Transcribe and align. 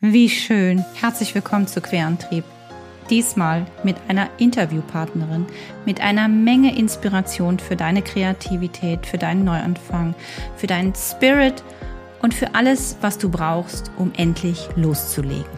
Wie 0.00 0.28
schön. 0.28 0.84
Herzlich 0.94 1.34
willkommen 1.34 1.66
zu 1.66 1.80
Querantrieb. 1.80 2.44
Diesmal 3.10 3.66
mit 3.82 3.96
einer 4.06 4.28
Interviewpartnerin, 4.38 5.44
mit 5.86 6.00
einer 6.00 6.28
Menge 6.28 6.78
Inspiration 6.78 7.58
für 7.58 7.74
deine 7.74 8.02
Kreativität, 8.02 9.06
für 9.06 9.18
deinen 9.18 9.42
Neuanfang, 9.42 10.14
für 10.56 10.68
deinen 10.68 10.94
Spirit 10.94 11.64
und 12.22 12.32
für 12.32 12.54
alles, 12.54 12.96
was 13.00 13.18
du 13.18 13.28
brauchst, 13.28 13.90
um 13.96 14.12
endlich 14.16 14.68
loszulegen. 14.76 15.57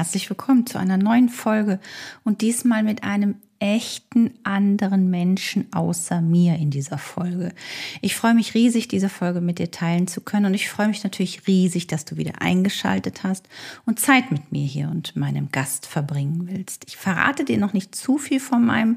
Herzlich 0.00 0.30
willkommen 0.30 0.64
zu 0.64 0.78
einer 0.78 0.96
neuen 0.96 1.28
Folge 1.28 1.78
und 2.24 2.40
diesmal 2.40 2.82
mit 2.82 3.04
einem 3.04 3.34
echten 3.58 4.30
anderen 4.44 5.10
Menschen 5.10 5.70
außer 5.74 6.22
mir 6.22 6.54
in 6.54 6.70
dieser 6.70 6.96
Folge. 6.96 7.52
Ich 8.00 8.16
freue 8.16 8.32
mich 8.32 8.54
riesig, 8.54 8.88
diese 8.88 9.10
Folge 9.10 9.42
mit 9.42 9.58
dir 9.58 9.70
teilen 9.70 10.08
zu 10.08 10.22
können 10.22 10.46
und 10.46 10.54
ich 10.54 10.70
freue 10.70 10.88
mich 10.88 11.04
natürlich 11.04 11.46
riesig, 11.46 11.86
dass 11.86 12.06
du 12.06 12.16
wieder 12.16 12.40
eingeschaltet 12.40 13.24
hast 13.24 13.46
und 13.84 14.00
Zeit 14.00 14.32
mit 14.32 14.50
mir 14.50 14.64
hier 14.64 14.88
und 14.88 15.16
meinem 15.16 15.50
Gast 15.52 15.84
verbringen 15.84 16.48
willst. 16.50 16.86
Ich 16.88 16.96
verrate 16.96 17.44
dir 17.44 17.58
noch 17.58 17.74
nicht 17.74 17.94
zu 17.94 18.16
viel 18.16 18.40
von 18.40 18.64
meinem, 18.64 18.96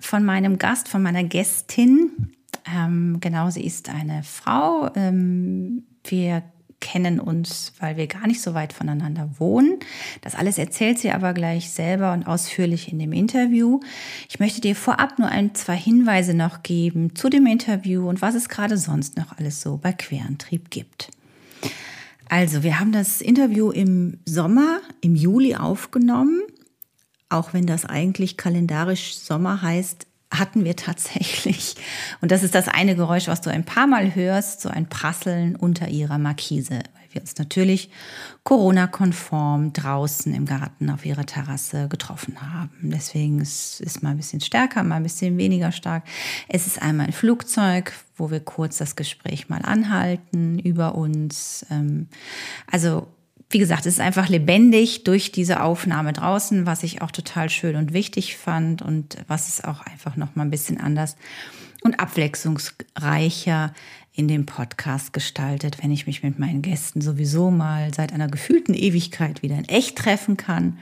von 0.00 0.24
meinem 0.24 0.56
Gast, 0.56 0.88
von 0.88 1.02
meiner 1.02 1.24
Gästin. 1.24 2.32
Ähm, 2.74 3.18
genau, 3.20 3.50
sie 3.50 3.66
ist 3.66 3.90
eine 3.90 4.22
Frau. 4.22 4.90
Ähm, 4.94 5.82
wir 6.04 6.42
kennen 6.84 7.18
uns, 7.18 7.72
weil 7.80 7.96
wir 7.96 8.06
gar 8.06 8.26
nicht 8.26 8.42
so 8.42 8.52
weit 8.52 8.74
voneinander 8.74 9.30
wohnen. 9.38 9.78
Das 10.20 10.34
alles 10.34 10.58
erzählt 10.58 10.98
sie 10.98 11.10
aber 11.10 11.32
gleich 11.32 11.70
selber 11.70 12.12
und 12.12 12.26
ausführlich 12.26 12.92
in 12.92 12.98
dem 12.98 13.12
Interview. 13.12 13.80
Ich 14.28 14.38
möchte 14.38 14.60
dir 14.60 14.76
vorab 14.76 15.18
nur 15.18 15.28
ein, 15.28 15.54
zwei 15.54 15.76
Hinweise 15.76 16.34
noch 16.34 16.62
geben 16.62 17.16
zu 17.16 17.30
dem 17.30 17.46
Interview 17.46 18.06
und 18.06 18.20
was 18.20 18.34
es 18.34 18.50
gerade 18.50 18.76
sonst 18.76 19.16
noch 19.16 19.36
alles 19.38 19.62
so 19.62 19.78
bei 19.78 19.92
Querantrieb 19.92 20.70
gibt. 20.70 21.10
Also, 22.28 22.62
wir 22.62 22.78
haben 22.78 22.92
das 22.92 23.22
Interview 23.22 23.70
im 23.70 24.18
Sommer, 24.26 24.80
im 25.00 25.14
Juli 25.14 25.56
aufgenommen. 25.56 26.42
Auch 27.30 27.54
wenn 27.54 27.66
das 27.66 27.86
eigentlich 27.86 28.36
kalendarisch 28.36 29.16
Sommer 29.16 29.62
heißt, 29.62 30.06
hatten 30.30 30.64
wir 30.64 30.76
tatsächlich, 30.76 31.76
und 32.20 32.30
das 32.30 32.42
ist 32.42 32.54
das 32.54 32.68
eine 32.68 32.96
Geräusch, 32.96 33.28
was 33.28 33.40
du 33.40 33.50
ein 33.50 33.64
paar 33.64 33.86
Mal 33.86 34.14
hörst, 34.14 34.60
so 34.60 34.68
ein 34.68 34.88
Prasseln 34.88 35.56
unter 35.56 35.88
ihrer 35.88 36.18
Markise, 36.18 36.74
weil 36.74 37.08
wir 37.10 37.20
uns 37.20 37.36
natürlich 37.38 37.90
Corona-konform 38.42 39.72
draußen 39.72 40.34
im 40.34 40.46
Garten 40.46 40.90
auf 40.90 41.06
ihrer 41.06 41.24
Terrasse 41.24 41.88
getroffen 41.88 42.40
haben. 42.40 42.70
Deswegen 42.82 43.40
ist 43.40 43.80
es 43.80 44.02
mal 44.02 44.10
ein 44.10 44.16
bisschen 44.16 44.40
stärker, 44.40 44.82
mal 44.82 44.96
ein 44.96 45.02
bisschen 45.04 45.38
weniger 45.38 45.72
stark. 45.72 46.04
Es 46.48 46.66
ist 46.66 46.82
einmal 46.82 47.06
ein 47.06 47.12
Flugzeug, 47.12 47.92
wo 48.16 48.30
wir 48.30 48.40
kurz 48.40 48.78
das 48.78 48.96
Gespräch 48.96 49.48
mal 49.48 49.62
anhalten 49.62 50.58
über 50.58 50.94
uns. 50.94 51.64
Ähm, 51.70 52.08
also 52.70 53.06
wie 53.54 53.58
gesagt, 53.58 53.86
es 53.86 53.94
ist 53.94 54.00
einfach 54.00 54.28
lebendig 54.28 55.04
durch 55.04 55.30
diese 55.30 55.62
Aufnahme 55.62 56.12
draußen, 56.12 56.66
was 56.66 56.82
ich 56.82 57.02
auch 57.02 57.12
total 57.12 57.48
schön 57.48 57.76
und 57.76 57.92
wichtig 57.92 58.36
fand 58.36 58.82
und 58.82 59.16
was 59.28 59.48
es 59.48 59.62
auch 59.62 59.80
einfach 59.82 60.16
noch 60.16 60.34
mal 60.34 60.42
ein 60.42 60.50
bisschen 60.50 60.80
anders 60.80 61.16
und 61.82 62.00
abwechslungsreicher 62.00 63.72
in 64.12 64.26
dem 64.26 64.44
Podcast 64.44 65.12
gestaltet, 65.12 65.82
wenn 65.82 65.92
ich 65.92 66.08
mich 66.08 66.24
mit 66.24 66.38
meinen 66.38 66.62
Gästen 66.62 67.00
sowieso 67.00 67.52
mal 67.52 67.94
seit 67.94 68.12
einer 68.12 68.26
gefühlten 68.26 68.74
Ewigkeit 68.74 69.42
wieder 69.42 69.56
in 69.56 69.68
echt 69.68 69.98
treffen 69.98 70.36
kann 70.36 70.78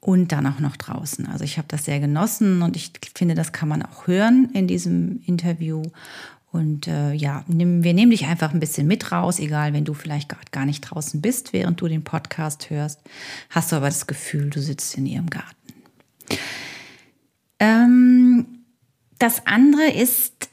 und 0.00 0.32
dann 0.32 0.46
auch 0.46 0.58
noch 0.58 0.76
draußen. 0.76 1.26
Also 1.26 1.44
ich 1.44 1.56
habe 1.56 1.68
das 1.68 1.86
sehr 1.86 2.00
genossen 2.00 2.60
und 2.60 2.76
ich 2.76 2.92
finde, 3.14 3.34
das 3.34 3.52
kann 3.52 3.68
man 3.68 3.82
auch 3.82 4.06
hören 4.06 4.50
in 4.52 4.66
diesem 4.66 5.22
Interview 5.24 5.82
und 6.58 6.88
äh, 6.88 7.12
ja, 7.12 7.44
nimm, 7.46 7.84
wir 7.84 7.94
nehmen 7.94 8.10
dich 8.10 8.26
einfach 8.26 8.52
ein 8.52 8.60
bisschen 8.60 8.86
mit 8.86 9.12
raus, 9.12 9.38
egal 9.38 9.72
wenn 9.72 9.84
du 9.84 9.94
vielleicht 9.94 10.28
gerade 10.28 10.50
gar 10.50 10.66
nicht 10.66 10.82
draußen 10.82 11.20
bist, 11.22 11.52
während 11.52 11.80
du 11.80 11.88
den 11.88 12.04
Podcast 12.04 12.68
hörst, 12.68 13.00
hast 13.48 13.72
du 13.72 13.76
aber 13.76 13.86
das 13.86 14.06
Gefühl, 14.06 14.50
du 14.50 14.60
sitzt 14.60 14.96
in 14.96 15.06
ihrem 15.06 15.30
Garten. 15.30 15.56
Ähm, 17.60 18.46
das 19.18 19.46
andere 19.46 19.90
ist 19.90 20.50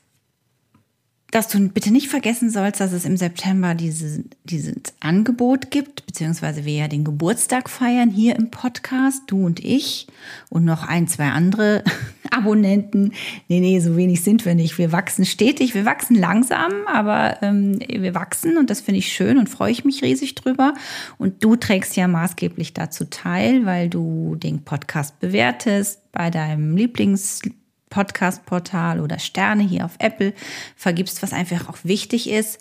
dass 1.32 1.48
du 1.48 1.68
bitte 1.68 1.92
nicht 1.92 2.08
vergessen 2.08 2.50
sollst, 2.50 2.80
dass 2.80 2.94
es 2.94 3.04
im 3.04 3.18
September 3.18 3.76
diese, 3.76 4.24
dieses 4.46 4.94
Angebot 5.02 5.70
gibt, 5.72 6.06
beziehungsweise 6.06 6.66
wir 6.66 6.74
ja 6.74 6.88
den 6.88 7.04
Geburtstag 7.04 7.70
feiern 7.70 8.10
hier 8.10 8.36
im 8.36 8.52
Podcast, 8.52 9.24
du 9.28 9.46
und 9.46 9.60
ich 9.60 10.08
und 10.50 10.66
noch 10.66 10.88
ein, 10.88 11.08
zwei 11.08 11.30
andere 11.30 11.84
Abonnenten. 12.32 13.14
Nee, 13.48 13.60
nee, 13.60 13.80
so 13.80 13.98
wenig 13.98 14.24
sind 14.24 14.46
wir 14.46 14.56
nicht. 14.56 14.78
Wir 14.78 14.92
wachsen 14.92 15.26
stetig, 15.26 15.74
wir 15.74 15.86
wachsen 15.86 16.16
langsam, 16.16 16.72
aber 16.88 17.42
ähm, 17.42 17.80
wir 17.80 18.16
wachsen 18.16 18.58
und 18.58 18.70
das 18.70 18.82
finde 18.82 19.00
ich 19.00 19.12
schön 19.12 19.38
und 19.38 19.50
freue 19.50 19.72
ich 19.72 19.84
mich 19.84 20.04
riesig 20.04 20.36
drüber. 20.36 20.74
Und 21.18 21.44
du 21.44 21.56
trägst 21.56 21.98
ja 21.98 22.08
maßgeblich 22.08 22.74
dazu 22.74 23.06
teil, 23.06 23.66
weil 23.66 23.90
du 23.90 24.36
den 24.36 24.64
Podcast 24.64 25.20
bewertest 25.20 26.12
bei 26.12 26.30
deinem 26.30 26.78
Lieblings 26.78 27.42
Podcast-Portal 27.90 29.00
oder 29.00 29.20
Sterne 29.20 29.64
hier 29.64 29.86
auf 29.86 29.96
Apple 30.00 30.34
vergibst, 30.76 31.22
was 31.24 31.34
einfach 31.34 31.70
auch 31.70 31.78
wichtig 31.84 32.30
ist, 32.30 32.60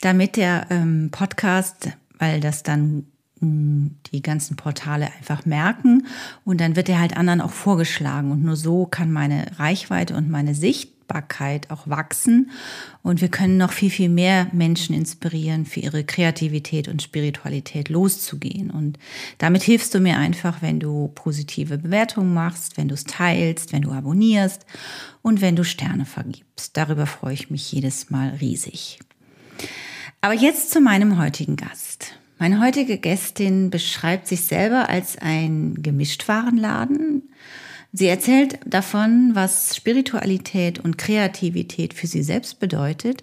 damit 0.00 0.36
der 0.36 0.66
ähm, 0.70 1.10
Podcast, 1.10 1.90
weil 2.18 2.40
das 2.40 2.62
dann 2.62 3.06
mm, 3.40 3.86
die 4.12 4.22
ganzen 4.22 4.56
Portale 4.56 5.08
einfach 5.18 5.46
merken. 5.46 6.06
Und 6.44 6.60
dann 6.60 6.76
wird 6.76 6.88
er 6.88 7.00
halt 7.00 7.16
anderen 7.16 7.40
auch 7.40 7.52
vorgeschlagen. 7.52 8.30
Und 8.30 8.44
nur 8.44 8.56
so 8.56 8.86
kann 8.86 9.12
meine 9.12 9.46
Reichweite 9.58 10.14
und 10.14 10.30
meine 10.30 10.54
Sicht 10.54 10.93
Sichtbarkeit 11.14 11.70
auch 11.70 11.88
wachsen 11.88 12.50
und 13.02 13.20
wir 13.20 13.28
können 13.28 13.56
noch 13.56 13.72
viel, 13.72 13.90
viel 13.90 14.08
mehr 14.08 14.48
Menschen 14.52 14.94
inspirieren, 14.94 15.64
für 15.64 15.80
ihre 15.80 16.04
Kreativität 16.04 16.88
und 16.88 17.02
Spiritualität 17.02 17.88
loszugehen. 17.88 18.70
Und 18.70 18.98
damit 19.38 19.62
hilfst 19.62 19.94
du 19.94 20.00
mir 20.00 20.18
einfach, 20.18 20.60
wenn 20.60 20.80
du 20.80 21.12
positive 21.14 21.78
Bewertungen 21.78 22.34
machst, 22.34 22.76
wenn 22.76 22.88
du 22.88 22.94
es 22.94 23.04
teilst, 23.04 23.72
wenn 23.72 23.82
du 23.82 23.92
abonnierst 23.92 24.66
und 25.22 25.40
wenn 25.40 25.56
du 25.56 25.64
Sterne 25.64 26.04
vergibst. 26.04 26.76
Darüber 26.76 27.06
freue 27.06 27.34
ich 27.34 27.50
mich 27.50 27.70
jedes 27.70 28.10
Mal 28.10 28.30
riesig. 28.40 28.98
Aber 30.20 30.34
jetzt 30.34 30.70
zu 30.70 30.80
meinem 30.80 31.18
heutigen 31.18 31.56
Gast. 31.56 32.18
Meine 32.38 32.60
heutige 32.60 32.98
Gästin 32.98 33.70
beschreibt 33.70 34.26
sich 34.26 34.42
selber 34.42 34.88
als 34.88 35.16
ein 35.16 35.74
Gemischtwarenladen 35.80 37.22
Sie 37.96 38.08
erzählt 38.08 38.58
davon, 38.66 39.30
was 39.34 39.76
Spiritualität 39.76 40.80
und 40.80 40.98
Kreativität 40.98 41.94
für 41.94 42.08
sie 42.08 42.24
selbst 42.24 42.58
bedeutet, 42.58 43.22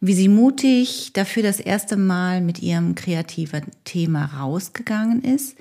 wie 0.00 0.14
sie 0.14 0.28
mutig 0.28 1.12
dafür 1.14 1.42
das 1.42 1.58
erste 1.58 1.96
Mal 1.96 2.40
mit 2.40 2.62
ihrem 2.62 2.94
kreativen 2.94 3.64
Thema 3.82 4.26
rausgegangen 4.26 5.20
ist, 5.20 5.56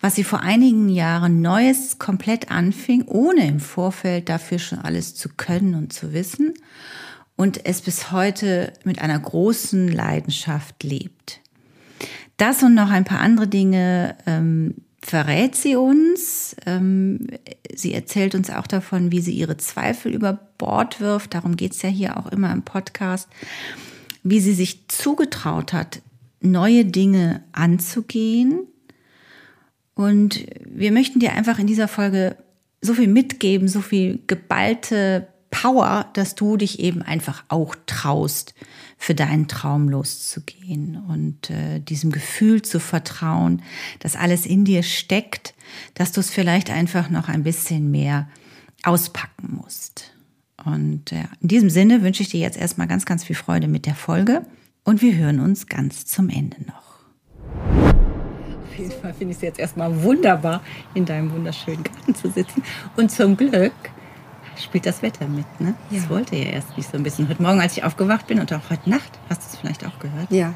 was 0.00 0.16
sie 0.16 0.24
vor 0.24 0.40
einigen 0.40 0.88
Jahren 0.88 1.42
Neues 1.42 2.00
komplett 2.00 2.50
anfing, 2.50 3.04
ohne 3.06 3.46
im 3.46 3.60
Vorfeld 3.60 4.28
dafür 4.28 4.58
schon 4.58 4.80
alles 4.80 5.14
zu 5.14 5.28
können 5.28 5.76
und 5.76 5.92
zu 5.92 6.12
wissen 6.12 6.54
und 7.36 7.64
es 7.66 7.82
bis 7.82 8.10
heute 8.10 8.72
mit 8.82 9.00
einer 9.00 9.20
großen 9.20 9.86
Leidenschaft 9.86 10.82
lebt. 10.82 11.40
Das 12.36 12.64
und 12.64 12.74
noch 12.74 12.90
ein 12.90 13.04
paar 13.04 13.20
andere 13.20 13.46
Dinge 13.46 14.16
ähm, 14.26 14.74
verrät 15.02 15.56
sie 15.56 15.76
uns. 15.76 16.56
Ähm, 16.64 17.26
sie 17.74 17.92
erzählt 17.92 18.34
uns 18.34 18.50
auch 18.50 18.66
davon, 18.66 19.12
wie 19.12 19.20
sie 19.20 19.32
ihre 19.32 19.56
Zweifel 19.56 20.14
über 20.14 20.38
Bord 20.58 21.00
wirft. 21.00 21.34
Darum 21.34 21.56
geht 21.56 21.72
es 21.72 21.82
ja 21.82 21.88
hier 21.88 22.16
auch 22.16 22.30
immer 22.30 22.52
im 22.52 22.62
Podcast. 22.62 23.28
Wie 24.22 24.40
sie 24.40 24.54
sich 24.54 24.88
zugetraut 24.88 25.72
hat, 25.72 26.00
neue 26.40 26.84
Dinge 26.84 27.42
anzugehen. 27.52 28.66
Und 29.94 30.46
wir 30.64 30.92
möchten 30.92 31.18
dir 31.18 31.32
einfach 31.32 31.58
in 31.58 31.66
dieser 31.66 31.88
Folge 31.88 32.36
so 32.80 32.94
viel 32.94 33.08
mitgeben, 33.08 33.68
so 33.68 33.80
viel 33.80 34.20
geballte 34.26 35.28
Power, 35.52 36.06
dass 36.14 36.34
du 36.34 36.56
dich 36.56 36.80
eben 36.80 37.02
einfach 37.02 37.44
auch 37.48 37.76
traust, 37.86 38.54
für 38.98 39.14
deinen 39.14 39.48
Traum 39.48 39.88
loszugehen 39.88 41.02
und 41.08 41.50
äh, 41.50 41.80
diesem 41.80 42.10
Gefühl 42.10 42.62
zu 42.62 42.80
vertrauen, 42.80 43.62
dass 43.98 44.16
alles 44.16 44.46
in 44.46 44.64
dir 44.64 44.82
steckt, 44.82 45.54
dass 45.94 46.12
du 46.12 46.20
es 46.20 46.30
vielleicht 46.30 46.70
einfach 46.70 47.10
noch 47.10 47.28
ein 47.28 47.42
bisschen 47.42 47.90
mehr 47.90 48.28
auspacken 48.82 49.58
musst. 49.60 50.12
Und 50.64 51.12
äh, 51.12 51.24
in 51.40 51.48
diesem 51.48 51.68
Sinne 51.70 52.02
wünsche 52.02 52.22
ich 52.22 52.30
dir 52.30 52.40
jetzt 52.40 52.56
erstmal 52.56 52.86
ganz, 52.86 53.04
ganz 53.04 53.24
viel 53.24 53.36
Freude 53.36 53.68
mit 53.68 53.86
der 53.86 53.96
Folge 53.96 54.46
und 54.84 55.02
wir 55.02 55.16
hören 55.16 55.40
uns 55.40 55.66
ganz 55.66 56.06
zum 56.06 56.28
Ende 56.28 56.58
noch. 56.62 57.02
Auf 58.70 58.78
jeden 58.78 58.92
Fall 58.92 59.12
finde 59.12 59.32
ich 59.32 59.38
es 59.38 59.42
jetzt 59.42 59.58
erstmal 59.58 60.02
wunderbar, 60.02 60.62
in 60.94 61.04
deinem 61.04 61.30
wunderschönen 61.32 61.82
Garten 61.82 62.14
zu 62.14 62.30
sitzen. 62.30 62.62
Und 62.96 63.10
zum 63.10 63.36
Glück 63.36 63.72
spielt 64.56 64.86
das 64.86 65.02
Wetter 65.02 65.26
mit, 65.26 65.60
ne? 65.60 65.74
Ja. 65.90 66.00
Das 66.00 66.10
wollte 66.10 66.36
ja 66.36 66.44
erst 66.44 66.76
nicht 66.76 66.90
so 66.90 66.96
ein 66.96 67.02
bisschen. 67.02 67.28
Heute 67.28 67.42
Morgen, 67.42 67.60
als 67.60 67.76
ich 67.76 67.84
aufgewacht 67.84 68.26
bin 68.26 68.40
und 68.40 68.52
auch 68.52 68.70
heute 68.70 68.88
Nacht, 68.90 69.18
hast 69.28 69.42
du 69.42 69.46
es 69.50 69.56
vielleicht 69.56 69.86
auch 69.86 69.98
gehört? 69.98 70.30
Ja, 70.30 70.54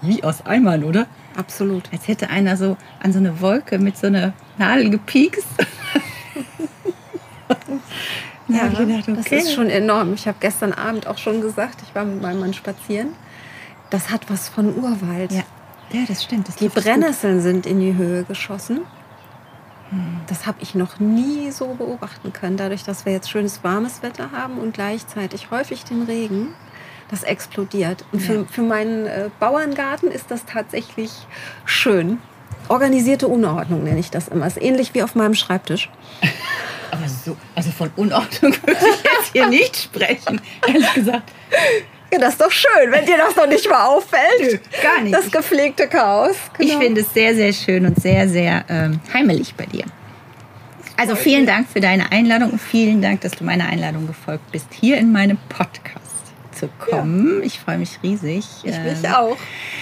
Wie 0.00 0.24
aus 0.24 0.44
Eimern, 0.46 0.84
oder? 0.84 1.06
absolut. 1.36 1.84
Als 1.92 2.08
hätte 2.08 2.28
einer 2.28 2.56
so 2.56 2.76
an 3.02 3.12
so 3.12 3.18
eine 3.18 3.40
Wolke 3.40 3.78
mit 3.78 3.96
so 3.96 4.06
einer 4.06 4.32
Nadel 4.58 4.90
gepiekst. 4.90 5.46
Ja, 8.48 8.68
ich 8.70 8.78
gedacht, 8.78 9.08
das 9.08 9.26
okay. 9.26 9.38
ist 9.38 9.52
schon 9.54 9.70
enorm. 9.70 10.14
Ich 10.14 10.26
habe 10.26 10.36
gestern 10.40 10.72
Abend 10.72 11.06
auch 11.06 11.18
schon 11.18 11.40
gesagt, 11.40 11.82
ich 11.86 11.94
war 11.94 12.04
mit 12.04 12.20
meinem 12.20 12.40
Mann 12.40 12.52
spazieren. 12.52 13.10
Das 13.90 14.10
hat 14.10 14.28
was 14.28 14.48
von 14.48 14.76
Urwald. 14.76 15.32
Ja, 15.32 15.42
ja 15.92 16.00
das 16.06 16.24
stimmt. 16.24 16.48
Das 16.48 16.56
Die 16.56 16.68
Brennnesseln 16.68 17.40
sind 17.40 17.66
in 17.66 17.80
die 17.80 17.94
Höhe 17.94 18.24
geschossen. 18.24 18.80
Das 20.26 20.46
habe 20.46 20.58
ich 20.60 20.74
noch 20.74 21.00
nie 21.00 21.50
so 21.50 21.74
beobachten 21.74 22.32
können. 22.32 22.56
Dadurch, 22.56 22.84
dass 22.84 23.04
wir 23.04 23.12
jetzt 23.12 23.30
schönes 23.30 23.62
warmes 23.62 24.02
Wetter 24.02 24.32
haben 24.32 24.58
und 24.58 24.72
gleichzeitig 24.72 25.50
häufig 25.50 25.84
den 25.84 26.02
Regen, 26.02 26.54
das 27.10 27.22
explodiert. 27.22 28.04
Und 28.12 28.20
für, 28.20 28.46
für 28.46 28.62
meinen 28.62 29.06
äh, 29.06 29.30
Bauerngarten 29.38 30.10
ist 30.10 30.30
das 30.30 30.46
tatsächlich 30.46 31.10
schön. 31.66 32.18
Organisierte 32.68 33.28
Unordnung 33.28 33.84
nenne 33.84 34.00
ich 34.00 34.10
das 34.10 34.28
immer. 34.28 34.46
Ist 34.46 34.60
ähnlich 34.60 34.94
wie 34.94 35.02
auf 35.02 35.14
meinem 35.14 35.34
Schreibtisch. 35.34 35.90
Aber 36.90 37.08
so, 37.08 37.36
also 37.54 37.70
von 37.70 37.90
Unordnung 37.96 38.52
würde 38.66 38.80
ich 38.80 39.04
jetzt 39.04 39.32
hier 39.32 39.48
nicht 39.48 39.76
sprechen, 39.76 40.40
ehrlich 40.66 40.94
gesagt. 40.94 41.30
Ja, 42.12 42.18
das 42.18 42.34
ist 42.34 42.40
doch 42.42 42.50
schön, 42.50 42.90
wenn 42.90 43.06
dir 43.06 43.16
das 43.16 43.34
noch 43.34 43.46
nicht 43.48 43.68
mal 43.68 43.86
auffällt. 43.86 44.60
Gar 44.82 45.00
nicht. 45.02 45.14
Das 45.14 45.30
gepflegte 45.30 45.88
Chaos. 45.88 46.36
Ich 46.58 46.68
genau. 46.68 46.80
finde 46.80 47.00
es 47.00 47.12
sehr, 47.14 47.34
sehr 47.34 47.52
schön 47.54 47.86
und 47.86 48.00
sehr, 48.00 48.28
sehr 48.28 48.64
ähm, 48.68 49.00
heimelig 49.14 49.54
bei 49.54 49.64
dir. 49.64 49.84
Also 50.98 51.16
vielen 51.16 51.46
Dank 51.46 51.68
für 51.68 51.80
deine 51.80 52.12
Einladung 52.12 52.50
und 52.50 52.60
vielen 52.60 53.00
Dank, 53.00 53.22
dass 53.22 53.32
du 53.32 53.44
meiner 53.44 53.66
Einladung 53.66 54.06
gefolgt 54.06 54.52
bist, 54.52 54.66
hier 54.78 54.98
in 54.98 55.10
meinem 55.10 55.38
Podcast 55.48 55.98
zu 56.54 56.68
kommen. 56.78 57.42
Ich 57.42 57.58
freue 57.58 57.78
mich 57.78 57.98
riesig. 58.02 58.44
Ich 58.62 58.78
mich 58.78 59.02
Ähm, 59.04 59.12
auch. 59.14 59.36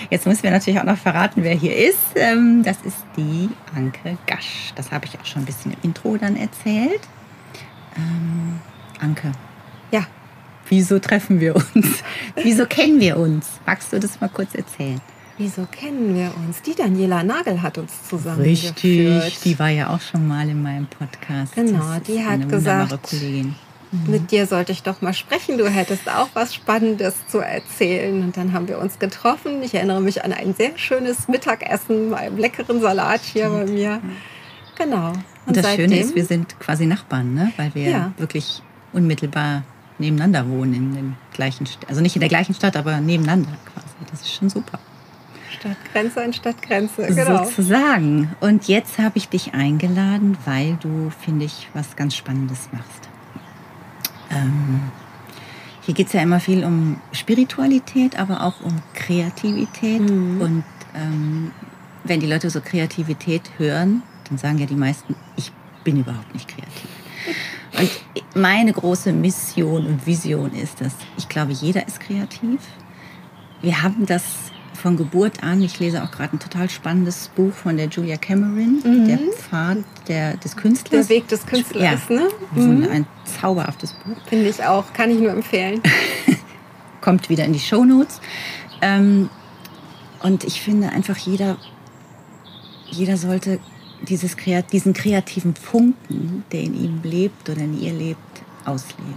Jetzt 0.09 0.25
müssen 0.27 0.45
wir 0.45 0.53
natürlich 0.53 0.79
auch 0.79 0.85
noch 0.85 0.97
verraten, 0.97 1.43
wer 1.43 1.55
hier 1.55 1.77
ist. 1.77 1.99
Ähm, 2.15 2.63
Das 2.63 2.77
ist 2.85 2.97
die 3.17 3.51
Anke 3.77 4.17
Gasch. 4.27 4.73
Das 4.77 4.93
habe 4.93 5.05
ich 5.07 5.19
auch 5.21 5.27
schon 5.27 5.43
ein 5.43 5.47
bisschen 5.47 5.73
im 5.73 5.79
Intro 5.83 6.17
dann 6.17 6.37
erzählt. 6.37 7.01
Ähm, 7.97 8.61
Anke, 9.01 9.33
Ja, 9.91 10.07
wieso 10.71 10.99
treffen 10.99 11.39
wir 11.41 11.55
uns? 11.57 11.87
Wieso 12.43 12.65
kennen 12.65 12.99
wir 13.01 13.19
uns? 13.19 13.47
Magst 13.67 13.93
du 13.93 14.01
das 14.01 14.21
mal 14.21 14.29
kurz 14.31 14.55
erzählen? 14.55 15.01
wieso 15.37 15.65
kennen 15.65 16.15
wir 16.15 16.33
uns? 16.37 16.61
Die 16.61 16.75
Daniela 16.75 17.23
Nagel 17.23 17.63
hat 17.63 17.79
uns 17.79 18.03
zusammen 18.07 18.43
Richtig, 18.43 19.41
die 19.41 19.59
war 19.59 19.71
ja 19.71 19.89
auch 19.89 20.01
schon 20.03 20.29
mal 20.29 20.47
in 20.47 20.63
meinem 20.63 20.87
Podcast. 20.87 21.55
Genau, 21.55 21.95
Das 21.95 22.03
die 22.03 22.23
hat 22.23 22.47
gesagt, 22.47 23.09
Kollegin. 23.09 23.55
Mit 24.07 24.31
dir 24.31 24.47
sollte 24.47 24.71
ich 24.73 24.83
doch 24.83 25.01
mal 25.01 25.15
sprechen. 25.15 25.57
Du 25.57 25.67
hättest 25.69 26.09
auch 26.11 26.29
was 26.35 26.55
Spannendes 26.55 27.15
zu 27.27 27.39
erzählen. 27.39 28.23
Und 28.23 28.37
dann 28.37 28.53
haben 28.53 28.69
wir 28.69 28.79
uns 28.79 28.99
getroffen. 28.99 29.63
Ich 29.63 29.75
erinnere 29.75 30.01
mich 30.03 30.23
an 30.25 30.33
ein 30.35 30.55
sehr 30.55 30.77
schönes 30.77 31.27
Mittagessen, 31.27 32.13
einem 32.15 32.37
leckeren 32.37 32.81
Salat 32.83 33.23
hier 33.23 33.49
bei 33.49 33.65
mir. 33.65 34.01
Genau. 34.77 35.15
Und 35.47 35.57
das 35.57 35.75
Schöne 35.75 35.99
ist, 35.99 36.15
wir 36.15 36.25
sind 36.27 36.61
quasi 36.61 36.85
Nachbarn, 36.87 37.35
ne? 37.35 37.51
weil 37.57 37.75
wir 37.75 37.89
Ja. 37.91 38.13
wirklich 38.19 38.63
unmittelbar 38.93 39.63
nebeneinander 40.01 40.49
wohnen 40.49 40.75
in 40.75 40.95
den 40.95 41.17
gleichen, 41.33 41.69
also 41.89 42.01
nicht 42.01 42.17
in 42.17 42.21
der 42.21 42.29
gleichen 42.29 42.55
Stadt, 42.55 42.77
aber 42.77 43.01
nebeneinander 43.01 43.53
quasi. 43.73 43.87
Das 44.11 44.23
ist 44.23 44.35
schon 44.35 44.51
super. 44.51 44.79
Stadtgrenze 45.51 46.23
an 46.23 46.33
Stadtgrenze. 46.33 47.07
Genau. 47.07 47.45
Sozusagen. 47.45 48.35
Und 48.41 48.67
jetzt 48.69 48.99
habe 48.99 49.19
ich 49.19 49.29
dich 49.29 49.53
eingeladen, 49.53 50.37
weil 50.45 50.79
du, 50.81 51.11
finde 51.21 51.45
ich, 51.45 51.69
was 51.75 51.97
ganz 51.97 52.17
Spannendes 52.17 52.69
machst. 52.73 53.09
Ähm, 54.31 54.81
hier 55.83 55.95
geht 55.95 56.07
es 56.07 56.13
ja 56.15 56.23
immer 56.23 56.41
viel 56.41 56.65
um 56.65 57.01
Spiritualität, 57.13 58.19
aber 58.19 58.43
auch 58.43 58.61
um 58.63 58.81
Kreativität. 58.95 60.01
Und 60.01 60.65
ähm, 60.95 61.51
wenn 62.05 62.21
die 62.21 62.27
Leute 62.27 62.49
so 62.49 62.61
Kreativität 62.61 63.43
hören, 63.59 64.03
dann 64.29 64.39
sagen 64.39 64.59
ja 64.59 64.67
die 64.67 64.77
meisten, 64.77 65.15
ich 65.37 65.53
bin 65.85 65.99
überhaupt 65.99 66.33
nicht 66.33 66.49
kreativ. 66.49 66.89
Und 67.79 67.91
meine 68.35 68.73
große 68.73 69.13
Mission 69.13 69.87
und 69.87 70.07
Vision 70.07 70.53
ist 70.55 70.81
das, 70.81 70.93
ich 71.17 71.29
glaube, 71.29 71.53
jeder 71.53 71.87
ist 71.87 72.01
kreativ. 72.01 72.61
Wir 73.63 73.83
haben 73.83 74.07
das 74.07 74.25
von 74.75 74.97
Geburt 74.97 75.43
an. 75.43 75.61
Ich 75.63 75.79
lese 75.79 76.03
auch 76.03 76.11
gerade 76.11 76.35
ein 76.37 76.39
total 76.41 76.71
spannendes 76.71 77.29
Buch 77.37 77.53
von 77.53 77.77
der 77.77 77.87
Julia 77.89 78.17
Cameron, 78.17 78.81
der 79.07 79.19
Pfad 79.37 79.79
der, 80.09 80.37
des 80.39 80.57
Künstlers. 80.57 81.07
Der 81.07 81.17
Weg 81.17 81.29
des 81.29 81.45
Künstlers, 81.47 82.09
ja. 82.09 82.15
ne? 82.17 82.29
Wunder- 82.53 82.91
Ein 82.91 83.07
zauberhaftes 83.41 83.93
Buch. 83.93 84.17
Finde 84.27 84.49
ich 84.49 84.65
auch. 84.65 84.93
Kann 84.95 85.11
ich 85.11 85.19
nur 85.19 85.31
empfehlen. 85.33 85.83
Kommt 87.03 87.29
wieder 87.29 87.45
in 87.45 87.53
die 87.53 87.61
Shownotes. 87.61 88.21
Ähm, 88.81 89.29
und 90.23 90.45
ich 90.45 90.63
finde 90.63 90.89
einfach, 90.91 91.17
jeder, 91.19 91.59
jeder 92.91 93.17
sollte 93.19 93.59
dieses, 94.09 94.37
diesen 94.73 94.93
kreativen 94.93 95.55
Funken, 95.55 96.45
der 96.53 96.61
in 96.61 96.75
ihm 96.75 97.01
lebt 97.03 97.49
oder 97.49 97.61
in 97.61 97.81
ihr 97.81 97.93
lebt, 97.93 98.19
ausleben. 98.65 99.15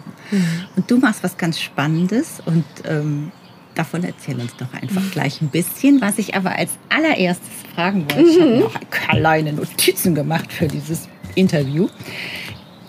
Und 0.75 0.89
du 0.89 0.97
machst 0.97 1.23
was 1.23 1.37
ganz 1.37 1.59
Spannendes 1.59 2.41
und 2.45 2.65
ähm, 2.85 3.31
davon 3.75 4.03
erzähl 4.03 4.39
uns 4.39 4.55
doch 4.55 4.73
einfach 4.73 5.03
gleich 5.11 5.41
ein 5.41 5.49
bisschen. 5.49 6.01
Was 6.01 6.17
ich 6.17 6.35
aber 6.35 6.57
als 6.57 6.71
allererstes 6.89 7.49
fragen 7.73 8.05
wollte, 8.09 8.29
ich 8.29 8.39
habe 8.39 8.57
mir 8.57 8.65
auch 8.65 8.79
kleine 8.89 9.53
Notizen 9.53 10.15
gemacht 10.15 10.51
für 10.51 10.67
dieses 10.67 11.07
Interview. 11.35 11.89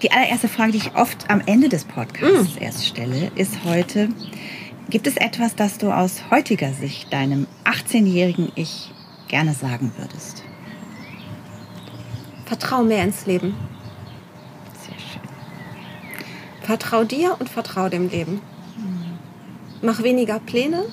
Die 0.02 0.12
allererste 0.12 0.49
Frage, 0.49 0.73
die 0.73 0.79
ich 0.79 0.94
oft 0.94 1.31
am 1.31 1.41
Ende 1.46 1.69
des 1.69 1.85
Podcasts 1.85 2.56
erst 2.61 2.87
stelle, 2.87 3.31
ist 3.37 3.64
heute, 3.64 4.11
gibt 4.91 5.06
es 5.06 5.17
etwas, 5.17 5.56
das 5.56 5.79
du 5.79 5.91
aus 5.91 6.23
heutiger 6.31 6.73
Sicht 6.73 7.12
deinem 7.12 7.46
18-jährigen 7.64 8.52
Ich 8.55 8.91
gerne 9.29 9.55
sagen 9.55 9.93
würdest? 9.96 10.44
Vertrau 12.44 12.82
mehr 12.82 13.05
ins 13.05 13.26
Leben. 13.26 13.55
Sehr 14.87 14.99
schön. 14.99 15.23
Vertrau 16.62 17.05
dir 17.05 17.37
und 17.38 17.49
vertrau 17.49 17.88
dem 17.88 18.08
Leben. 18.08 18.41
Mach 19.82 20.02
weniger 20.02 20.41
Pläne, 20.41 20.85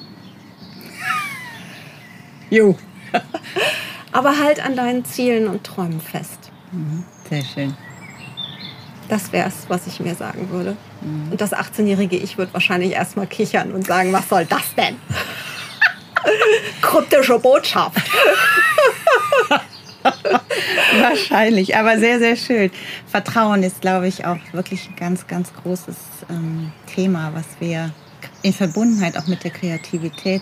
Jo. 2.49 2.77
aber 4.11 4.37
halt 4.37 4.63
an 4.63 4.75
deinen 4.75 5.05
Zielen 5.05 5.47
und 5.47 5.63
Träumen 5.63 6.01
fest. 6.01 6.51
Sehr 7.29 7.43
schön. 7.43 7.75
Das 9.07 9.31
wäre 9.33 9.49
es, 9.49 9.69
was 9.69 9.87
ich 9.87 9.99
mir 9.99 10.15
sagen 10.15 10.49
würde. 10.51 10.77
Und 11.01 11.41
das 11.41 11.53
18-jährige 11.53 12.15
Ich 12.15 12.37
wird 12.37 12.53
wahrscheinlich 12.53 12.91
erstmal 12.91 13.27
kichern 13.27 13.71
und 13.71 13.85
sagen, 13.85 14.13
was 14.13 14.29
soll 14.29 14.45
das 14.45 14.73
denn? 14.75 14.95
Kryptische 16.81 17.39
Botschaft. 17.39 17.97
Wahrscheinlich, 20.99 21.75
aber 21.75 21.97
sehr, 21.99 22.19
sehr 22.19 22.35
schön. 22.35 22.71
Vertrauen 23.07 23.63
ist, 23.63 23.81
glaube 23.81 24.07
ich, 24.07 24.25
auch 24.25 24.37
wirklich 24.51 24.89
ein 24.89 24.95
ganz, 24.95 25.27
ganz 25.27 25.53
großes 25.53 25.95
ähm, 26.29 26.71
Thema, 26.87 27.31
was 27.33 27.45
wir 27.59 27.91
in 28.41 28.53
Verbundenheit 28.53 29.17
auch 29.17 29.27
mit 29.27 29.43
der 29.43 29.51
Kreativität 29.51 30.41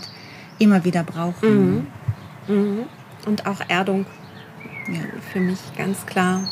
immer 0.57 0.83
wieder 0.83 1.03
brauchen. 1.03 1.87
Und 3.25 3.45
auch 3.45 3.61
Erdung. 3.67 4.05
Ja. 4.87 5.01
Für 5.31 5.39
mich 5.39 5.59
ganz 5.77 6.05
klar. 6.05 6.47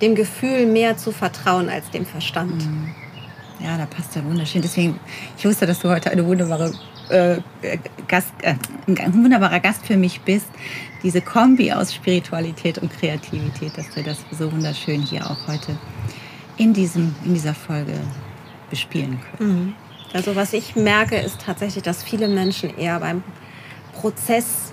Dem 0.00 0.14
Gefühl 0.14 0.66
mehr 0.66 0.96
zu 0.96 1.12
vertrauen 1.12 1.68
als 1.68 1.90
dem 1.90 2.06
Verstand. 2.06 2.66
Ja, 3.62 3.76
da 3.76 3.86
passt 3.86 4.16
ja 4.16 4.24
wunderschön. 4.24 4.62
Deswegen, 4.62 4.98
ich 5.36 5.44
wusste, 5.44 5.66
dass 5.66 5.80
du 5.80 5.88
heute 5.88 6.10
eine 6.10 6.26
wunderbare 6.26 6.72
äh, 7.10 7.40
Gast, 8.08 8.32
äh, 8.42 8.54
ein 8.86 9.14
wunderbarer 9.14 9.60
Gast 9.60 9.86
für 9.86 9.96
mich 9.96 10.20
bist. 10.22 10.46
Diese 11.02 11.20
Kombi 11.20 11.72
aus 11.72 11.94
Spiritualität 11.94 12.78
und 12.78 12.92
Kreativität, 12.92 13.76
dass 13.76 13.94
wir 13.96 14.02
das 14.02 14.18
so 14.30 14.50
wunderschön 14.52 15.02
hier 15.02 15.30
auch 15.30 15.48
heute 15.48 15.78
in, 16.56 16.72
diesem, 16.72 17.14
in 17.24 17.34
dieser 17.34 17.54
Folge 17.54 17.94
bespielen 18.68 19.20
können. 19.36 19.74
Also 20.12 20.36
was 20.36 20.52
ich 20.52 20.76
merke, 20.76 21.16
ist 21.16 21.40
tatsächlich, 21.40 21.82
dass 21.84 22.02
viele 22.02 22.28
Menschen 22.28 22.76
eher 22.76 23.00
beim 23.00 23.22
Prozess 23.92 24.72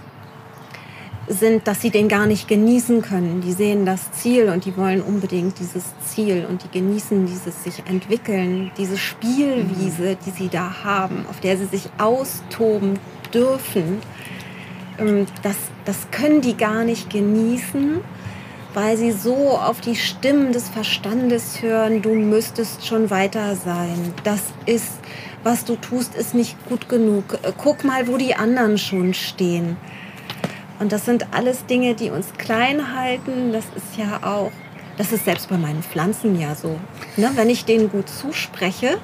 sind, 1.27 1.67
dass 1.67 1.81
sie 1.81 1.89
den 1.89 2.07
gar 2.07 2.25
nicht 2.25 2.47
genießen 2.47 3.01
können. 3.01 3.41
Die 3.41 3.51
sehen 3.51 3.85
das 3.85 4.11
Ziel 4.11 4.49
und 4.49 4.65
die 4.65 4.77
wollen 4.77 5.01
unbedingt 5.01 5.59
dieses 5.59 5.83
Ziel 6.05 6.45
und 6.49 6.63
die 6.63 6.79
genießen 6.79 7.25
dieses 7.25 7.63
sich 7.63 7.83
entwickeln, 7.85 8.71
diese 8.77 8.97
Spielwiese, 8.97 10.17
die 10.25 10.31
sie 10.31 10.49
da 10.49 10.83
haben, 10.83 11.25
auf 11.29 11.39
der 11.39 11.57
sie 11.57 11.65
sich 11.65 11.89
austoben 11.97 12.99
dürfen. 13.33 13.99
Ähm, 14.99 15.25
Das, 15.43 15.57
das 15.85 16.09
können 16.11 16.41
die 16.41 16.55
gar 16.55 16.83
nicht 16.83 17.09
genießen, 17.09 18.01
weil 18.73 18.97
sie 18.97 19.11
so 19.11 19.57
auf 19.57 19.81
die 19.81 19.95
Stimmen 19.95 20.51
des 20.53 20.69
Verstandes 20.69 21.61
hören, 21.61 22.01
du 22.01 22.13
müsstest 22.13 22.85
schon 22.85 23.09
weiter 23.09 23.55
sein. 23.55 24.13
Das 24.23 24.41
ist, 24.65 24.99
was 25.43 25.65
du 25.65 25.75
tust, 25.75 26.15
ist 26.15 26.35
nicht 26.35 26.55
gut 26.69 26.87
genug. 26.87 27.39
Äh, 27.43 27.51
Guck 27.57 27.83
mal, 27.83 28.07
wo 28.07 28.17
die 28.17 28.35
anderen 28.35 28.77
schon 28.77 29.13
stehen. 29.13 29.77
Und 30.79 30.91
das 30.91 31.05
sind 31.05 31.27
alles 31.33 31.65
Dinge, 31.65 31.95
die 31.95 32.09
uns 32.09 32.33
klein 32.37 32.95
halten. 32.95 33.51
Das 33.51 33.65
ist 33.75 33.97
ja 33.97 34.19
auch 34.21 34.51
Das 34.97 35.11
ist 35.11 35.25
selbst 35.25 35.49
bei 35.49 35.57
meinen 35.57 35.83
Pflanzen 35.83 36.39
ja 36.39 36.55
so. 36.55 36.79
Ne? 37.17 37.31
Wenn 37.35 37.49
ich 37.49 37.65
denen 37.65 37.89
gut 37.89 38.09
zuspreche, 38.09 38.97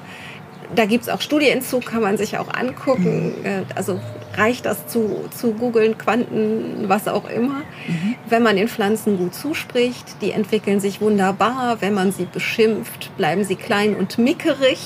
da 0.75 0.86
gibt 0.86 1.03
es 1.03 1.10
auch 1.10 1.22
Studien 1.22 1.62
zu, 1.62 1.80
kann 1.80 2.01
man 2.01 2.18
sich 2.18 2.38
auch 2.38 2.51
angucken. 2.51 3.36
Mhm. 3.39 3.46
Äh, 3.46 3.62
also 3.75 4.00
reicht 4.36 4.65
das 4.65 4.88
zu, 4.88 5.30
zu 5.30 5.53
googeln, 5.53 5.98
Quanten, 5.98 6.89
was 6.89 7.08
auch 7.08 7.30
immer. 7.30 7.62
Mhm. 7.88 8.15
Wenn 8.27 8.42
man 8.42 8.56
den 8.56 8.68
Pflanzen 8.68 9.18
gut 9.18 9.36
zuspricht, 9.36 10.22
die 10.22 10.32
entwickeln 10.32 10.80
sich 10.80 11.00
wunderbar. 11.00 11.77
Wenn 11.80 11.94
man 11.94 12.12
sie 12.12 12.25
beschimpft, 12.25 13.15
bleiben 13.18 13.44
sie 13.44 13.56
klein 13.56 13.96
und 13.96 14.18
mickerig. 14.18 14.80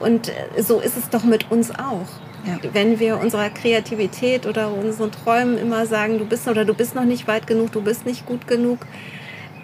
Und 0.00 0.30
äh, 0.30 0.62
so 0.62 0.80
ist 0.80 0.96
es 0.96 1.10
doch 1.10 1.22
mit 1.22 1.50
uns 1.50 1.70
auch. 1.70 2.08
Ja. 2.46 2.58
Wenn 2.72 2.98
wir 2.98 3.20
unserer 3.20 3.50
Kreativität 3.50 4.46
oder 4.46 4.72
unseren 4.72 5.12
Träumen 5.12 5.58
immer 5.58 5.86
sagen, 5.86 6.18
du 6.18 6.24
bist 6.24 6.48
oder 6.48 6.64
du 6.64 6.74
bist 6.74 6.94
noch 6.94 7.04
nicht 7.04 7.28
weit 7.28 7.46
genug, 7.46 7.72
du 7.72 7.82
bist 7.82 8.04
nicht 8.04 8.26
gut 8.26 8.46
genug, 8.46 8.86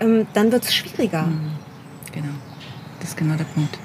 ähm, 0.01 0.27
dann 0.33 0.53
wird 0.53 0.65
es 0.65 0.75
schwieriger. 0.75 1.23
Mhm. 1.23 1.51
Genau, 2.13 2.35
das 3.01 3.11
ist 3.11 3.17
genau 3.17 3.35
der 3.35 3.45
Punkt. 3.45 3.79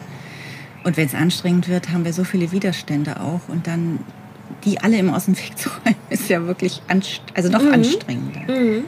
Und 0.84 0.98
wenn 0.98 1.08
es 1.08 1.16
anstrengend 1.16 1.70
wird, 1.70 1.90
haben 1.92 2.06
wir 2.06 2.14
so 2.14 2.24
viele 2.24 2.52
Widerstände 2.52 3.20
auch. 3.20 3.42
Und 3.48 3.68
dann 3.68 4.00
die 4.66 4.80
alle 4.80 4.98
immer 4.98 5.16
aus 5.16 5.26
dem 5.26 5.38
Weg 5.38 5.52
zu 5.58 5.70
räumen, 5.70 5.96
ist 6.10 6.30
ja 6.30 6.46
wirklich 6.46 6.82
also 7.34 7.50
noch 7.50 7.62
mhm. 7.62 7.74
anstrengender. 7.74 8.42
Mhm. 8.48 8.86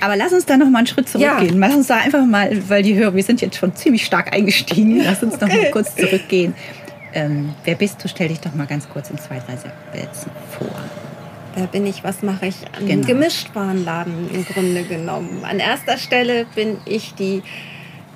Aber 0.00 0.16
lass 0.16 0.32
uns 0.32 0.46
da 0.46 0.56
noch 0.56 0.68
mal 0.68 0.78
einen 0.78 0.86
Schritt 0.86 1.08
zurückgehen. 1.08 1.60
Ja. 1.60 1.66
Lass 1.66 1.76
uns 1.76 1.86
da 1.88 1.96
einfach 1.96 2.24
mal, 2.24 2.62
weil 2.68 2.82
die 2.82 2.94
hören, 2.94 3.14
wir 3.14 3.22
sind 3.22 3.40
jetzt 3.40 3.56
schon 3.56 3.74
ziemlich 3.74 4.04
stark 4.04 4.32
eingestiegen, 4.32 5.02
lass 5.04 5.22
uns 5.22 5.34
okay. 5.34 5.46
noch 5.46 5.54
mal 5.54 5.70
kurz 5.70 5.96
zurückgehen. 5.96 6.54
Ähm, 7.14 7.54
wer 7.64 7.74
bist 7.74 8.02
du? 8.02 8.08
Stell 8.08 8.28
dich 8.28 8.40
doch 8.40 8.54
mal 8.54 8.66
ganz 8.66 8.88
kurz 8.88 9.10
in 9.10 9.18
zwei, 9.18 9.38
drei 9.38 9.56
Sätzen 9.56 10.30
vor. 10.58 10.74
Wer 11.54 11.66
bin 11.66 11.86
ich? 11.86 12.02
Was 12.02 12.22
mache 12.22 12.46
ich? 12.46 12.56
An 12.76 12.86
genau. 12.86 13.06
Gemischtwarenladen 13.06 14.30
im 14.32 14.44
Grunde 14.46 14.84
genommen. 14.84 15.44
An 15.44 15.58
erster 15.58 15.98
Stelle 15.98 16.46
bin 16.54 16.78
ich 16.86 17.14
die 17.14 17.42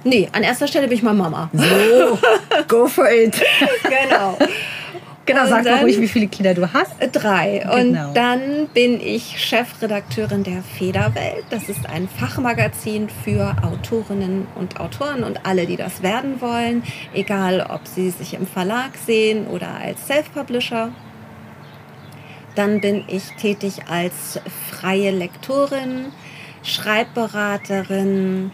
Nee, 0.04 0.28
an 0.30 0.44
erster 0.44 0.68
Stelle 0.68 0.86
bin 0.86 0.96
ich 0.96 1.02
mal 1.02 1.14
Mama. 1.14 1.50
So, 1.52 2.16
go 2.68 2.86
for 2.86 3.10
it. 3.10 3.34
genau. 3.82 4.38
Genau, 5.26 5.42
und 5.42 5.48
sag 5.48 5.64
mal 5.64 5.80
ruhig, 5.80 6.00
wie 6.00 6.08
viele 6.08 6.28
Kinder 6.28 6.54
du 6.54 6.72
hast. 6.72 6.92
Drei. 7.12 7.58
Genau. 7.58 8.08
Und 8.08 8.14
dann 8.14 8.68
bin 8.72 9.00
ich 9.00 9.44
Chefredakteurin 9.44 10.44
der 10.44 10.62
Federwelt. 10.62 11.44
Das 11.50 11.68
ist 11.68 11.88
ein 11.88 12.08
Fachmagazin 12.08 13.08
für 13.24 13.56
Autorinnen 13.62 14.46
und 14.54 14.78
Autoren 14.78 15.24
und 15.24 15.44
alle, 15.44 15.66
die 15.66 15.76
das 15.76 16.02
werden 16.02 16.40
wollen, 16.40 16.84
egal 17.12 17.66
ob 17.68 17.86
sie 17.88 18.10
sich 18.10 18.34
im 18.34 18.46
Verlag 18.46 18.92
sehen 19.04 19.48
oder 19.48 19.68
als 19.74 20.06
Self-Publisher. 20.06 20.92
Dann 22.54 22.80
bin 22.80 23.04
ich 23.08 23.24
tätig 23.32 23.82
als 23.90 24.40
freie 24.70 25.10
Lektorin, 25.10 26.06
Schreibberaterin, 26.62 28.52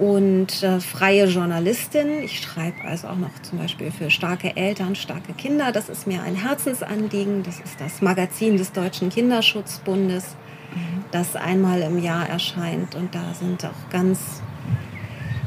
und 0.00 0.62
äh, 0.62 0.80
freie 0.80 1.26
Journalistin. 1.26 2.22
Ich 2.24 2.40
schreibe 2.40 2.82
also 2.84 3.08
auch 3.08 3.16
noch 3.16 3.30
zum 3.42 3.58
Beispiel 3.58 3.90
für 3.90 4.10
starke 4.10 4.56
Eltern, 4.56 4.96
starke 4.96 5.34
Kinder. 5.34 5.72
Das 5.72 5.90
ist 5.90 6.06
mir 6.06 6.22
ein 6.22 6.34
Herzensanliegen. 6.34 7.42
Das 7.42 7.60
ist 7.60 7.78
das 7.78 8.00
Magazin 8.00 8.56
des 8.56 8.72
Deutschen 8.72 9.10
Kinderschutzbundes, 9.10 10.36
mhm. 10.74 11.04
das 11.10 11.36
einmal 11.36 11.82
im 11.82 12.02
Jahr 12.02 12.26
erscheint. 12.26 12.94
Und 12.94 13.14
da 13.14 13.34
sind 13.38 13.62
auch 13.66 13.90
ganz 13.90 14.40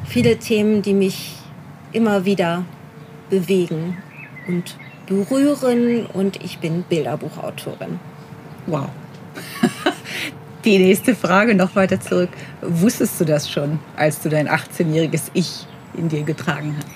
viele 0.06 0.38
Themen, 0.38 0.84
die 0.84 0.94
mich 0.94 1.34
immer 1.92 2.24
wieder 2.26 2.64
bewegen 3.32 3.98
und 4.48 4.78
berühren. 5.08 6.06
Und 6.06 6.44
ich 6.44 6.60
bin 6.60 6.84
Bilderbuchautorin. 6.84 8.00
Wow. 8.68 8.90
Die 10.66 10.78
nächste 10.78 11.14
Frage 11.14 11.56
noch 11.56 11.76
weiter 11.76 12.00
zurück. 12.00 12.30
Wusstest 12.62 13.20
du 13.20 13.26
das 13.26 13.50
schon, 13.50 13.80
als 13.98 14.22
du 14.22 14.30
dein 14.30 14.48
18-jähriges 14.48 15.24
Ich 15.34 15.68
in 15.98 16.08
dir 16.08 16.24
getragen 16.24 16.76
hast? 16.78 16.88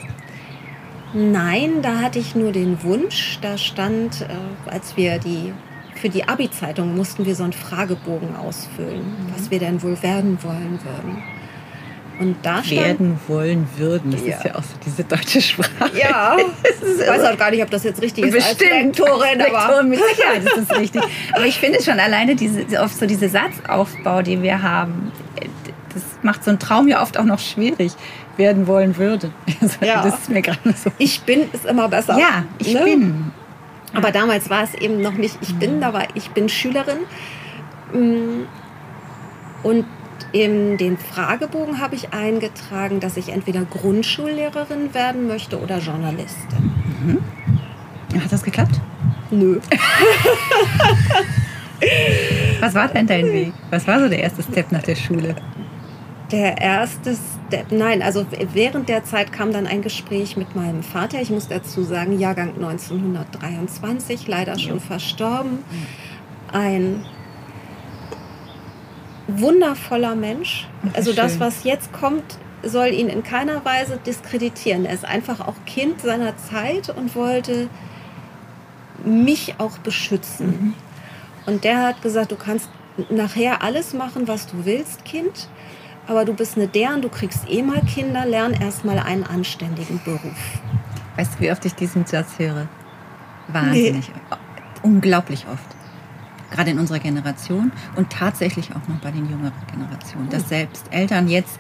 Nein, 1.13 1.81
da 1.81 1.99
hatte 1.99 2.19
ich 2.19 2.35
nur 2.35 2.53
den 2.53 2.81
Wunsch. 2.83 3.39
Da 3.41 3.57
stand, 3.57 4.21
äh, 4.21 4.69
als 4.69 4.95
wir 4.95 5.19
die 5.19 5.53
für 5.95 6.09
die 6.09 6.27
Abi-Zeitung 6.27 6.95
mussten 6.95 7.25
wir 7.25 7.35
so 7.35 7.43
einen 7.43 7.53
Fragebogen 7.53 8.35
ausfüllen, 8.35 8.99
mhm. 8.99 9.33
was 9.35 9.49
wir 9.51 9.59
denn 9.59 9.81
wohl 9.81 10.01
werden 10.03 10.37
wollen 10.43 10.79
würden. 10.83 11.23
Und 12.19 12.35
da 12.41 12.63
stand, 12.63 12.81
werden 12.81 13.19
wollen 13.27 13.67
würden. 13.77 14.11
Das 14.11 14.25
ja. 14.25 14.37
ist 14.37 14.45
ja 14.45 14.55
auch 14.55 14.63
so 14.63 14.75
diese 14.83 15.03
deutsche 15.03 15.41
Sprache. 15.41 15.91
Ja, 15.95 16.35
ich 16.63 17.07
weiß 17.07 17.23
auch 17.25 17.37
gar 17.37 17.51
nicht, 17.51 17.61
ob 17.61 17.69
das 17.69 17.83
jetzt 17.83 18.01
richtig 18.01 18.25
ist 18.25 18.33
Bestimmt. 18.33 18.61
als 18.61 18.97
Lektorin. 18.97 19.37
Lektorin 19.37 19.89
mit 19.89 19.99
Sicherheit 19.99 20.43
ist 20.57 20.69
das 20.69 20.79
richtig. 20.79 21.01
Aber 21.33 21.45
ich 21.45 21.59
finde 21.59 21.81
schon 21.81 21.99
alleine 21.99 22.35
diese, 22.35 22.65
oft 22.81 22.97
so 22.97 23.05
diese 23.05 23.29
Satzaufbau, 23.29 24.23
die 24.23 24.41
wir 24.41 24.61
haben, 24.63 25.11
das 25.93 26.03
macht 26.23 26.43
so 26.43 26.49
einen 26.49 26.59
Traum 26.59 26.87
ja 26.87 27.01
oft 27.01 27.19
auch 27.19 27.23
noch 27.23 27.39
schwierig 27.39 27.93
werden 28.37 28.67
wollen 28.67 28.97
würde. 28.97 29.31
Also 29.61 29.77
ja. 29.83 30.03
Das 30.03 30.19
ist 30.19 30.29
mir 30.29 30.41
gerade 30.41 30.59
so. 30.75 30.91
Ich 30.97 31.21
bin 31.21 31.51
ist 31.51 31.65
immer 31.65 31.89
besser. 31.89 32.17
Ja, 32.17 32.45
ich 32.59 32.73
ne? 32.73 32.83
bin. 32.83 33.31
Aber 33.93 34.11
damals 34.11 34.49
war 34.49 34.63
es 34.63 34.75
eben 34.75 35.01
noch 35.01 35.13
nicht 35.13 35.37
ich 35.41 35.55
bin, 35.55 35.81
da 35.81 35.93
war 35.93 36.03
ich 36.13 36.29
bin 36.31 36.47
Schülerin. 36.47 36.99
Mm. 37.91 38.45
Und 39.63 39.85
in 40.41 40.77
den 40.77 40.97
Fragebogen 40.97 41.79
habe 41.79 41.95
ich 41.95 42.13
eingetragen, 42.13 42.99
dass 42.99 43.17
ich 43.17 43.29
entweder 43.29 43.61
Grundschullehrerin 43.65 44.93
werden 44.93 45.27
möchte 45.27 45.59
oder 45.59 45.79
Journalistin. 45.79 46.71
Mhm. 47.05 47.19
Hat 48.21 48.31
das 48.31 48.43
geklappt? 48.43 48.79
Nö. 49.31 49.59
Was 52.59 52.73
war 52.73 52.87
denn 52.87 53.05
dein 53.05 53.25
Weg? 53.25 53.53
Was 53.69 53.85
war 53.87 53.99
so 53.99 54.09
der 54.09 54.19
erste 54.19 54.41
Step 54.41 54.71
nach 54.71 54.81
der 54.81 54.95
Schule? 54.95 55.35
Der 56.31 56.57
erste 56.59 57.15
Step, 57.47 57.71
nein, 57.71 58.01
also 58.01 58.25
während 58.53 58.89
der 58.89 59.03
Zeit 59.05 59.31
kam 59.31 59.53
dann 59.53 59.67
ein 59.67 59.81
Gespräch 59.81 60.35
mit 60.35 60.55
meinem 60.55 60.83
Vater. 60.83 61.21
Ich 61.21 61.29
muss 61.29 61.47
dazu 61.47 61.83
sagen, 61.83 62.19
Jahrgang 62.19 62.55
1923, 62.55 64.27
leider 64.27 64.59
schon 64.59 64.79
verstorben. 64.79 65.59
Ein 66.51 67.05
wundervoller 69.27 70.15
Mensch. 70.15 70.67
Also 70.93 71.13
das, 71.13 71.39
was 71.39 71.63
jetzt 71.63 71.91
kommt, 71.91 72.37
soll 72.63 72.87
ihn 72.87 73.09
in 73.09 73.23
keiner 73.23 73.63
Weise 73.65 73.99
diskreditieren. 74.05 74.85
Er 74.85 74.93
ist 74.93 75.05
einfach 75.05 75.41
auch 75.41 75.55
Kind 75.65 76.01
seiner 76.01 76.37
Zeit 76.37 76.89
und 76.89 77.15
wollte 77.15 77.69
mich 79.05 79.55
auch 79.59 79.77
beschützen. 79.79 80.47
Mhm. 80.47 80.73
Und 81.45 81.63
der 81.63 81.83
hat 81.83 82.01
gesagt, 82.01 82.31
du 82.31 82.35
kannst 82.35 82.69
nachher 83.09 83.61
alles 83.61 83.93
machen, 83.93 84.27
was 84.27 84.47
du 84.47 84.65
willst, 84.65 85.05
Kind. 85.05 85.47
Aber 86.07 86.25
du 86.25 86.33
bist 86.33 86.55
eine 86.55 86.67
deren, 86.67 87.01
du 87.01 87.09
kriegst 87.09 87.49
eh 87.49 87.61
mal 87.61 87.81
Kinder, 87.81 88.25
lern 88.25 88.53
erstmal 88.53 88.97
einen 88.97 89.23
anständigen 89.23 90.01
Beruf. 90.03 90.61
Weißt 91.15 91.35
du, 91.35 91.39
wie 91.41 91.51
oft 91.51 91.65
ich 91.65 91.75
diesen 91.75 92.05
Satz 92.05 92.39
höre? 92.39 92.67
Wahnsinnig. 93.49 94.09
Nee. 94.09 94.37
Unglaublich 94.83 95.45
oft 95.51 95.76
gerade 96.51 96.71
in 96.71 96.79
unserer 96.79 96.99
Generation 96.99 97.71
und 97.95 98.09
tatsächlich 98.09 98.71
auch 98.71 98.87
noch 98.87 98.99
bei 99.01 99.11
den 99.11 99.29
jüngeren 99.29 99.53
Generationen, 99.71 100.29
dass 100.29 100.49
selbst 100.49 100.85
Eltern 100.91 101.27
jetzt 101.27 101.59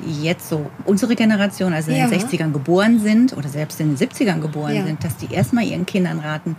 die 0.00 0.22
jetzt 0.22 0.48
so 0.48 0.70
unsere 0.84 1.14
Generation, 1.14 1.72
also 1.72 1.90
in 1.90 1.96
den 1.96 2.20
60ern 2.20 2.52
geboren 2.52 3.00
sind 3.00 3.36
oder 3.36 3.48
selbst 3.48 3.80
in 3.80 3.94
den 3.94 3.96
70ern 3.96 4.40
geboren 4.40 4.74
ja. 4.74 4.84
sind, 4.84 5.02
dass 5.04 5.16
die 5.16 5.32
erstmal 5.32 5.64
ihren 5.64 5.86
Kindern 5.86 6.18
raten, 6.18 6.56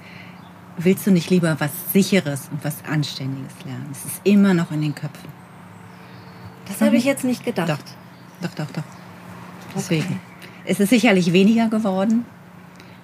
willst 0.78 1.06
du 1.08 1.12
nicht 1.12 1.30
lieber 1.30 1.56
was 1.60 1.72
Sicheres 1.94 2.50
und 2.52 2.64
was 2.64 2.78
Anständiges 2.90 3.54
lernen? 3.66 3.88
Es 3.92 4.06
ist 4.06 4.22
immer 4.24 4.54
noch 4.54 4.72
in 4.72 4.82
den 4.82 4.96
Köpfen. 4.96 5.30
Das 6.68 6.82
habe 6.82 6.98
ich 6.98 7.06
jetzt 7.06 7.24
nicht 7.24 7.46
gedacht. 7.46 7.70
Doch, 7.70 8.50
doch, 8.50 8.66
doch. 8.66 8.72
doch. 8.72 8.84
Deswegen. 9.76 10.06
Okay. 10.06 10.18
Es 10.68 10.80
ist 10.80 10.90
sicherlich 10.90 11.32
weniger 11.32 11.70
geworden, 11.70 12.26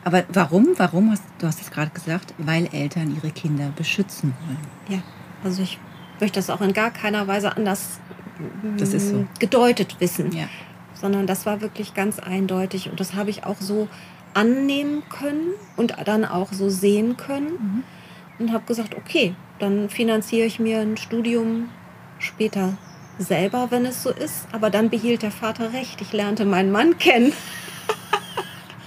aber 0.03 0.23
warum? 0.29 0.69
Warum 0.77 1.11
hast 1.11 1.23
du 1.39 1.47
hast 1.47 1.61
es 1.61 1.71
gerade 1.71 1.91
gesagt, 1.91 2.33
weil 2.37 2.67
Eltern 2.71 3.15
ihre 3.15 3.31
Kinder 3.31 3.71
beschützen 3.75 4.33
wollen. 4.45 4.97
Ja, 4.97 5.03
also 5.43 5.61
ich 5.61 5.79
möchte 6.19 6.39
das 6.39 6.49
auch 6.49 6.61
in 6.61 6.73
gar 6.73 6.91
keiner 6.91 7.27
Weise 7.27 7.55
anders 7.55 7.99
so. 8.77 9.15
Mm, 9.15 9.27
gedeutet 9.39 9.97
wissen, 9.99 10.35
ja. 10.35 10.45
sondern 10.93 11.27
das 11.27 11.45
war 11.45 11.61
wirklich 11.61 11.93
ganz 11.93 12.19
eindeutig 12.19 12.89
und 12.89 12.99
das 12.99 13.13
habe 13.13 13.29
ich 13.29 13.43
auch 13.43 13.59
so 13.59 13.87
annehmen 14.33 15.03
können 15.09 15.51
und 15.75 15.95
dann 16.05 16.25
auch 16.25 16.51
so 16.53 16.69
sehen 16.69 17.17
können 17.17 17.51
mhm. 17.51 17.83
und 18.39 18.53
habe 18.53 18.63
gesagt, 18.65 18.95
okay, 18.95 19.35
dann 19.59 19.89
finanziere 19.89 20.47
ich 20.47 20.59
mir 20.59 20.79
ein 20.79 20.97
Studium 20.97 21.69
später 22.17 22.77
selber, 23.19 23.67
wenn 23.69 23.85
es 23.85 24.03
so 24.03 24.09
ist. 24.09 24.47
Aber 24.51 24.69
dann 24.69 24.89
behielt 24.89 25.21
der 25.21 25.31
Vater 25.31 25.73
recht. 25.73 26.01
Ich 26.01 26.13
lernte 26.13 26.45
meinen 26.45 26.71
Mann 26.71 26.97
kennen. 26.97 27.33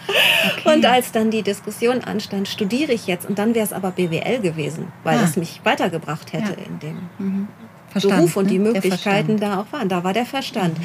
Okay. 0.07 0.75
Und 0.75 0.85
als 0.85 1.13
dann 1.13 1.31
die 1.31 1.43
Diskussion 1.43 2.03
anstand, 2.03 2.49
studiere 2.49 2.93
ich 2.93 3.07
jetzt 3.07 3.27
und 3.27 3.39
dann 3.39 3.55
wäre 3.55 3.65
es 3.65 3.73
aber 3.73 3.91
BWL 3.91 4.41
gewesen, 4.41 4.93
weil 5.03 5.19
ah. 5.19 5.25
es 5.25 5.37
mich 5.37 5.61
weitergebracht 5.65 6.33
hätte 6.33 6.53
ja. 6.59 6.67
in 6.67 6.79
dem 6.79 7.09
mhm. 7.19 7.49
Verstand, 7.91 8.17
Beruf 8.17 8.37
und 8.37 8.45
ne? 8.45 8.51
die 8.51 8.59
Möglichkeiten 8.59 9.39
da 9.39 9.61
auch 9.61 9.73
waren. 9.73 9.89
Da 9.89 10.05
war 10.05 10.13
der 10.13 10.27
Verstand. 10.27 10.79
Mhm. 10.79 10.85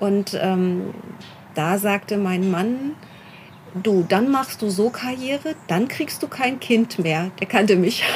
Und 0.00 0.38
ähm, 0.40 0.94
da 1.54 1.78
sagte 1.78 2.16
mein 2.16 2.50
Mann, 2.50 2.94
du, 3.74 4.04
dann 4.08 4.30
machst 4.30 4.62
du 4.62 4.70
so 4.70 4.90
Karriere, 4.90 5.54
dann 5.66 5.88
kriegst 5.88 6.22
du 6.22 6.28
kein 6.28 6.60
Kind 6.60 6.98
mehr. 6.98 7.30
Der 7.40 7.46
kannte 7.46 7.76
mich. 7.76 8.04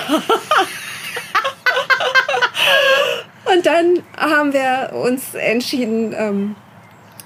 Und 3.44 3.66
dann 3.66 4.02
haben 4.16 4.52
wir 4.52 4.92
uns 4.94 5.34
entschieden, 5.34 6.14
ähm, 6.16 6.54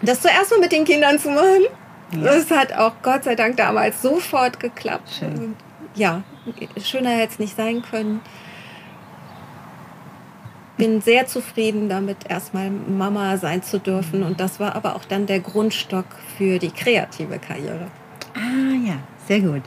das 0.02 0.20
zuerst 0.22 0.50
mal 0.50 0.60
mit 0.60 0.72
den 0.72 0.84
Kindern 0.84 1.18
zu 1.18 1.30
machen. 1.30 1.66
Das 2.12 2.50
hat 2.50 2.72
auch 2.72 2.92
Gott 3.02 3.24
sei 3.24 3.34
Dank 3.34 3.56
damals 3.56 4.00
sofort 4.00 4.60
geklappt. 4.60 5.10
Schön. 5.18 5.56
Ja, 5.94 6.22
schöner 6.82 7.10
hätte 7.10 7.32
es 7.32 7.38
nicht 7.38 7.56
sein 7.56 7.82
können. 7.82 8.20
Bin 10.76 11.00
sehr 11.00 11.26
zufrieden 11.26 11.88
damit, 11.88 12.18
erstmal 12.28 12.70
Mama 12.70 13.38
sein 13.38 13.62
zu 13.62 13.80
dürfen. 13.80 14.22
Und 14.22 14.40
das 14.40 14.60
war 14.60 14.76
aber 14.76 14.94
auch 14.94 15.04
dann 15.04 15.26
der 15.26 15.40
Grundstock 15.40 16.04
für 16.36 16.58
die 16.58 16.70
kreative 16.70 17.38
Karriere. 17.38 17.86
Ah 18.34 18.74
ja, 18.86 18.96
sehr 19.26 19.40
gut. 19.40 19.62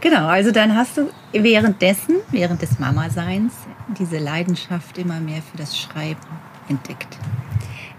Genau, 0.00 0.28
also 0.28 0.50
dann 0.50 0.76
hast 0.76 0.96
du 0.96 1.10
währenddessen, 1.32 2.16
während 2.30 2.62
des 2.62 2.78
Mama-Seins, 2.78 3.52
diese 3.98 4.18
Leidenschaft 4.18 4.96
immer 4.98 5.20
mehr 5.20 5.42
für 5.42 5.56
das 5.56 5.78
Schreiben 5.78 6.20
entdeckt. 6.68 7.18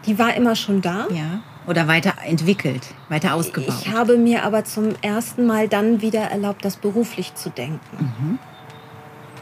Die 0.05 0.17
war 0.17 0.33
immer 0.35 0.55
schon 0.55 0.81
da. 0.81 1.07
Ja. 1.09 1.41
Oder 1.67 1.87
weiterentwickelt, 1.87 2.87
weiter 3.09 3.35
ausgebaut. 3.35 3.75
Ich 3.81 3.91
habe 3.91 4.17
mir 4.17 4.43
aber 4.43 4.63
zum 4.63 4.95
ersten 5.01 5.45
Mal 5.45 5.67
dann 5.67 6.01
wieder 6.01 6.21
erlaubt, 6.21 6.65
das 6.65 6.75
beruflich 6.75 7.35
zu 7.35 7.49
denken. 7.49 7.79
Mhm. 7.99 8.39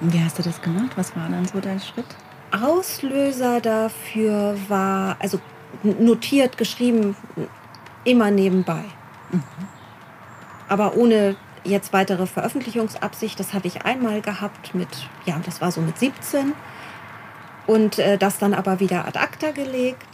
Und 0.02 0.14
wie 0.14 0.24
hast 0.24 0.38
du 0.38 0.44
das 0.44 0.62
gemacht? 0.62 0.92
Was 0.96 1.16
war 1.16 1.30
dann 1.30 1.46
so 1.46 1.60
dein 1.60 1.80
Schritt? 1.80 2.06
Auslöser 2.52 3.62
dafür 3.62 4.56
war, 4.68 5.18
also 5.20 5.40
notiert, 5.84 6.58
geschrieben, 6.58 7.16
immer 8.04 8.32
nebenbei. 8.32 8.84
Mhm. 9.32 9.44
Aber 10.68 10.96
ohne 10.96 11.36
jetzt 11.64 11.94
weitere 11.94 12.26
Veröffentlichungsabsicht. 12.26 13.40
Das 13.40 13.54
habe 13.54 13.68
ich 13.68 13.86
einmal 13.86 14.22
gehabt 14.22 14.76
mit, 14.76 14.88
ja, 15.26 15.40
das 15.46 15.62
war 15.62 15.72
so 15.72 15.82
mit 15.82 15.98
17. 15.98 16.54
Und 17.68 18.00
äh, 18.00 18.18
das 18.18 18.40
dann 18.40 18.54
aber 18.54 18.80
wieder 18.80 19.06
ad 19.08 19.18
acta 19.18 19.52
gelegt. 19.52 20.08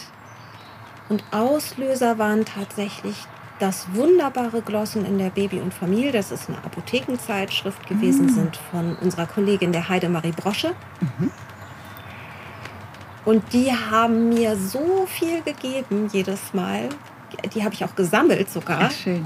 Und 1.09 1.23
Auslöser 1.31 2.17
waren 2.17 2.45
tatsächlich 2.45 3.15
das 3.59 3.87
wunderbare 3.93 4.61
Glossen 4.61 5.05
in 5.05 5.17
der 5.17 5.29
Baby 5.29 5.59
und 5.59 5.73
Familie. 5.73 6.11
Das 6.11 6.31
ist 6.31 6.49
eine 6.49 6.57
Apothekenzeitschrift 6.59 7.87
gewesen, 7.87 8.25
mhm. 8.25 8.29
sind 8.29 8.57
von 8.71 8.95
unserer 8.97 9.27
Kollegin 9.27 9.71
der 9.71 9.87
Heidemarie 9.87 10.33
Brosche. 10.33 10.73
Mhm. 10.99 11.31
Und 13.23 13.53
die 13.53 13.71
haben 13.71 14.29
mir 14.29 14.55
so 14.57 15.05
viel 15.07 15.41
gegeben 15.41 16.09
jedes 16.11 16.53
Mal. 16.53 16.89
Die 17.53 17.63
habe 17.63 17.73
ich 17.73 17.83
auch 17.83 17.95
gesammelt 17.95 18.49
sogar. 18.49 18.81
Ach, 18.83 18.91
schön 18.91 19.25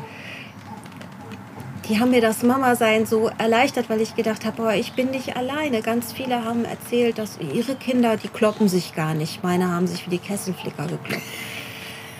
die 1.90 2.00
haben 2.00 2.12
mir 2.12 2.22
das 2.22 2.44
Mama-Sein 2.44 3.08
so 3.08 3.32
erleichtert, 3.40 3.90
weil 3.90 4.00
ich 4.00 4.16
gedacht 4.16 4.46
habe, 4.46 4.58
boah, 4.58 4.74
ich 4.74 4.94
bin 4.94 5.10
nicht 5.10 5.36
alleine. 5.36 5.82
Ganz 5.82 6.14
viele 6.14 6.46
haben 6.46 6.64
erzählt, 6.64 7.18
dass 7.18 7.40
ihre 7.40 7.76
Kinder, 7.76 8.16
die 8.16 8.28
kloppen 8.28 8.70
sich 8.70 8.94
gar 8.94 9.16
nicht. 9.16 9.44
Meine 9.44 9.72
haben 9.72 9.88
sich 9.88 10.06
wie 10.06 10.12
die 10.12 10.20
Kesselflicker 10.20 10.86
gekloppt. 10.86 11.24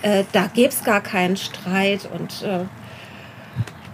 Äh, 0.02 0.24
da 0.32 0.48
gäbe 0.54 0.70
es 0.70 0.84
gar 0.84 1.02
keinen 1.02 1.38
Streit 1.38 2.10
und 2.14 2.44
äh, 2.44 2.66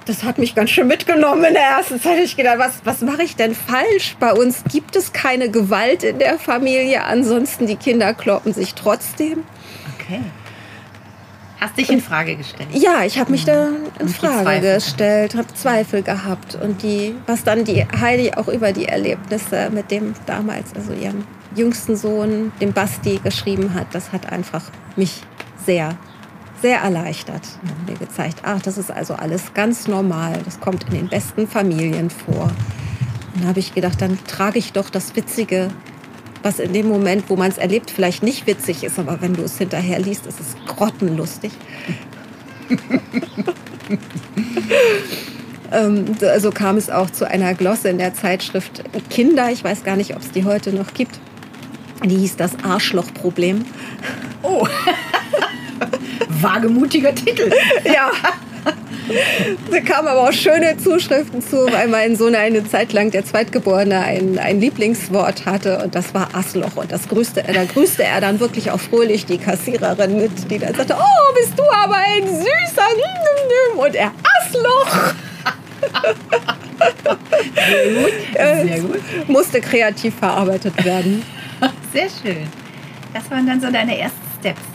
das 0.05 0.23
hat 0.23 0.37
mich 0.37 0.53
ganz 0.53 0.69
schön 0.69 0.87
mitgenommen 0.87 1.43
in 1.45 1.53
der 1.53 1.63
ersten 1.63 1.99
Zeit. 1.99 2.19
Ich 2.19 2.37
gedacht, 2.37 2.59
was, 2.59 2.81
was 2.83 3.01
mache 3.01 3.23
ich 3.23 3.35
denn 3.35 3.55
falsch? 3.55 4.15
Bei 4.19 4.33
uns 4.33 4.63
gibt 4.71 4.95
es 4.95 5.13
keine 5.13 5.49
Gewalt 5.49 6.03
in 6.03 6.19
der 6.19 6.37
Familie, 6.37 7.03
ansonsten 7.03 7.65
die 7.65 7.75
Kinder 7.75 8.13
kloppen 8.13 8.53
sich 8.53 8.75
trotzdem. 8.75 9.43
Okay. 9.99 10.21
Hast 11.59 11.77
dich 11.77 11.89
in 11.89 12.01
Frage 12.01 12.35
gestellt? 12.35 12.69
Ja, 12.73 13.03
ich 13.05 13.17
habe 13.17 13.31
mich 13.31 13.45
da 13.45 13.69
in 13.99 14.09
Frage 14.09 14.75
gestellt, 14.75 15.35
habe 15.35 15.51
Zweifel 15.55 16.03
gehabt. 16.03 16.53
Und 16.55 16.83
die, 16.83 17.15
was 17.25 17.43
dann 17.43 17.63
die 17.63 17.87
Heidi 17.99 18.33
auch 18.35 18.49
über 18.49 18.71
die 18.71 18.85
Erlebnisse 18.85 19.71
mit 19.71 19.89
dem 19.89 20.13
damals, 20.27 20.75
also 20.75 20.93
ihrem 20.93 21.25
jüngsten 21.55 21.95
Sohn, 21.95 22.51
dem 22.61 22.73
Basti, 22.73 23.19
geschrieben 23.23 23.73
hat, 23.73 23.87
das 23.93 24.11
hat 24.11 24.31
einfach 24.31 24.63
mich 24.95 25.23
sehr, 25.65 25.97
sehr 26.61 26.79
erleichtert. 26.79 27.43
Und 27.61 27.89
mir 27.89 27.97
gezeigt, 27.97 28.39
ach, 28.43 28.61
das 28.61 28.77
ist 28.77 28.91
also 28.91 29.15
alles 29.15 29.53
ganz 29.53 29.87
normal. 29.87 30.39
Das 30.45 30.59
kommt 30.59 30.85
in 30.85 30.91
den 30.91 31.07
besten 31.09 31.47
Familien 31.47 32.09
vor. 32.09 32.51
Und 33.33 33.43
da 33.43 33.49
habe 33.49 33.59
ich 33.59 33.73
gedacht, 33.73 34.01
dann 34.01 34.17
trage 34.25 34.59
ich 34.59 34.73
doch 34.73 34.89
das 34.89 35.15
Witzige 35.15 35.69
was 36.45 36.59
in 36.59 36.71
dem 36.73 36.87
Moment, 36.87 37.27
wo 37.27 37.35
man 37.35 37.49
es 37.49 37.57
erlebt, 37.57 37.89
vielleicht 37.89 38.21
nicht 38.21 38.45
witzig 38.45 38.83
ist, 38.83 38.99
aber 38.99 39.19
wenn 39.19 39.33
du 39.33 39.41
es 39.41 39.57
hinterher 39.57 39.97
liest, 39.97 40.27
ist 40.27 40.39
es 40.39 40.55
grottenlustig. 40.67 41.51
ähm, 45.71 46.15
so 46.19 46.27
also 46.27 46.51
kam 46.51 46.77
es 46.77 46.91
auch 46.91 47.09
zu 47.09 47.27
einer 47.27 47.55
Glosse 47.55 47.89
in 47.89 47.97
der 47.97 48.13
Zeitschrift 48.13 48.83
Kinder. 49.09 49.49
Ich 49.51 49.63
weiß 49.63 49.83
gar 49.83 49.95
nicht, 49.95 50.15
ob 50.15 50.21
es 50.21 50.29
die 50.31 50.43
heute 50.45 50.71
noch 50.71 50.93
gibt. 50.93 51.19
Die 52.03 52.15
hieß 52.15 52.35
das 52.35 52.51
Arschlochproblem. 52.63 53.65
Oh, 54.43 54.67
wagemutiger 56.45 57.13
Titel. 57.13 57.51
ja. 57.85 58.11
Da 59.69 59.79
kamen 59.81 60.07
aber 60.07 60.29
auch 60.29 60.33
schöne 60.33 60.77
Zuschriften 60.77 61.41
zu, 61.41 61.71
weil 61.71 61.87
mein 61.87 62.15
Sohn 62.15 62.33
eine 62.33 62.67
Zeit 62.67 62.93
lang 62.93 63.11
der 63.11 63.23
Zweitgeborene 63.23 63.99
ein, 63.99 64.39
ein 64.39 64.59
Lieblingswort 64.59 65.45
hatte 65.45 65.83
und 65.83 65.93
das 65.93 66.13
war 66.15 66.29
Assloch. 66.33 66.75
Und 66.75 66.91
das 66.91 67.07
grüßte, 67.07 67.43
da 67.43 67.65
grüßte 67.65 68.03
er 68.03 68.21
dann 68.21 68.39
wirklich 68.39 68.71
auch 68.71 68.79
fröhlich 68.79 69.25
die 69.27 69.37
Kassiererin 69.37 70.17
mit, 70.17 70.49
die 70.49 70.57
dann 70.57 70.73
sagte, 70.73 70.95
oh, 70.97 71.33
bist 71.39 71.57
du 71.57 71.63
aber 71.71 71.97
ein 71.97 72.27
süßer 72.27 72.85
und 73.77 73.95
er 73.95 74.11
Assloch. 74.39 75.13
Sehr 77.55 77.93
gut. 77.93 78.67
Sehr 78.67 78.79
gut. 78.79 79.27
Musste 79.27 79.61
kreativ 79.61 80.15
verarbeitet 80.15 80.83
werden. 80.83 81.23
Sehr 81.93 82.07
schön. 82.21 82.47
Das 83.13 83.29
waren 83.29 83.45
dann 83.45 83.61
so 83.61 83.71
deine 83.71 83.97
ersten 83.97 84.19
Steps 84.39 84.74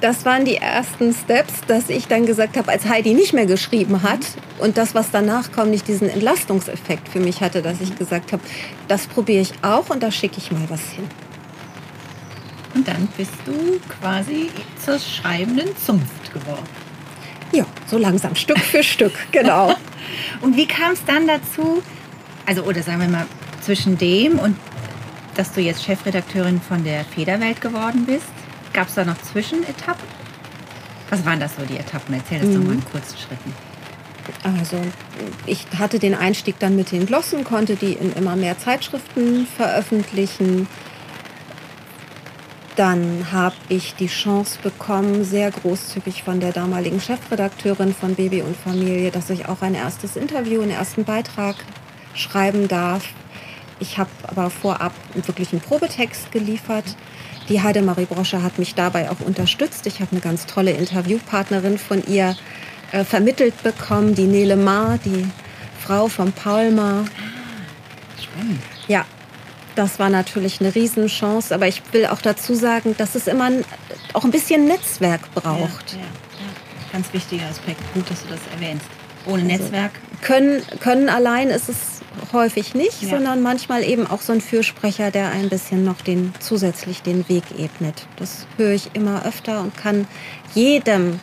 das 0.00 0.24
waren 0.24 0.44
die 0.44 0.56
ersten 0.56 1.12
Steps, 1.14 1.54
dass 1.66 1.88
ich 1.88 2.06
dann 2.06 2.26
gesagt 2.26 2.56
habe, 2.56 2.70
als 2.70 2.86
Heidi 2.86 3.14
nicht 3.14 3.32
mehr 3.32 3.46
geschrieben 3.46 4.02
hat 4.02 4.20
und 4.58 4.76
das, 4.76 4.94
was 4.94 5.10
danach 5.10 5.52
kommt, 5.52 5.70
nicht 5.70 5.88
diesen 5.88 6.08
Entlastungseffekt 6.08 7.08
für 7.08 7.20
mich 7.20 7.40
hatte, 7.40 7.62
dass 7.62 7.80
ich 7.80 7.96
gesagt 7.96 8.32
habe, 8.32 8.42
das 8.88 9.06
probiere 9.06 9.42
ich 9.42 9.52
auch 9.62 9.90
und 9.90 10.02
da 10.02 10.10
schicke 10.10 10.38
ich 10.38 10.50
mal 10.52 10.64
was 10.68 10.82
hin. 10.90 11.08
Und 12.74 12.88
dann 12.88 13.08
bist 13.16 13.32
du 13.44 13.80
quasi 14.00 14.50
zur 14.84 14.98
schreibenden 14.98 15.76
Zunft 15.76 16.32
geworden. 16.32 16.66
Ja, 17.52 17.64
so 17.86 17.98
langsam, 17.98 18.34
Stück 18.34 18.58
für 18.58 18.82
Stück, 18.82 19.12
genau. 19.30 19.74
Und 20.40 20.56
wie 20.56 20.66
kam 20.66 20.92
es 20.92 21.04
dann 21.04 21.26
dazu, 21.26 21.82
also 22.46 22.62
oder 22.64 22.82
sagen 22.82 23.00
wir 23.00 23.08
mal, 23.08 23.26
zwischen 23.60 23.96
dem 23.96 24.38
und 24.38 24.56
dass 25.36 25.52
du 25.52 25.60
jetzt 25.60 25.84
Chefredakteurin 25.84 26.60
von 26.60 26.84
der 26.84 27.04
Federwelt 27.04 27.60
geworden 27.60 28.04
bist? 28.06 28.26
Gab 28.74 28.88
es 28.88 28.94
da 28.94 29.04
noch 29.04 29.16
Zwischenetappen? 29.22 30.06
Was 31.08 31.24
waren 31.24 31.38
das 31.38 31.54
so, 31.56 31.62
die 31.64 31.78
Etappen? 31.78 32.12
Erzähl 32.14 32.40
das 32.40 32.48
mhm. 32.48 32.54
doch 32.54 32.64
mal 32.64 32.72
in 32.74 32.84
kurzen 32.84 33.16
Schritten. 33.16 33.54
Also 34.42 34.80
ich 35.46 35.66
hatte 35.78 35.98
den 35.98 36.14
Einstieg 36.14 36.58
dann 36.58 36.74
mit 36.76 36.90
den 36.90 37.06
Glossen, 37.06 37.44
konnte 37.44 37.76
die 37.76 37.92
in 37.92 38.12
immer 38.14 38.36
mehr 38.36 38.58
Zeitschriften 38.58 39.46
veröffentlichen. 39.46 40.66
Dann 42.74 43.28
habe 43.30 43.54
ich 43.68 43.94
die 43.94 44.08
Chance 44.08 44.58
bekommen, 44.60 45.24
sehr 45.24 45.52
großzügig 45.52 46.24
von 46.24 46.40
der 46.40 46.52
damaligen 46.52 47.00
Chefredakteurin 47.00 47.94
von 47.94 48.16
Baby 48.16 48.42
und 48.42 48.56
Familie, 48.56 49.12
dass 49.12 49.30
ich 49.30 49.46
auch 49.46 49.62
ein 49.62 49.76
erstes 49.76 50.16
Interview, 50.16 50.62
einen 50.62 50.72
ersten 50.72 51.04
Beitrag 51.04 51.54
schreiben 52.14 52.66
darf. 52.66 53.04
Ich 53.78 53.98
habe 53.98 54.10
aber 54.24 54.50
vorab 54.50 54.92
wirklich 55.14 55.52
einen 55.52 55.60
Probetext 55.60 56.32
geliefert 56.32 56.96
die 57.48 57.60
Heidemarie 57.62 58.06
Brosche 58.06 58.42
hat 58.42 58.58
mich 58.58 58.74
dabei 58.74 59.10
auch 59.10 59.20
unterstützt. 59.20 59.86
Ich 59.86 60.00
habe 60.00 60.12
eine 60.12 60.20
ganz 60.20 60.46
tolle 60.46 60.72
Interviewpartnerin 60.72 61.78
von 61.78 62.06
ihr 62.06 62.36
äh, 62.92 63.04
vermittelt 63.04 63.62
bekommen, 63.62 64.14
die 64.14 64.26
Nele 64.26 64.56
Maar, 64.56 64.98
die 65.04 65.26
Frau 65.84 66.08
von 66.08 66.32
Paul 66.32 66.70
Maar. 66.70 67.04
Spannend. 68.20 68.60
Ja, 68.88 69.04
das 69.74 69.98
war 69.98 70.08
natürlich 70.08 70.60
eine 70.60 70.74
Riesenchance. 70.74 71.54
Aber 71.54 71.66
ich 71.66 71.82
will 71.92 72.06
auch 72.06 72.22
dazu 72.22 72.54
sagen, 72.54 72.94
dass 72.96 73.14
es 73.14 73.26
immer 73.26 73.50
auch 74.12 74.24
ein 74.24 74.30
bisschen 74.30 74.66
Netzwerk 74.66 75.34
braucht. 75.34 75.92
Ja, 75.92 75.98
ja, 75.98 76.04
ja. 76.04 76.92
Ganz 76.92 77.12
wichtiger 77.12 77.46
Aspekt. 77.46 77.80
Gut, 77.92 78.08
dass 78.10 78.22
du 78.22 78.28
das 78.28 78.40
erwähnst. 78.54 78.86
Ohne 79.26 79.42
also 79.42 79.46
Netzwerk. 79.46 79.92
Können, 80.22 80.62
können 80.80 81.08
allein 81.08 81.48
ist 81.48 81.68
es 81.68 81.93
häufig 82.32 82.74
nicht, 82.74 83.02
ja. 83.02 83.10
sondern 83.10 83.42
manchmal 83.42 83.84
eben 83.84 84.06
auch 84.06 84.20
so 84.20 84.32
ein 84.32 84.40
Fürsprecher, 84.40 85.10
der 85.10 85.30
ein 85.30 85.48
bisschen 85.48 85.84
noch 85.84 86.00
den, 86.00 86.32
zusätzlich 86.40 87.02
den 87.02 87.28
Weg 87.28 87.44
ebnet. 87.58 88.06
Das 88.16 88.46
höre 88.56 88.72
ich 88.72 88.90
immer 88.94 89.24
öfter 89.26 89.60
und 89.60 89.76
kann 89.76 90.06
jedem, 90.54 91.20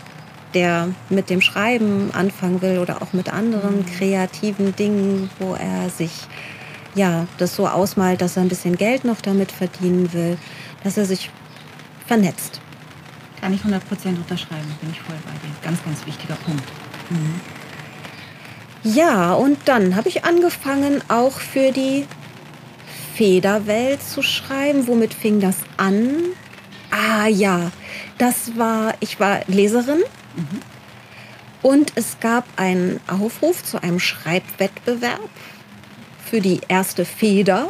der 0.53 0.89
mit 1.09 1.29
dem 1.29 1.41
Schreiben 1.41 2.11
anfangen 2.13 2.61
will 2.61 2.79
oder 2.79 3.01
auch 3.01 3.13
mit 3.13 3.31
anderen 3.33 3.79
mhm. 3.79 3.85
kreativen 3.85 4.75
Dingen, 4.75 5.29
wo 5.39 5.53
er 5.53 5.89
sich 5.89 6.11
ja, 6.95 7.27
das 7.37 7.55
so 7.55 7.67
ausmalt, 7.67 8.21
dass 8.21 8.35
er 8.37 8.43
ein 8.43 8.49
bisschen 8.49 8.75
Geld 8.75 9.05
noch 9.05 9.21
damit 9.21 9.51
verdienen 9.51 10.11
will, 10.13 10.37
dass 10.83 10.97
er 10.97 11.05
sich 11.05 11.29
vernetzt. 12.05 12.59
Kann 13.39 13.53
ich 13.53 13.61
100% 13.61 13.79
unterschreiben, 14.17 14.75
bin 14.81 14.91
ich 14.91 14.99
voll 14.99 15.15
bei 15.25 15.31
dir. 15.31 15.53
Ganz, 15.63 15.83
ganz 15.83 16.05
wichtiger 16.05 16.35
Punkt. 16.35 16.63
Mhm. 17.09 17.60
Ja, 18.83 19.33
und 19.33 19.59
dann 19.65 19.95
habe 19.95 20.09
ich 20.09 20.23
angefangen, 20.23 21.01
auch 21.07 21.39
für 21.39 21.71
die 21.71 22.07
Federwelt 23.15 24.01
zu 24.01 24.23
schreiben. 24.23 24.87
Womit 24.87 25.13
fing 25.13 25.39
das 25.39 25.57
an? 25.77 26.15
Ah 26.89 27.27
ja, 27.27 27.71
das 28.17 28.57
war, 28.57 28.95
ich 28.99 29.19
war 29.19 29.41
Leserin. 29.47 29.99
Mhm. 30.35 30.61
Und 31.61 31.93
es 31.95 32.19
gab 32.19 32.45
einen 32.55 32.99
Aufruf 33.07 33.63
zu 33.63 33.81
einem 33.83 33.99
Schreibwettbewerb 33.99 35.29
für 36.25 36.41
die 36.41 36.61
erste 36.67 37.05
Feder. 37.05 37.69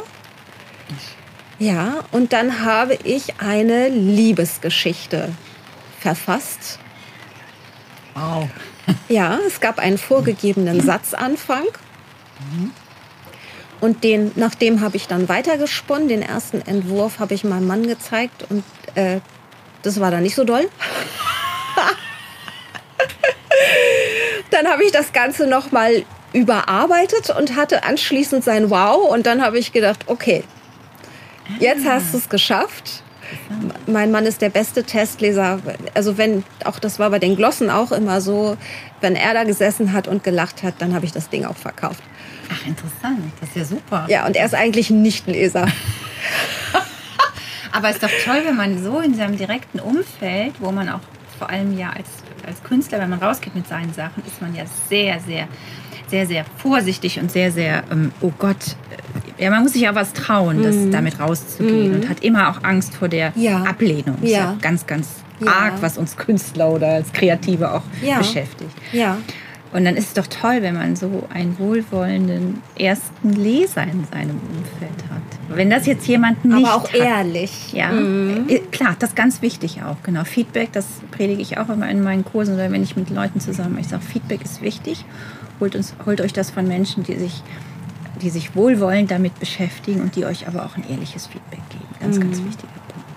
Ja, 1.58 2.04
und 2.10 2.32
dann 2.32 2.64
habe 2.64 2.98
ich 3.04 3.38
eine 3.38 3.88
Liebesgeschichte 3.88 5.34
verfasst. 6.00 6.78
Wow. 8.14 8.48
Ja, 9.08 9.38
es 9.46 9.60
gab 9.60 9.78
einen 9.78 9.98
vorgegebenen 9.98 10.80
Satzanfang. 10.80 11.66
Und 13.80 14.04
den, 14.04 14.32
nach 14.36 14.54
dem 14.54 14.80
habe 14.80 14.96
ich 14.96 15.08
dann 15.08 15.28
weitergesponnen. 15.28 16.08
Den 16.08 16.22
ersten 16.22 16.62
Entwurf 16.62 17.18
habe 17.18 17.34
ich 17.34 17.44
meinem 17.44 17.66
Mann 17.66 17.86
gezeigt 17.86 18.46
und 18.48 18.64
äh, 18.94 19.20
das 19.82 20.00
war 20.00 20.10
dann 20.10 20.22
nicht 20.22 20.34
so 20.34 20.44
doll. 20.44 20.68
dann 24.50 24.66
habe 24.68 24.84
ich 24.84 24.92
das 24.92 25.12
Ganze 25.12 25.46
noch 25.46 25.72
mal 25.72 26.04
überarbeitet 26.32 27.30
und 27.30 27.56
hatte 27.56 27.84
anschließend 27.84 28.44
sein 28.44 28.70
Wow. 28.70 29.10
Und 29.10 29.26
dann 29.26 29.42
habe 29.42 29.58
ich 29.58 29.72
gedacht, 29.72 30.04
okay, 30.06 30.44
jetzt 31.58 31.84
hast 31.84 32.14
du 32.14 32.18
es 32.18 32.28
geschafft. 32.28 33.02
Mein 33.86 34.10
Mann 34.10 34.26
ist 34.26 34.40
der 34.40 34.50
beste 34.50 34.84
Testleser. 34.84 35.60
Also 35.94 36.18
wenn, 36.18 36.44
auch 36.64 36.78
das 36.78 36.98
war 36.98 37.10
bei 37.10 37.18
den 37.18 37.36
Glossen 37.36 37.70
auch 37.70 37.92
immer 37.92 38.20
so, 38.20 38.56
wenn 39.00 39.16
er 39.16 39.34
da 39.34 39.44
gesessen 39.44 39.92
hat 39.92 40.08
und 40.08 40.24
gelacht 40.24 40.62
hat, 40.62 40.74
dann 40.78 40.94
habe 40.94 41.04
ich 41.04 41.12
das 41.12 41.28
Ding 41.28 41.44
auch 41.44 41.56
verkauft. 41.56 42.02
Ach, 42.50 42.66
interessant. 42.66 43.20
Das 43.40 43.48
ist 43.50 43.56
ja 43.56 43.64
super. 43.64 44.06
Ja, 44.08 44.26
und 44.26 44.36
er 44.36 44.46
ist 44.46 44.54
eigentlich 44.54 44.90
nicht 44.90 45.26
Leser. 45.26 45.66
Aber 47.72 47.88
es 47.88 47.96
ist 47.96 48.02
doch 48.02 48.10
toll, 48.24 48.42
wenn 48.44 48.56
man 48.56 48.82
so 48.82 49.00
in 49.00 49.14
seinem 49.14 49.36
direkten 49.36 49.80
Umfeld, 49.80 50.54
wo 50.60 50.70
man 50.70 50.88
auch 50.88 51.00
vor 51.38 51.50
allem 51.50 51.76
ja 51.76 51.90
als, 51.90 52.08
als 52.46 52.62
Künstler, 52.62 53.00
wenn 53.00 53.10
man 53.10 53.18
rausgeht 53.18 53.54
mit 53.54 53.66
seinen 53.66 53.92
Sachen, 53.94 54.22
ist 54.26 54.40
man 54.40 54.54
ja 54.54 54.64
sehr, 54.88 55.18
sehr, 55.20 55.48
sehr, 56.08 56.26
sehr 56.26 56.44
vorsichtig 56.58 57.18
und 57.18 57.32
sehr, 57.32 57.50
sehr, 57.50 57.84
ähm, 57.90 58.12
oh 58.20 58.32
Gott, 58.38 58.76
ja, 59.42 59.50
man 59.50 59.62
muss 59.62 59.72
sich 59.72 59.82
ja 59.82 59.94
was 59.94 60.12
trauen, 60.12 60.62
das, 60.62 60.76
mhm. 60.76 60.92
damit 60.92 61.18
rauszugehen 61.18 61.90
mhm. 61.90 61.94
und 61.96 62.08
hat 62.08 62.22
immer 62.22 62.50
auch 62.50 62.62
Angst 62.62 62.94
vor 62.94 63.08
der 63.08 63.32
ja. 63.34 63.62
Ablehnung. 63.64 64.18
Ja. 64.22 64.28
ja 64.28 64.56
ganz, 64.60 64.86
ganz 64.86 65.08
arg, 65.44 65.74
was 65.80 65.98
uns 65.98 66.16
Künstler 66.16 66.70
oder 66.70 66.88
als 66.88 67.12
Kreative 67.12 67.72
auch 67.72 67.82
beschäftigt. 68.18 68.70
Ja. 68.92 69.18
Und 69.72 69.86
dann 69.86 69.96
ist 69.96 70.08
es 70.08 70.14
doch 70.14 70.26
toll, 70.26 70.58
wenn 70.60 70.74
man 70.74 70.96
so 70.96 71.26
einen 71.32 71.58
wohlwollenden 71.58 72.62
ersten 72.78 73.32
Leser 73.32 73.84
in 73.84 74.04
seinem 74.12 74.38
Umfeld 74.38 75.02
hat. 75.10 75.22
Wenn 75.56 75.70
das 75.70 75.86
jetzt 75.86 76.06
jemand 76.06 76.44
nicht 76.44 76.66
Aber 76.66 76.76
auch 76.76 76.92
hat, 76.92 76.94
ehrlich. 76.94 77.72
Ja, 77.72 77.90
mhm. 77.90 78.44
Äh, 78.48 78.58
klar, 78.70 78.96
das 78.98 79.10
ist 79.10 79.16
ganz 79.16 79.40
wichtig 79.40 79.82
auch. 79.82 79.96
Genau, 80.02 80.24
Feedback, 80.24 80.72
das 80.72 80.86
predige 81.10 81.40
ich 81.40 81.58
auch 81.58 81.70
immer 81.70 81.88
in 81.88 82.02
meinen 82.02 82.24
Kursen 82.24 82.54
oder 82.54 82.70
wenn 82.70 82.82
ich 82.82 82.96
mit 82.96 83.10
Leuten 83.10 83.40
zusammen. 83.40 83.78
Ich 83.80 83.88
sage, 83.88 84.02
Feedback 84.02 84.44
ist 84.44 84.62
wichtig. 84.62 85.04
Holt, 85.58 85.74
uns, 85.74 85.94
holt 86.04 86.20
euch 86.20 86.32
das 86.32 86.50
von 86.50 86.68
Menschen, 86.68 87.02
die 87.02 87.16
sich 87.16 87.42
die 88.22 88.30
sich 88.30 88.54
wohlwollend 88.54 89.10
damit 89.10 89.38
beschäftigen 89.38 90.00
und 90.00 90.16
die 90.16 90.24
euch 90.24 90.46
aber 90.46 90.64
auch 90.64 90.76
ein 90.76 90.88
ehrliches 90.88 91.26
Feedback 91.26 91.60
geben. 91.68 91.84
Ganz, 92.00 92.16
mhm. 92.16 92.20
ganz 92.22 92.38
wichtiger 92.38 92.72
Punkt. 92.88 93.08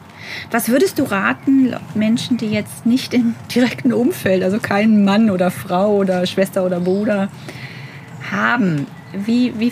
Was 0.52 0.70
würdest 0.70 1.00
du 1.00 1.04
raten, 1.04 1.76
Menschen, 1.94 2.38
die 2.38 2.48
jetzt 2.48 2.86
nicht 2.86 3.13
im 3.13 3.36
direkten 3.54 3.94
Umfeld, 3.94 4.44
also 4.44 4.60
keinen 4.60 5.06
Mann 5.06 5.30
oder 5.30 5.52
Frau 5.52 5.96
oder 5.96 6.26
Schwester 6.26 6.65
oder 6.65 6.80
Bruder 6.80 7.30
haben? 8.32 8.88
Wie, 9.13 9.58
wie, 9.60 9.72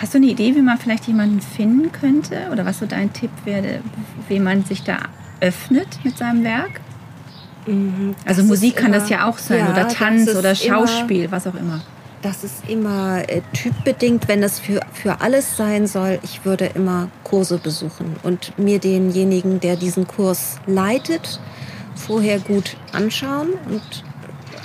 hast 0.00 0.14
du 0.14 0.18
eine 0.18 0.26
Idee, 0.26 0.54
wie 0.54 0.62
man 0.62 0.78
vielleicht 0.78 1.06
jemanden 1.06 1.40
finden 1.40 1.92
könnte? 1.92 2.48
Oder 2.50 2.64
was 2.64 2.78
so 2.78 2.86
dein 2.86 3.12
Tipp 3.12 3.30
wäre, 3.44 3.80
wie 4.28 4.40
man 4.40 4.64
sich 4.64 4.82
da 4.82 4.98
öffnet 5.40 5.88
mit 6.02 6.16
seinem 6.16 6.42
Werk? 6.42 6.80
Mhm, 7.66 8.14
also 8.26 8.42
Musik 8.42 8.76
kann 8.76 8.86
immer, 8.86 8.98
das 8.98 9.08
ja 9.08 9.26
auch 9.26 9.38
sein 9.38 9.60
ja, 9.60 9.70
oder 9.70 9.88
Tanz 9.88 10.34
oder 10.34 10.54
Schauspiel, 10.54 11.30
was 11.30 11.46
auch 11.46 11.54
immer 11.54 11.80
das 12.24 12.42
ist 12.42 12.66
immer 12.68 13.28
äh, 13.28 13.42
typbedingt, 13.52 14.28
wenn 14.28 14.42
es 14.42 14.58
für, 14.58 14.80
für 14.94 15.20
alles 15.20 15.58
sein 15.58 15.86
soll. 15.86 16.18
Ich 16.22 16.46
würde 16.46 16.64
immer 16.74 17.10
Kurse 17.22 17.58
besuchen 17.58 18.16
und 18.22 18.58
mir 18.58 18.78
denjenigen, 18.78 19.60
der 19.60 19.76
diesen 19.76 20.06
Kurs 20.06 20.56
leitet, 20.66 21.38
vorher 21.94 22.38
gut 22.40 22.76
anschauen 22.92 23.50
und 23.68 24.04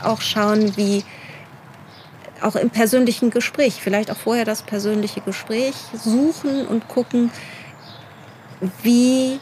auch 0.04 0.22
schauen, 0.22 0.78
wie 0.78 1.04
auch 2.42 2.56
im 2.56 2.70
persönlichen 2.70 3.30
Gespräch, 3.30 3.82
vielleicht 3.82 4.10
auch 4.10 4.18
vorher 4.18 4.46
das 4.46 4.62
persönliche 4.62 5.20
Gespräch 5.20 5.76
suchen 5.94 6.66
und 6.66 6.88
gucken, 6.88 7.30
wie 8.84 9.42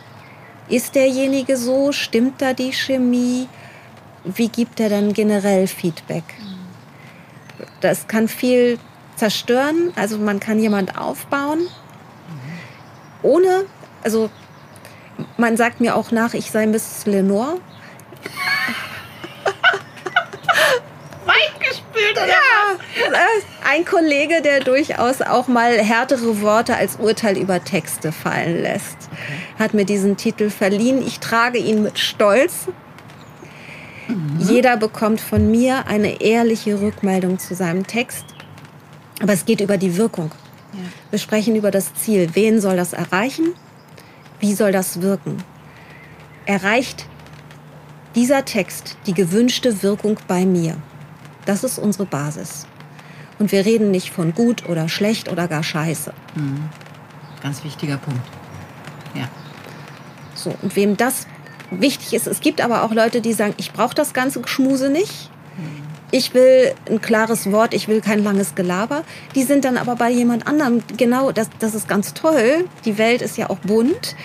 ist 0.69 0.95
derjenige 0.95 1.55
so, 1.55 1.91
stimmt 1.91 2.41
da 2.41 2.53
die 2.53 2.73
Chemie, 2.73 3.47
wie 4.23 4.49
gibt 4.49 4.79
er 4.79 4.89
dann 4.89 5.13
generell 5.13 5.67
Feedback? 5.67 6.23
Das 7.81 8.07
kann 8.07 8.27
viel 8.27 8.79
zerstören. 9.15 9.93
Also 9.95 10.17
man 10.17 10.39
kann 10.39 10.59
jemand 10.59 10.97
aufbauen, 10.97 11.67
ohne, 13.23 13.65
also 14.03 14.29
man 15.37 15.57
sagt 15.57 15.81
mir 15.81 15.95
auch 15.95 16.11
nach, 16.11 16.33
ich 16.33 16.51
sei 16.51 16.67
Miss 16.67 17.05
Lenore. 17.05 17.55
Weitgespült, 21.25 22.13
oder? 22.13 22.27
Ja, 22.27 22.77
äh, 23.11 23.41
ein 23.69 23.85
Kollege, 23.85 24.41
der 24.41 24.61
durchaus 24.61 25.21
auch 25.21 25.47
mal 25.47 25.77
härtere 25.79 26.41
Worte 26.41 26.75
als 26.75 26.97
Urteil 26.97 27.37
über 27.37 27.63
Texte 27.63 28.11
fallen 28.11 28.61
lässt, 28.61 28.97
hat 29.59 29.73
mir 29.73 29.85
diesen 29.85 30.17
Titel 30.17 30.49
verliehen. 30.49 31.01
Ich 31.05 31.19
trage 31.19 31.57
ihn 31.57 31.83
mit 31.83 31.99
Stolz 31.99 32.67
Mhm. 34.07 34.39
Jeder 34.39 34.77
bekommt 34.77 35.21
von 35.21 35.49
mir 35.51 35.87
eine 35.87 36.21
ehrliche 36.21 36.81
Rückmeldung 36.81 37.39
zu 37.39 37.55
seinem 37.55 37.85
Text. 37.85 38.25
Aber 39.21 39.33
es 39.33 39.45
geht 39.45 39.61
über 39.61 39.77
die 39.77 39.97
Wirkung. 39.97 40.31
Ja. 40.73 40.79
Wir 41.11 41.19
sprechen 41.19 41.55
über 41.55 41.71
das 41.71 41.93
Ziel. 41.95 42.29
Wen 42.33 42.61
soll 42.61 42.75
das 42.75 42.93
erreichen? 42.93 43.53
Wie 44.39 44.53
soll 44.53 44.71
das 44.71 45.01
wirken? 45.01 45.37
Erreicht 46.45 47.07
dieser 48.15 48.45
Text 48.45 48.97
die 49.05 49.13
gewünschte 49.13 49.83
Wirkung 49.83 50.17
bei 50.27 50.45
mir? 50.45 50.77
Das 51.45 51.63
ist 51.63 51.79
unsere 51.79 52.05
Basis. 52.05 52.67
Und 53.39 53.51
wir 53.51 53.65
reden 53.65 53.91
nicht 53.91 54.11
von 54.11 54.33
gut 54.33 54.67
oder 54.67 54.89
schlecht 54.89 55.31
oder 55.31 55.47
gar 55.47 55.63
scheiße. 55.63 56.13
Mhm. 56.35 56.69
Ganz 57.41 57.63
wichtiger 57.63 57.97
Punkt. 57.97 58.21
Ja. 59.15 59.27
So, 60.33 60.55
und 60.61 60.75
wem 60.75 60.97
das 60.97 61.27
wichtig 61.71 62.13
ist. 62.13 62.27
Es 62.27 62.39
gibt 62.39 62.61
aber 62.61 62.83
auch 62.83 62.93
Leute, 62.93 63.21
die 63.21 63.33
sagen, 63.33 63.53
ich 63.57 63.73
brauche 63.73 63.95
das 63.95 64.13
ganze 64.13 64.41
Geschmuse 64.41 64.89
nicht. 64.89 65.29
Ich 66.09 66.33
will 66.33 66.73
ein 66.89 67.01
klares 67.01 67.51
Wort, 67.51 67.73
ich 67.73 67.89
will 67.89 67.99
kein 67.99 68.23
langes 68.23 68.55
Gelaber. 68.55 69.03
Die 69.35 69.43
sind 69.43 69.65
dann 69.65 69.75
aber 69.75 69.95
bei 69.95 70.09
jemand 70.09 70.47
anderem. 70.47 70.81
Genau, 70.95 71.33
das, 71.33 71.49
das 71.59 71.75
ist 71.75 71.89
ganz 71.89 72.13
toll. 72.13 72.65
Die 72.85 72.97
Welt 72.97 73.21
ist 73.21 73.37
ja 73.37 73.49
auch 73.49 73.57
bunt. 73.57 74.15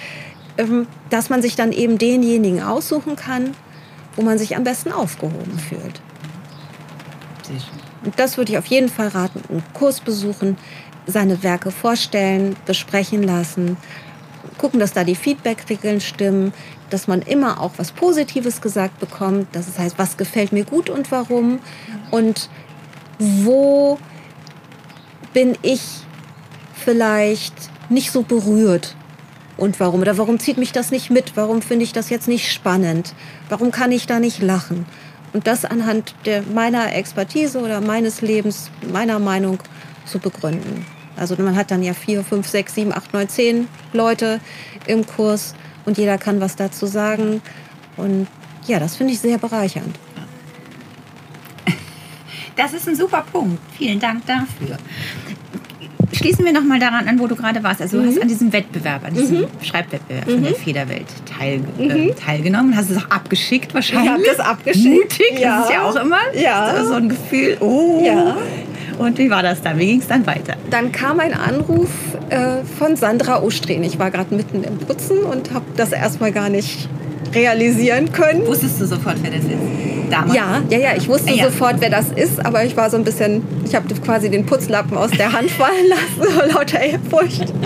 Ähm, 0.59 0.87
dass 1.09 1.31
man 1.31 1.41
sich 1.41 1.57
dann 1.57 1.73
eben 1.73 1.97
denjenigen 1.97 2.63
aussuchen 2.63 3.17
kann, 3.17 3.55
wo 4.17 4.23
man 4.23 4.37
sich 4.39 4.55
am 4.55 4.65
besten 4.65 4.93
aufgehoben 4.93 5.59
fühlt. 5.59 6.03
Und 8.05 8.19
das 8.19 8.37
würde 8.37 8.53
ich 8.53 8.59
auf 8.59 8.67
jeden 8.67 8.89
Fall 8.89 9.09
raten. 9.09 9.41
Einen 9.49 9.65
Kurs 9.73 10.01
besuchen, 10.01 10.59
seine 11.07 11.43
Werke 11.43 11.71
vorstellen, 11.71 12.55
besprechen 12.67 13.23
lassen, 13.23 13.77
gucken, 14.59 14.79
dass 14.79 14.93
da 14.93 15.05
die 15.05 15.15
Feedback-Regeln 15.15 16.01
stimmen, 16.01 16.53
dass 16.93 17.09
man 17.09 17.23
immer 17.23 17.61
auch 17.61 17.73
was 17.77 17.93
Positives 17.93 18.61
gesagt 18.61 19.01
bekommt. 19.01 19.49
Das 19.53 19.79
heißt, 19.79 19.99
was 19.99 20.17
gefällt 20.17 20.53
mir 20.53 20.65
gut 20.65 20.91
und 20.91 21.11
warum 21.11 21.61
und 22.11 22.49
wo 23.19 23.99
bin 25.33 25.57
ich 25.63 25.81
vielleicht 26.75 27.55
nicht 27.89 28.11
so 28.11 28.23
berührt 28.23 28.95
und 29.57 29.81
warum 29.81 30.01
oder 30.01 30.19
warum 30.19 30.39
zieht 30.39 30.59
mich 30.59 30.73
das 30.73 30.91
nicht 30.91 31.11
mit? 31.11 31.37
Warum 31.37 31.63
finde 31.63 31.85
ich 31.85 31.93
das 31.93 32.11
jetzt 32.11 32.29
nicht 32.29 32.53
spannend? 32.53 33.15
Warum 33.49 33.71
kann 33.71 33.93
ich 33.93 34.07
da 34.07 34.19
nicht 34.19 34.43
lachen? 34.43 34.87
Und 35.33 35.47
das 35.47 35.65
anhand 35.65 36.15
der, 36.27 36.43
meiner 36.43 36.95
Expertise 36.95 37.59
oder 37.59 37.81
meines 37.81 38.21
Lebens, 38.21 38.71
meiner 38.93 39.19
Meinung 39.19 39.59
zu 40.05 40.19
begründen. 40.19 40.85
Also 41.17 41.37
man 41.37 41.57
hat 41.57 41.71
dann 41.71 41.83
ja 41.83 41.95
vier, 41.95 42.23
fünf, 42.25 42.49
sechs, 42.49 42.75
sieben, 42.75 42.93
acht, 42.93 43.13
neun, 43.13 43.29
zehn 43.29 43.69
Leute 43.93 44.41
im 44.87 45.07
Kurs 45.07 45.55
und 45.85 45.99
jeder 45.99 46.19
kann 46.19 46.41
was 46.41 46.57
dazu 46.57 46.87
sagen. 46.87 47.43
Und 47.97 48.27
ja, 48.67 48.79
das 48.79 48.97
finde 48.97 49.13
ich 49.13 49.21
sehr 49.21 49.39
bereichernd. 49.39 49.99
Das 52.57 52.75
ist 52.75 52.87
ein 52.87 52.97
super 52.97 53.25
Punkt. 53.33 53.59
Vielen 53.77 53.99
Dank 53.99 54.27
dafür. 54.27 54.77
Schließen 56.23 56.45
wir 56.45 56.53
noch 56.53 56.65
mal 56.65 56.79
daran 56.79 57.09
an, 57.09 57.19
wo 57.19 57.27
du 57.27 57.37
gerade 57.37 57.63
warst. 57.63 57.83
Also 57.83 58.01
du 58.01 58.07
hast 58.07 58.17
mhm. 58.17 58.23
an 58.23 58.29
diesem 58.29 58.53
Wettbewerb, 58.53 59.05
an 59.05 59.15
diesem 59.15 59.41
mhm. 59.41 59.47
Schreibwettbewerb 59.63 60.31
von 60.31 60.43
der 60.43 60.53
mhm. 60.53 60.57
Federwelt 60.57 61.07
teil, 61.27 61.61
äh, 61.79 61.83
mhm. 61.83 62.17
teilgenommen. 62.17 62.77
Hast 62.77 62.91
es 62.91 62.99
auch 62.99 63.11
abgeschickt 63.11 63.75
wahrscheinlich? 63.75 64.07
Ich 64.07 64.11
habe 64.11 64.25
das 64.25 64.41
abgeschickt. 64.41 64.89
Mutig, 64.89 65.41
ja. 65.41 65.59
das 65.59 65.69
ist 65.69 65.75
ja 65.75 65.83
auch 65.83 65.97
immer 65.97 66.21
ja. 66.35 66.85
so 66.85 66.95
ein 66.95 67.09
Gefühl. 67.09 67.57
Oh. 67.61 68.03
Ja. 68.05 68.37
Und 68.99 69.19
wie 69.19 69.31
war 69.31 69.43
das 69.43 69.63
dann? 69.63 69.79
Wie 69.79 69.87
ging 69.87 70.01
es 70.01 70.07
dann 70.07 70.27
weiter? 70.27 70.55
Dann 70.71 70.93
kam 70.93 71.19
ein 71.19 71.35
Anruf 71.35 71.91
äh, 72.31 72.63
von 72.79 72.97
Sandra 72.97 73.43
Ostrehn. 73.43 73.83
Ich 73.83 73.99
war 73.99 74.11
gerade 74.11 74.35
mitten 74.35 74.63
im 74.65 74.79
Putzen 74.79 75.19
und 75.19 75.53
habe 75.53 75.65
das 75.77 75.93
erstmal 75.93 76.31
gar 76.31 76.49
nicht 76.49 76.89
realisieren 77.35 78.13
können. 78.13 78.47
Wusstest 78.47 78.81
du 78.81 78.87
sofort, 78.87 79.17
wer 79.23 79.31
das 79.31 79.45
ist? 79.45 79.53
Damals? 80.11 80.35
Ja, 80.35 80.63
ja, 80.69 80.79
ja, 80.79 80.91
ich 80.97 81.09
wusste 81.09 81.33
ja. 81.33 81.45
sofort, 81.45 81.77
wer 81.81 81.91
das 81.91 82.11
ist, 82.11 82.45
aber 82.45 82.65
ich 82.65 82.77
war 82.77 82.91
so 82.91 82.99
ein 82.99 83.05
bisschen, 83.05 83.43
ich 83.65 83.75
habe 83.75 83.93
quasi 83.95 84.31
den 84.31 84.45
Putzlappen 84.45 84.97
aus 84.97 85.11
der 85.11 85.33
Hand 85.33 85.51
fallen 85.51 85.89
lassen, 85.89 86.35
so 86.35 86.41
lauter 86.55 86.81
Ehrfurcht. 86.81 87.53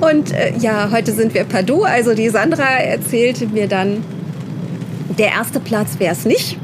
Und 0.00 0.32
äh, 0.32 0.52
ja, 0.58 0.90
heute 0.90 1.12
sind 1.12 1.34
wir 1.34 1.44
per 1.44 1.62
Du. 1.62 1.84
Also 1.84 2.14
die 2.14 2.28
Sandra 2.28 2.78
erzählte 2.78 3.46
mir 3.46 3.68
dann, 3.68 4.02
der 5.18 5.28
erste 5.28 5.60
Platz 5.60 5.98
wäre 5.98 6.12
es 6.12 6.24
nicht. 6.24 6.58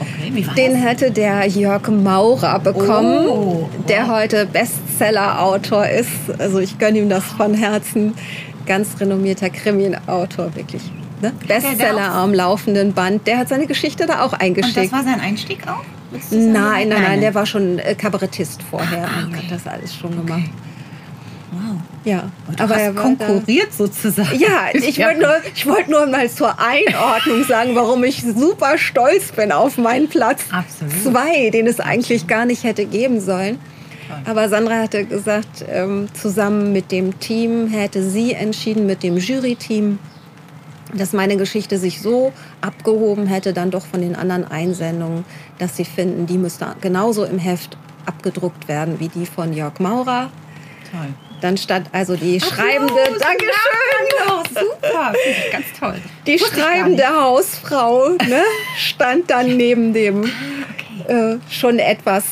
Okay, 0.00 0.44
Den 0.56 0.72
das? 0.74 0.82
hätte 0.82 1.10
der 1.10 1.46
Jörg 1.46 1.88
Maurer 1.88 2.58
bekommen, 2.60 3.26
oh, 3.26 3.60
wow. 3.62 3.68
der 3.88 4.08
heute 4.08 4.46
Bestseller-Autor 4.46 5.88
ist. 5.88 6.10
Also 6.38 6.58
ich 6.58 6.78
gönne 6.78 6.98
ihm 6.98 7.08
das 7.08 7.24
von 7.24 7.54
Herzen. 7.54 8.14
Ganz 8.68 9.00
renommierter 9.00 9.50
Krimienautor, 9.50 10.54
wirklich. 10.54 10.82
Ne? 11.20 11.32
Bestseller 11.48 12.12
am 12.12 12.32
laufenden 12.32 12.92
Band. 12.92 13.26
Der 13.26 13.38
hat 13.38 13.48
seine 13.48 13.66
Geschichte 13.66 14.06
da 14.06 14.22
auch 14.24 14.34
eingeschickt. 14.34 14.76
Und 14.76 14.84
das 14.84 14.92
war 14.92 15.02
sein 15.02 15.20
Einstieg 15.20 15.66
auch? 15.66 15.82
Nein, 16.30 16.88
nein, 16.88 17.02
nein, 17.02 17.20
der 17.20 17.34
war 17.34 17.44
schon 17.44 17.78
äh, 17.78 17.94
Kabarettist 17.94 18.62
vorher 18.62 19.04
ah, 19.04 19.24
okay. 19.24 19.24
und 19.26 19.36
hat 19.36 19.50
das 19.50 19.66
alles 19.66 19.94
schon 19.94 20.12
okay. 20.18 20.26
gemacht. 20.26 20.50
Wow. 21.50 21.76
Ja, 22.04 22.30
und 22.46 22.60
aber 22.60 22.76
er 22.76 22.92
konkurriert 22.92 23.68
da, 23.70 23.76
sozusagen. 23.76 24.38
Ja, 24.38 24.68
ich 24.72 24.98
wollte 24.98 25.20
nur, 25.20 25.74
wollt 25.74 25.88
nur 25.88 26.06
mal 26.06 26.30
zur 26.30 26.54
Einordnung 26.58 27.44
sagen, 27.44 27.74
warum 27.74 28.04
ich 28.04 28.22
super 28.22 28.78
stolz 28.78 29.32
bin 29.32 29.52
auf 29.52 29.76
meinen 29.76 30.08
Platz 30.08 30.44
Absolut. 30.50 31.02
zwei, 31.02 31.50
den 31.50 31.66
es 31.66 31.80
eigentlich 31.80 32.26
gar 32.26 32.46
nicht 32.46 32.64
hätte 32.64 32.86
geben 32.86 33.20
sollen. 33.20 33.58
Aber 34.24 34.48
Sandra 34.48 34.82
hatte 34.82 35.04
gesagt, 35.04 35.64
ähm, 35.68 36.08
zusammen 36.14 36.72
mit 36.72 36.92
dem 36.92 37.18
Team 37.20 37.68
hätte 37.68 38.02
sie 38.02 38.32
entschieden, 38.32 38.86
mit 38.86 39.02
dem 39.02 39.18
Jury-Team, 39.18 39.98
dass 40.94 41.12
meine 41.12 41.36
Geschichte 41.36 41.78
sich 41.78 42.00
so 42.00 42.32
abgehoben 42.60 43.26
hätte, 43.26 43.52
dann 43.52 43.70
doch 43.70 43.86
von 43.86 44.00
den 44.00 44.16
anderen 44.16 44.44
Einsendungen, 44.44 45.24
dass 45.58 45.76
sie 45.76 45.84
finden, 45.84 46.26
die 46.26 46.38
müsste 46.38 46.74
genauso 46.80 47.24
im 47.24 47.38
Heft 47.38 47.76
abgedruckt 48.06 48.68
werden 48.68 48.98
wie 49.00 49.08
die 49.08 49.26
von 49.26 49.52
Jörg 49.52 49.78
Maurer. 49.80 50.30
Toll. 50.90 51.14
Dann 51.40 51.56
stand 51.56 51.88
also 51.92 52.16
die 52.16 52.40
Ach, 52.42 52.48
schreibende, 52.48 52.92
los, 52.92 53.18
Dankeschön, 53.18 54.54
super, 54.54 55.12
ganz 55.52 55.66
toll. 55.78 56.00
Die 56.26 56.38
schreibende 56.38 57.06
Hausfrau 57.06 58.08
ne, 58.08 58.42
stand 58.76 59.30
dann 59.30 59.56
neben 59.56 59.92
dem 59.92 60.22
okay. 61.04 61.36
äh, 61.36 61.38
schon 61.50 61.78
etwas 61.78 62.24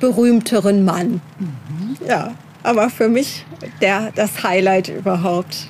berühmteren 0.00 0.84
Mann. 0.84 1.20
Mhm. 1.38 1.96
Ja, 2.06 2.32
aber 2.62 2.90
für 2.90 3.08
mich 3.08 3.44
der, 3.80 4.12
das 4.14 4.42
Highlight 4.42 4.88
überhaupt. 4.88 5.68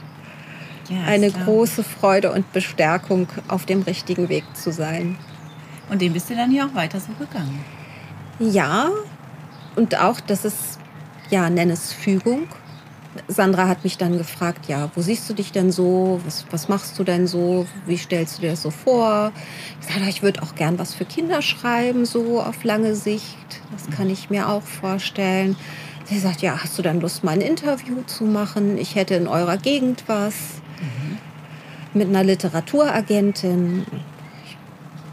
Ja, 0.88 1.02
Eine 1.06 1.30
klar. 1.30 1.44
große 1.44 1.82
Freude 1.82 2.32
und 2.32 2.52
Bestärkung, 2.52 3.28
auf 3.48 3.66
dem 3.66 3.82
richtigen 3.82 4.28
Weg 4.28 4.44
zu 4.54 4.70
sein. 4.72 5.16
Und 5.90 6.00
dem 6.00 6.12
bist 6.12 6.30
du 6.30 6.36
dann 6.36 6.52
ja 6.52 6.66
auch 6.66 6.74
weiter 6.74 7.00
so 7.00 7.12
gegangen. 7.18 7.64
Ja, 8.38 8.90
und 9.74 9.98
auch, 9.98 10.20
dass 10.20 10.44
es 10.44 10.78
ja, 11.30 11.50
nenn 11.50 11.70
es 11.70 11.92
Fügung. 11.92 12.46
Sandra 13.28 13.68
hat 13.68 13.84
mich 13.84 13.98
dann 13.98 14.18
gefragt, 14.18 14.68
ja, 14.68 14.90
wo 14.94 15.02
siehst 15.02 15.28
du 15.28 15.34
dich 15.34 15.52
denn 15.52 15.70
so? 15.70 16.20
Was, 16.24 16.46
was 16.50 16.68
machst 16.68 16.98
du 16.98 17.04
denn 17.04 17.26
so? 17.26 17.66
Wie 17.86 17.96
stellst 17.96 18.38
du 18.38 18.42
dir 18.42 18.50
das 18.50 18.62
so 18.62 18.70
vor? 18.70 19.32
Ich 19.80 19.86
sagte, 19.86 20.08
ich 20.08 20.22
würde 20.22 20.42
auch 20.42 20.54
gern 20.54 20.78
was 20.78 20.94
für 20.94 21.04
Kinder 21.04 21.42
schreiben, 21.42 22.04
so 22.04 22.40
auf 22.40 22.64
lange 22.64 22.94
Sicht. 22.94 23.60
Das 23.72 23.94
kann 23.94 24.10
ich 24.10 24.30
mir 24.30 24.48
auch 24.48 24.62
vorstellen. 24.62 25.56
Sie 26.04 26.18
sagt, 26.18 26.40
ja, 26.40 26.62
hast 26.62 26.78
du 26.78 26.82
dann 26.82 27.00
Lust, 27.00 27.24
mal 27.24 27.32
ein 27.32 27.40
Interview 27.40 28.02
zu 28.06 28.24
machen? 28.24 28.78
Ich 28.78 28.94
hätte 28.94 29.14
in 29.14 29.26
eurer 29.26 29.56
Gegend 29.56 30.04
was. 30.06 30.34
Mhm. 30.80 31.18
Mit 31.94 32.08
einer 32.08 32.24
Literaturagentin. 32.24 33.86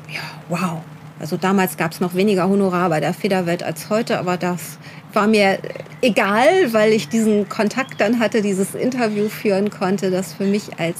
Ja, 0.10 0.22
wow. 0.50 0.82
Also 1.20 1.38
damals 1.38 1.78
gab 1.78 1.94
es 1.94 2.00
noch 2.00 2.16
weniger 2.16 2.50
Honorar 2.50 2.90
bei 2.90 3.00
der 3.00 3.14
Federwelt 3.14 3.64
als 3.64 3.90
heute, 3.90 4.20
aber 4.20 4.38
das 4.38 4.78
war 5.14 5.28
mir 5.28 5.60
egal, 6.02 6.74
weil 6.74 6.92
ich 6.92 7.10
diesen 7.10 7.48
Kontakt 7.50 8.02
dann 8.02 8.20
hatte, 8.20 8.42
dieses 8.42 8.76
Interview 8.76 9.30
führen 9.30 9.70
konnte, 9.70 10.12
das 10.12 10.34
für 10.34 10.46
mich 10.46 10.80
als 10.80 10.98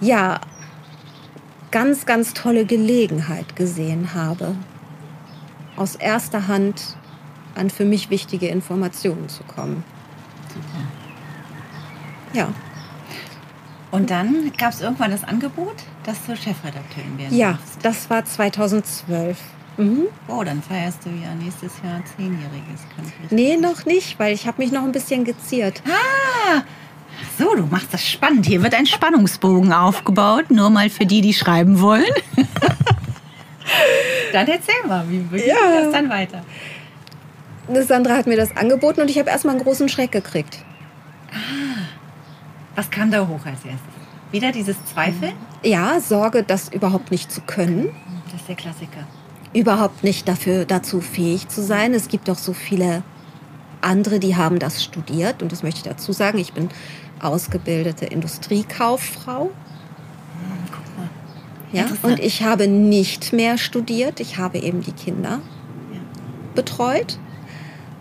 ja 0.00 0.40
ganz, 1.70 2.06
ganz 2.06 2.34
tolle 2.34 2.64
Gelegenheit 2.64 3.56
gesehen 3.56 4.14
habe, 4.14 4.54
aus 5.76 5.96
erster 5.96 6.48
Hand 6.48 6.96
an 7.54 7.70
für 7.70 7.84
mich 7.84 8.10
wichtige 8.10 8.48
Informationen 8.48 9.28
zu 9.28 9.42
kommen. 9.44 9.84
Super. 10.48 12.38
Ja. 12.38 12.48
Und 13.90 14.10
dann 14.10 14.52
gab 14.56 14.72
es 14.72 14.80
irgendwann 14.80 15.10
das 15.10 15.24
Angebot, 15.24 15.76
dass 16.04 16.18
du 16.26 16.36
Chefredakteurin 16.36 17.18
werden 17.18 17.36
Ja, 17.36 17.58
das 17.82 18.10
war 18.10 18.24
2012. 18.24 19.38
Mhm. 19.78 20.08
Oh, 20.26 20.42
dann 20.42 20.60
feierst 20.60 21.06
du 21.06 21.10
ja 21.10 21.32
nächstes 21.40 21.72
Jahr 21.84 22.02
Zehnjähriges. 22.16 22.80
Nee, 23.30 23.56
noch 23.56 23.86
nicht, 23.86 24.18
weil 24.18 24.34
ich 24.34 24.46
habe 24.48 24.60
mich 24.60 24.72
noch 24.72 24.82
ein 24.82 24.90
bisschen 24.90 25.24
geziert. 25.24 25.82
Ah, 25.86 26.62
so, 27.38 27.54
du 27.54 27.64
machst 27.66 27.94
das 27.94 28.04
spannend. 28.04 28.46
Hier 28.46 28.62
wird 28.62 28.74
ein 28.74 28.86
Spannungsbogen 28.86 29.72
aufgebaut, 29.72 30.50
nur 30.50 30.68
mal 30.70 30.90
für 30.90 31.06
die, 31.06 31.20
die 31.20 31.32
schreiben 31.32 31.80
wollen. 31.80 32.12
dann 34.32 34.48
erzähl 34.48 34.84
mal, 34.86 35.08
wie 35.08 35.18
geht 35.18 35.46
ja. 35.46 35.54
das 35.82 35.92
dann 35.92 36.10
weiter? 36.10 36.42
Sandra 37.86 38.16
hat 38.16 38.26
mir 38.26 38.36
das 38.36 38.56
angeboten 38.56 39.00
und 39.00 39.10
ich 39.10 39.18
habe 39.18 39.30
erstmal 39.30 39.54
einen 39.54 39.64
großen 39.64 39.88
Schreck 39.88 40.10
gekriegt. 40.10 40.58
Ah, 41.30 41.84
was 42.74 42.90
kam 42.90 43.12
da 43.12 43.28
hoch 43.28 43.46
als 43.46 43.64
erstes? 43.64 43.78
Wieder 44.32 44.50
dieses 44.50 44.76
Zweifel? 44.86 45.32
Ja, 45.62 46.00
Sorge, 46.00 46.42
das 46.42 46.68
überhaupt 46.68 47.12
nicht 47.12 47.30
zu 47.30 47.42
können. 47.42 47.90
Das 48.32 48.40
ist 48.40 48.48
der 48.48 48.56
Klassiker 48.56 49.06
überhaupt 49.52 50.04
nicht 50.04 50.28
dafür, 50.28 50.64
dazu 50.64 51.00
fähig 51.00 51.48
zu 51.48 51.62
sein. 51.62 51.94
Es 51.94 52.08
gibt 52.08 52.28
auch 52.30 52.38
so 52.38 52.52
viele 52.52 53.02
andere, 53.80 54.18
die 54.18 54.36
haben 54.36 54.58
das 54.58 54.82
studiert. 54.82 55.42
Und 55.42 55.52
das 55.52 55.62
möchte 55.62 55.78
ich 55.78 55.84
dazu 55.84 56.12
sagen. 56.12 56.38
Ich 56.38 56.52
bin 56.52 56.68
ausgebildete 57.20 58.06
Industriekauffrau. 58.06 59.50
Ja, 61.72 61.86
und 62.02 62.18
ich 62.18 62.42
habe 62.42 62.66
nicht 62.66 63.32
mehr 63.32 63.58
studiert. 63.58 64.20
Ich 64.20 64.38
habe 64.38 64.58
eben 64.58 64.82
die 64.82 64.92
Kinder 64.92 65.40
betreut. 66.54 67.18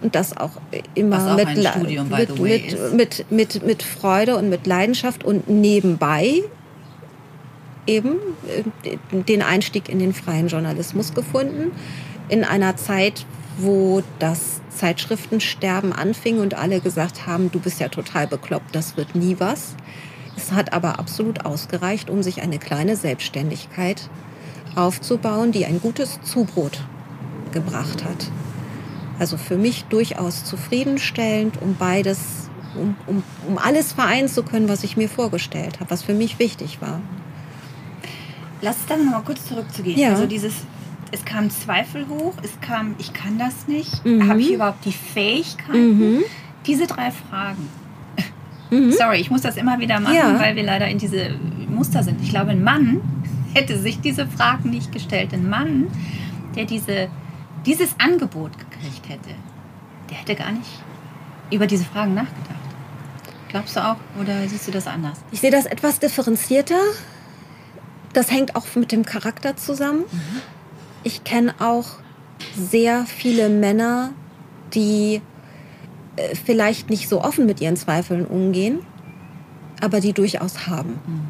Und 0.01 0.13
das 0.13 0.37
auch 0.37 0.51
immer 0.93 1.33
auch 1.33 1.35
mit, 1.37 1.67
Studium, 1.67 2.09
mit, 2.09 2.39
mit, 2.39 2.93
mit, 2.93 3.31
mit, 3.31 3.65
mit 3.65 3.83
Freude 3.83 4.37
und 4.37 4.47
mit 4.47 4.67
Leidenschaft 4.67 5.23
und 5.23 5.49
nebenbei 5.49 6.43
eben 7.87 8.17
äh, 8.47 8.97
den 9.23 9.41
Einstieg 9.41 9.89
in 9.89 9.99
den 9.99 10.13
freien 10.13 10.47
Journalismus 10.47 11.13
gefunden. 11.13 11.71
In 12.29 12.43
einer 12.43 12.75
Zeit, 12.75 13.25
wo 13.57 14.03
das 14.19 14.61
Zeitschriftensterben 14.69 15.93
anfing 15.93 16.39
und 16.39 16.53
alle 16.53 16.81
gesagt 16.81 17.25
haben, 17.25 17.51
du 17.51 17.59
bist 17.59 17.79
ja 17.79 17.89
total 17.89 18.27
bekloppt, 18.27 18.75
das 18.75 18.97
wird 18.97 19.15
nie 19.15 19.37
was. 19.39 19.75
Es 20.35 20.51
hat 20.51 20.71
aber 20.71 20.99
absolut 20.99 21.45
ausgereicht, 21.45 22.09
um 22.09 22.21
sich 22.21 22.41
eine 22.41 22.59
kleine 22.59 22.95
Selbstständigkeit 22.95 24.09
aufzubauen, 24.75 25.51
die 25.51 25.65
ein 25.65 25.81
gutes 25.81 26.19
Zubrot 26.21 26.81
gebracht 27.51 28.03
hat. 28.03 28.29
Also 29.17 29.37
für 29.37 29.57
mich 29.57 29.85
durchaus 29.85 30.45
zufriedenstellend, 30.45 31.59
um 31.59 31.75
beides, 31.75 32.19
um, 32.79 32.95
um, 33.07 33.23
um 33.47 33.57
alles 33.57 33.93
vereinen 33.93 34.27
zu 34.27 34.43
können, 34.43 34.69
was 34.69 34.83
ich 34.83 34.95
mir 34.95 35.09
vorgestellt 35.09 35.79
habe, 35.79 35.89
was 35.89 36.03
für 36.03 36.13
mich 36.13 36.37
wichtig 36.37 36.79
war. 36.81 37.01
Lass 38.61 38.77
es 38.77 38.85
dann 38.87 39.05
noch 39.05 39.11
mal 39.11 39.21
kurz 39.21 39.45
zurückzugehen. 39.47 39.99
Ja. 39.99 40.09
Also 40.09 40.25
dieses, 40.25 40.53
es 41.11 41.23
kam 41.25 41.49
Zweifel 41.49 42.07
hoch, 42.07 42.33
es 42.43 42.59
kam, 42.61 42.95
ich 42.97 43.13
kann 43.13 43.37
das 43.37 43.67
nicht, 43.67 44.03
mhm. 44.05 44.27
habe 44.27 44.41
ich 44.41 44.51
überhaupt 44.53 44.85
die 44.85 44.91
Fähigkeiten? 44.91 45.97
Mhm. 45.97 46.23
Diese 46.65 46.87
drei 46.87 47.11
Fragen. 47.11 47.69
Mhm. 48.69 48.91
Sorry, 48.91 49.19
ich 49.19 49.29
muss 49.29 49.41
das 49.41 49.57
immer 49.57 49.79
wieder 49.79 49.99
machen, 49.99 50.15
ja. 50.15 50.39
weil 50.39 50.55
wir 50.55 50.63
leider 50.63 50.87
in 50.87 50.97
diese 50.97 51.31
Muster 51.69 52.03
sind. 52.03 52.21
Ich 52.21 52.29
glaube, 52.29 52.51
ein 52.51 52.63
Mann 52.63 53.01
hätte 53.53 53.77
sich 53.77 54.01
diese 54.01 54.27
Fragen 54.27 54.69
nicht 54.69 54.91
gestellt. 54.91 55.33
Ein 55.33 55.49
Mann, 55.49 55.87
der 56.55 56.65
diese, 56.65 57.07
dieses 57.65 57.95
Angebot 57.99 58.51
gekriegt 58.57 59.07
hätte, 59.07 59.29
der 60.09 60.17
hätte 60.17 60.35
gar 60.35 60.51
nicht 60.51 60.69
über 61.51 61.67
diese 61.67 61.85
Fragen 61.85 62.13
nachgedacht. 62.13 62.57
Glaubst 63.49 63.77
du 63.77 63.79
auch 63.79 63.95
oder 64.19 64.47
siehst 64.47 64.67
du 64.67 64.71
das 64.71 64.87
anders? 64.87 65.19
Ich 65.31 65.39
sehe 65.39 65.51
das 65.51 65.65
etwas 65.65 65.99
differenzierter. 65.99 66.79
Das 68.17 68.31
hängt 68.31 68.55
auch 68.55 68.65
mit 68.73 68.91
dem 68.91 69.05
Charakter 69.05 69.57
zusammen. 69.57 69.99
Mhm. 69.99 70.41
Ich 71.03 71.23
kenne 71.23 71.53
auch 71.59 71.85
sehr 72.55 73.05
viele 73.05 73.47
Männer, 73.47 74.09
die 74.73 75.21
äh, 76.15 76.33
vielleicht 76.33 76.89
nicht 76.89 77.09
so 77.09 77.21
offen 77.21 77.45
mit 77.45 77.61
ihren 77.61 77.77
Zweifeln 77.77 78.25
umgehen, 78.25 78.79
aber 79.81 79.99
die 79.99 80.13
durchaus 80.13 80.65
haben. 80.65 80.99
Mhm. 81.05 81.21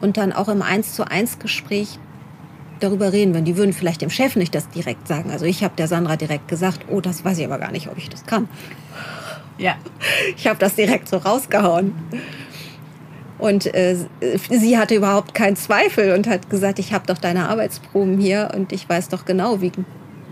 Und 0.00 0.16
dann 0.16 0.32
auch 0.32 0.46
im 0.46 0.62
Eins 0.62 0.94
zu 0.94 1.10
eins 1.10 1.40
Gespräch 1.40 1.98
darüber 2.78 3.12
reden 3.12 3.34
würden. 3.34 3.44
Die 3.44 3.56
würden 3.56 3.72
vielleicht 3.72 4.00
dem 4.00 4.10
Chef 4.10 4.36
nicht 4.36 4.54
das 4.54 4.68
direkt 4.68 5.08
sagen. 5.08 5.32
Also 5.32 5.44
ich 5.44 5.64
habe 5.64 5.74
der 5.76 5.88
Sandra 5.88 6.14
direkt 6.14 6.46
gesagt, 6.46 6.86
oh, 6.88 7.00
das 7.00 7.24
weiß 7.24 7.36
ich 7.38 7.46
aber 7.46 7.58
gar 7.58 7.72
nicht, 7.72 7.88
ob 7.88 7.98
ich 7.98 8.08
das 8.08 8.24
kann. 8.26 8.48
Ja. 9.58 9.74
Ich 10.36 10.46
habe 10.46 10.60
das 10.60 10.76
direkt 10.76 11.08
so 11.08 11.16
rausgehauen. 11.16 11.94
Und 13.38 13.74
äh, 13.74 13.96
sie 14.50 14.78
hatte 14.78 14.94
überhaupt 14.94 15.34
keinen 15.34 15.56
Zweifel 15.56 16.12
und 16.12 16.26
hat 16.26 16.50
gesagt, 16.50 16.78
ich 16.78 16.92
habe 16.92 17.06
doch 17.06 17.18
deine 17.18 17.48
Arbeitsproben 17.48 18.18
hier 18.18 18.52
und 18.54 18.72
ich 18.72 18.88
weiß 18.88 19.08
doch 19.08 19.24
genau, 19.24 19.60
wie, 19.60 19.72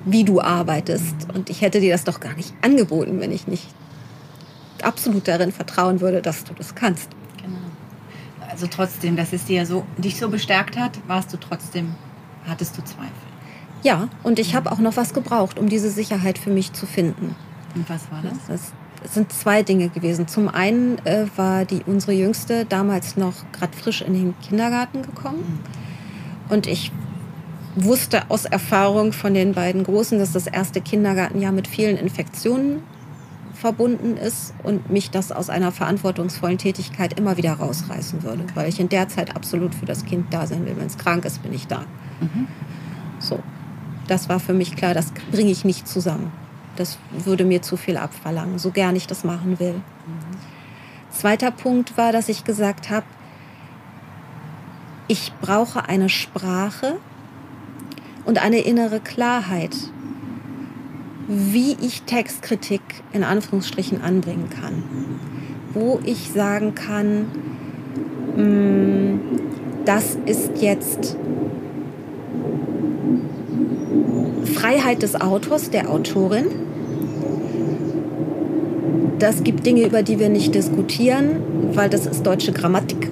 wie 0.05 0.25
du 0.25 0.41
arbeitest. 0.41 1.15
Und 1.35 1.51
ich 1.51 1.63
hätte 1.63 1.81
dir 1.81 1.93
das 1.93 2.05
doch 2.05 2.21
gar 2.21 2.35
nicht 2.35 2.55
angeboten, 2.63 3.21
wenn 3.21 3.33
ich 3.33 3.47
nicht 3.49 3.67
absolut 4.83 5.29
darin 5.29 5.53
vertrauen 5.53 6.01
würde, 6.01 6.23
dass 6.23 6.45
du 6.45 6.55
das 6.55 6.75
kannst. 6.75 7.11
Genau. 7.39 7.59
Also 8.49 8.67
trotzdem, 8.69 9.17
dass 9.17 9.33
es 9.33 9.45
dir 9.45 9.67
so, 9.67 9.85
dich 9.99 10.17
so 10.17 10.29
bestärkt 10.29 10.77
hat, 10.77 10.99
warst 11.07 11.33
du 11.33 11.37
trotzdem, 11.39 11.95
hattest 12.47 12.79
du 12.79 12.83
Zweifel. 12.83 13.11
Ja, 13.83 14.09
und 14.23 14.39
ich 14.39 14.55
habe 14.55 14.71
auch 14.71 14.79
noch 14.79 14.97
was 14.97 15.13
gebraucht, 15.13 15.59
um 15.59 15.69
diese 15.69 15.91
Sicherheit 15.91 16.39
für 16.39 16.51
mich 16.51 16.73
zu 16.73 16.87
finden. 16.87 17.35
Und 17.75 17.89
was 17.91 18.11
war 18.13 18.23
das? 18.23 18.39
Das 18.47 18.73
es 19.05 19.15
sind 19.15 19.33
zwei 19.33 19.63
Dinge 19.63 19.89
gewesen. 19.89 20.29
Zum 20.29 20.49
einen 20.49 20.99
äh, 21.07 21.27
war 21.37 21.65
die 21.65 21.83
unsere 21.87 22.13
Jüngste 22.13 22.65
damals 22.65 23.17
noch 23.17 23.35
gerade 23.53 23.77
frisch 23.77 24.03
in 24.03 24.15
den 24.15 24.35
Kindergarten 24.41 25.03
gekommen. 25.03 25.61
Und 26.49 26.67
ich 26.67 26.93
wusste 27.75 28.31
aus 28.31 28.45
Erfahrung 28.45 29.13
von 29.13 29.35
den 29.35 29.55
beiden 29.55 29.85
Großen, 29.85 30.19
dass 30.19 30.33
das 30.33 30.47
erste 30.47 30.81
Kindergartenjahr 30.81 31.53
mit 31.53 31.67
vielen 31.67 31.97
Infektionen 31.97 32.83
verbunden 33.55 34.17
ist 34.17 34.55
und 34.63 34.91
mich 34.91 35.11
das 35.11 35.31
aus 35.31 35.49
einer 35.49 35.71
verantwortungsvollen 35.73 36.59
Tätigkeit 36.59 37.19
immer 37.19 37.37
wieder 37.37 37.53
rausreißen 37.53 38.23
würde, 38.25 38.45
weil 38.55 38.69
ich 38.69 38.81
in 38.81 38.89
der 38.89 39.09
Zeit 39.09 39.37
absolut 39.37 39.75
für 39.75 39.87
das 39.87 40.05
Kind 40.05 40.27
da 40.35 40.47
sein 40.47 40.67
will. 40.67 40.77
Wenn 40.77 40.87
es 40.87 40.99
krank 40.99 41.25
ist, 41.25 41.43
bin 41.43 41.55
ich 41.55 41.69
da. 41.69 41.85
Mhm. 42.21 42.49
So, 43.21 43.39
das 44.09 44.29
war 44.29 44.41
für 44.41 44.53
mich 44.53 44.75
klar, 44.75 44.95
das 44.95 45.13
bringe 45.31 45.53
ich 45.53 45.65
nicht 45.65 45.87
zusammen. 45.87 46.33
Das 46.77 46.99
würde 47.11 47.45
mir 47.45 47.63
zu 47.63 47.77
viel 47.77 47.97
abverlangen, 47.97 48.59
so 48.59 48.71
gern 48.71 48.97
ich 48.97 49.07
das 49.07 49.25
machen 49.25 49.61
will. 49.61 49.75
Mhm. 49.75 50.39
Zweiter 51.11 51.51
Punkt 51.51 51.97
war, 51.97 52.13
dass 52.13 52.29
ich 52.29 52.45
gesagt 52.45 52.91
habe, 52.91 53.07
ich 55.09 55.33
brauche 55.43 55.89
eine 55.89 56.09
Sprache 56.09 56.97
und 58.25 58.43
eine 58.43 58.61
innere 58.61 59.01
Klarheit, 59.01 59.77
wie 61.29 61.77
ich 61.81 62.03
Textkritik 62.03 62.81
in 63.13 63.25
Anführungsstrichen 63.25 64.01
anbringen 64.01 64.49
kann. 64.49 64.83
Wo 65.75 66.01
ich 66.05 66.31
sagen 66.31 66.75
kann, 66.75 67.27
mm, 68.37 69.21
das 69.85 70.17
ist 70.27 70.63
jetzt 70.63 71.17
Freiheit 74.45 75.03
des 75.03 75.21
Autors, 75.21 75.71
der 75.71 75.91
Autorin. 75.91 76.47
Das 79.19 79.45
gibt 79.45 79.65
Dinge, 79.65 79.87
über 79.87 80.03
die 80.03 80.19
wir 80.19 80.29
nicht 80.29 80.55
diskutieren, 80.55 81.37
weil 81.75 81.89
das 81.89 82.07
ist 82.07 82.27
deutsche 82.27 82.53
Grammatik. 82.53 83.09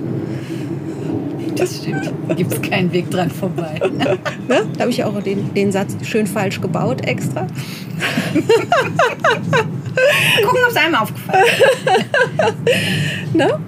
Das 1.57 1.77
stimmt. 1.77 2.13
Da 2.27 2.35
gibt 2.35 2.53
es 2.53 2.63
keinen 2.63 2.93
Weg 2.93 3.11
dran 3.11 3.31
vorbei. 3.31 3.81
ne? 4.49 4.67
Da 4.75 4.81
habe 4.81 4.91
ich 4.91 5.05
auch 5.05 5.23
den, 5.23 5.53
den 5.55 5.71
Satz 5.73 5.95
schön 6.03 6.27
falsch 6.27 6.61
gebaut 6.61 7.07
extra. 7.07 7.47
Gucken, 10.43 10.61
ob 10.65 10.71
es 10.71 10.77
einem 10.77 10.95
aufgefallen 10.95 11.45
ist. 11.45 13.35
ne? 13.35 13.61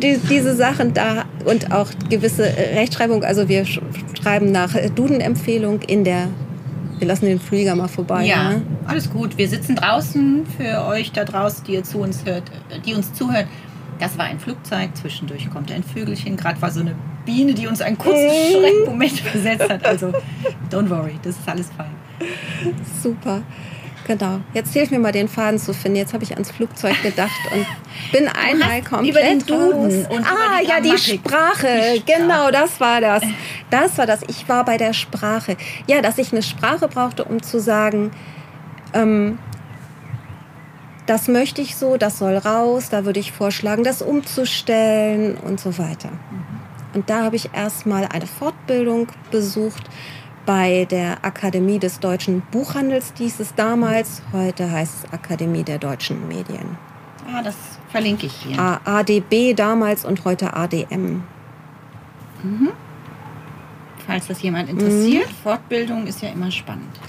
Die, 0.00 0.18
diese 0.30 0.54
Sachen 0.56 0.94
da 0.94 1.24
und 1.44 1.72
auch 1.72 1.88
gewisse 2.08 2.44
Rechtschreibung. 2.44 3.24
Also 3.24 3.48
wir 3.48 3.64
schreiben 3.64 4.52
nach 4.52 4.74
Duden-Empfehlung 4.94 5.80
in 5.82 6.04
der 6.04 6.28
wir 6.98 7.06
lassen 7.06 7.26
den 7.26 7.40
Flieger 7.40 7.74
mal 7.74 7.88
vorbei. 7.88 8.24
Ja, 8.24 8.50
ne? 8.50 8.62
alles 8.86 9.10
gut. 9.10 9.36
Wir 9.36 9.48
sitzen 9.48 9.76
draußen 9.76 10.46
für 10.56 10.86
euch 10.86 11.12
da 11.12 11.24
draußen, 11.24 11.64
die 11.64 11.74
ihr 11.74 11.84
zu 11.84 11.98
uns 11.98 12.24
hört, 12.24 12.44
die 12.84 12.94
uns 12.94 13.12
zuhört. 13.12 13.46
Das 13.98 14.18
war 14.18 14.26
ein 14.26 14.38
Flugzeug, 14.38 14.90
zwischendurch 14.94 15.48
kommt 15.50 15.72
ein 15.72 15.82
Vögelchen. 15.82 16.36
Gerade 16.36 16.60
war 16.60 16.70
so 16.70 16.80
eine 16.80 16.94
Biene, 17.24 17.54
die 17.54 17.66
uns 17.66 17.80
einen 17.80 17.96
kurzen 17.98 18.30
Schreckmoment 18.52 19.12
versetzt 19.20 19.68
hat. 19.68 19.84
Also, 19.84 20.12
don't 20.70 20.88
worry, 20.90 21.18
das 21.22 21.36
ist 21.36 21.48
alles 21.48 21.70
fein. 21.76 21.92
Super. 23.02 23.42
Genau. 24.06 24.40
Jetzt 24.54 24.72
hilf 24.72 24.90
mir 24.92 25.00
mal 25.00 25.10
den 25.10 25.28
Faden 25.28 25.58
zu 25.58 25.74
finden. 25.74 25.96
Jetzt 25.96 26.14
habe 26.14 26.22
ich 26.22 26.32
ans 26.32 26.52
Flugzeug 26.52 27.02
gedacht 27.02 27.32
und 27.52 27.66
bin 28.12 28.28
einmal 28.28 28.82
komplett 28.82 29.10
über 29.10 29.20
den 29.20 29.38
Duden 29.40 30.06
und 30.06 30.24
ah, 30.24 30.60
die 30.62 30.68
ja, 30.68 30.80
die 30.80 30.96
Sprache. 30.96 31.66
die 31.94 31.98
Sprache. 31.98 32.18
Genau, 32.20 32.50
das 32.52 32.78
war 32.78 33.00
das. 33.00 33.22
Das 33.70 33.98
war 33.98 34.06
das. 34.06 34.20
Ich 34.28 34.48
war 34.48 34.64
bei 34.64 34.76
der 34.76 34.92
Sprache. 34.92 35.56
Ja, 35.88 36.02
dass 36.02 36.18
ich 36.18 36.30
eine 36.30 36.42
Sprache 36.42 36.86
brauchte, 36.86 37.24
um 37.24 37.42
zu 37.42 37.58
sagen, 37.58 38.12
ähm, 38.92 39.38
das 41.06 41.26
möchte 41.26 41.60
ich 41.60 41.76
so, 41.76 41.96
das 41.96 42.18
soll 42.18 42.36
raus, 42.36 42.88
da 42.90 43.04
würde 43.04 43.20
ich 43.20 43.32
vorschlagen, 43.32 43.82
das 43.82 44.02
umzustellen 44.02 45.36
und 45.36 45.58
so 45.58 45.78
weiter. 45.78 46.10
Mhm. 46.10 46.44
Und 46.94 47.10
da 47.10 47.24
habe 47.24 47.36
ich 47.36 47.50
erstmal 47.52 48.06
eine 48.06 48.26
Fortbildung 48.26 49.08
besucht 49.30 49.84
bei 50.46 50.86
der 50.88 51.24
Akademie 51.24 51.78
des 51.78 52.00
deutschen 52.00 52.42
Buchhandels, 52.52 53.12
hieß 53.18 53.40
es 53.40 53.54
damals. 53.54 54.22
Heute 54.32 54.70
heißt 54.70 55.04
es 55.04 55.12
Akademie 55.12 55.64
der 55.64 55.78
deutschen 55.78 56.28
Medien. 56.28 56.78
Ah, 57.30 57.42
das 57.42 57.56
verlinke 57.90 58.26
ich 58.26 58.32
hier. 58.32 58.80
ADB 58.84 59.54
damals 59.54 60.04
und 60.04 60.24
heute 60.24 60.54
ADM. 60.54 61.24
Mhm. 62.42 62.70
Falls 64.06 64.28
das 64.28 64.40
jemand 64.40 64.70
interessiert, 64.70 65.28
mhm. 65.28 65.34
Fortbildung 65.42 66.06
ist 66.06 66.22
ja 66.22 66.28
immer 66.28 66.52
spannend. 66.52 67.00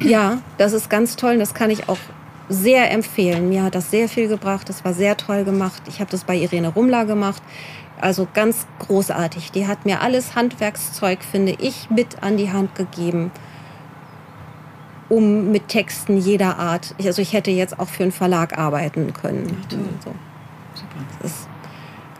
Ja, 0.00 0.38
das 0.58 0.72
ist 0.72 0.90
ganz 0.90 1.14
toll 1.14 1.34
und 1.34 1.38
das 1.38 1.54
kann 1.54 1.70
ich 1.70 1.88
auch 1.88 1.98
sehr 2.48 2.90
empfehlen. 2.90 3.48
Mir 3.48 3.62
hat 3.62 3.76
das 3.76 3.92
sehr 3.92 4.08
viel 4.08 4.26
gebracht, 4.26 4.68
das 4.68 4.84
war 4.84 4.92
sehr 4.92 5.16
toll 5.16 5.44
gemacht. 5.44 5.82
Ich 5.86 6.00
habe 6.00 6.10
das 6.10 6.24
bei 6.24 6.34
Irene 6.34 6.68
Rumler 6.68 7.04
gemacht. 7.04 7.42
Also 8.00 8.26
ganz 8.32 8.66
großartig. 8.78 9.52
Die 9.52 9.66
hat 9.66 9.84
mir 9.84 10.00
alles 10.00 10.34
Handwerkszeug, 10.34 11.22
finde 11.22 11.52
ich, 11.52 11.90
mit 11.90 12.22
an 12.22 12.36
die 12.36 12.50
Hand 12.50 12.74
gegeben, 12.74 13.30
um 15.08 15.50
mit 15.50 15.68
Texten 15.68 16.16
jeder 16.16 16.58
Art. 16.58 16.94
Also 17.02 17.20
ich 17.20 17.32
hätte 17.32 17.50
jetzt 17.50 17.78
auch 17.78 17.88
für 17.88 18.04
einen 18.04 18.12
Verlag 18.12 18.58
arbeiten 18.58 19.12
können. 19.12 19.64
Ja, 19.70 19.78
so. 20.04 20.14
Super. 20.74 21.04
Das 21.20 21.30
ist 21.32 21.48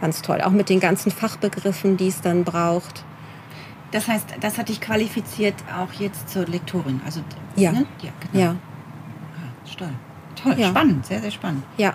ganz 0.00 0.22
toll. 0.22 0.40
Auch 0.42 0.50
mit 0.50 0.68
den 0.68 0.80
ganzen 0.80 1.10
Fachbegriffen, 1.10 1.96
die 1.96 2.08
es 2.08 2.20
dann 2.20 2.44
braucht. 2.44 3.04
Das 3.92 4.06
heißt, 4.06 4.26
das 4.40 4.58
hat 4.58 4.68
dich 4.68 4.80
qualifiziert 4.80 5.54
auch 5.76 5.92
jetzt 5.98 6.28
zur 6.28 6.46
Lektorin. 6.46 7.00
Also, 7.04 7.20
ja. 7.56 7.72
Ne? 7.72 7.86
Ja, 8.02 8.10
genau. 8.30 8.44
ja. 8.44 8.50
Ah, 8.50 9.76
toll. 9.76 9.88
Toll, 10.42 10.54
ja. 10.58 10.68
spannend, 10.68 11.06
sehr, 11.06 11.20
sehr 11.20 11.30
spannend. 11.30 11.64
Ja. 11.76 11.94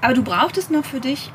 Aber 0.00 0.14
du 0.14 0.22
brauchtest 0.22 0.70
noch 0.70 0.84
für 0.84 1.00
dich 1.00 1.30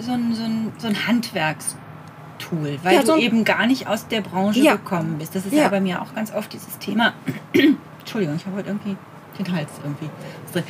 so 0.00 0.12
ein, 0.12 0.34
so 0.34 0.42
ein, 0.42 0.72
so 0.78 0.88
ein 0.88 1.06
Handwerkstool, 1.06 2.78
weil 2.82 2.94
ja, 2.94 3.04
so 3.04 3.16
du 3.16 3.20
eben 3.20 3.44
gar 3.44 3.66
nicht 3.66 3.86
aus 3.86 4.08
der 4.08 4.20
Branche 4.20 4.60
ja. 4.60 4.72
gekommen 4.72 5.18
bist. 5.18 5.34
Das 5.34 5.46
ist 5.46 5.52
ja. 5.52 5.62
ja 5.62 5.68
bei 5.68 5.80
mir 5.80 6.02
auch 6.02 6.14
ganz 6.14 6.32
oft 6.32 6.52
dieses 6.52 6.78
Thema. 6.78 7.14
Entschuldigung, 8.00 8.36
ich 8.36 8.46
habe 8.46 8.56
heute 8.56 8.68
irgendwie 8.68 8.96
den 9.38 9.52
Hals 9.54 9.70
irgendwie 9.82 10.10
drin. 10.52 10.64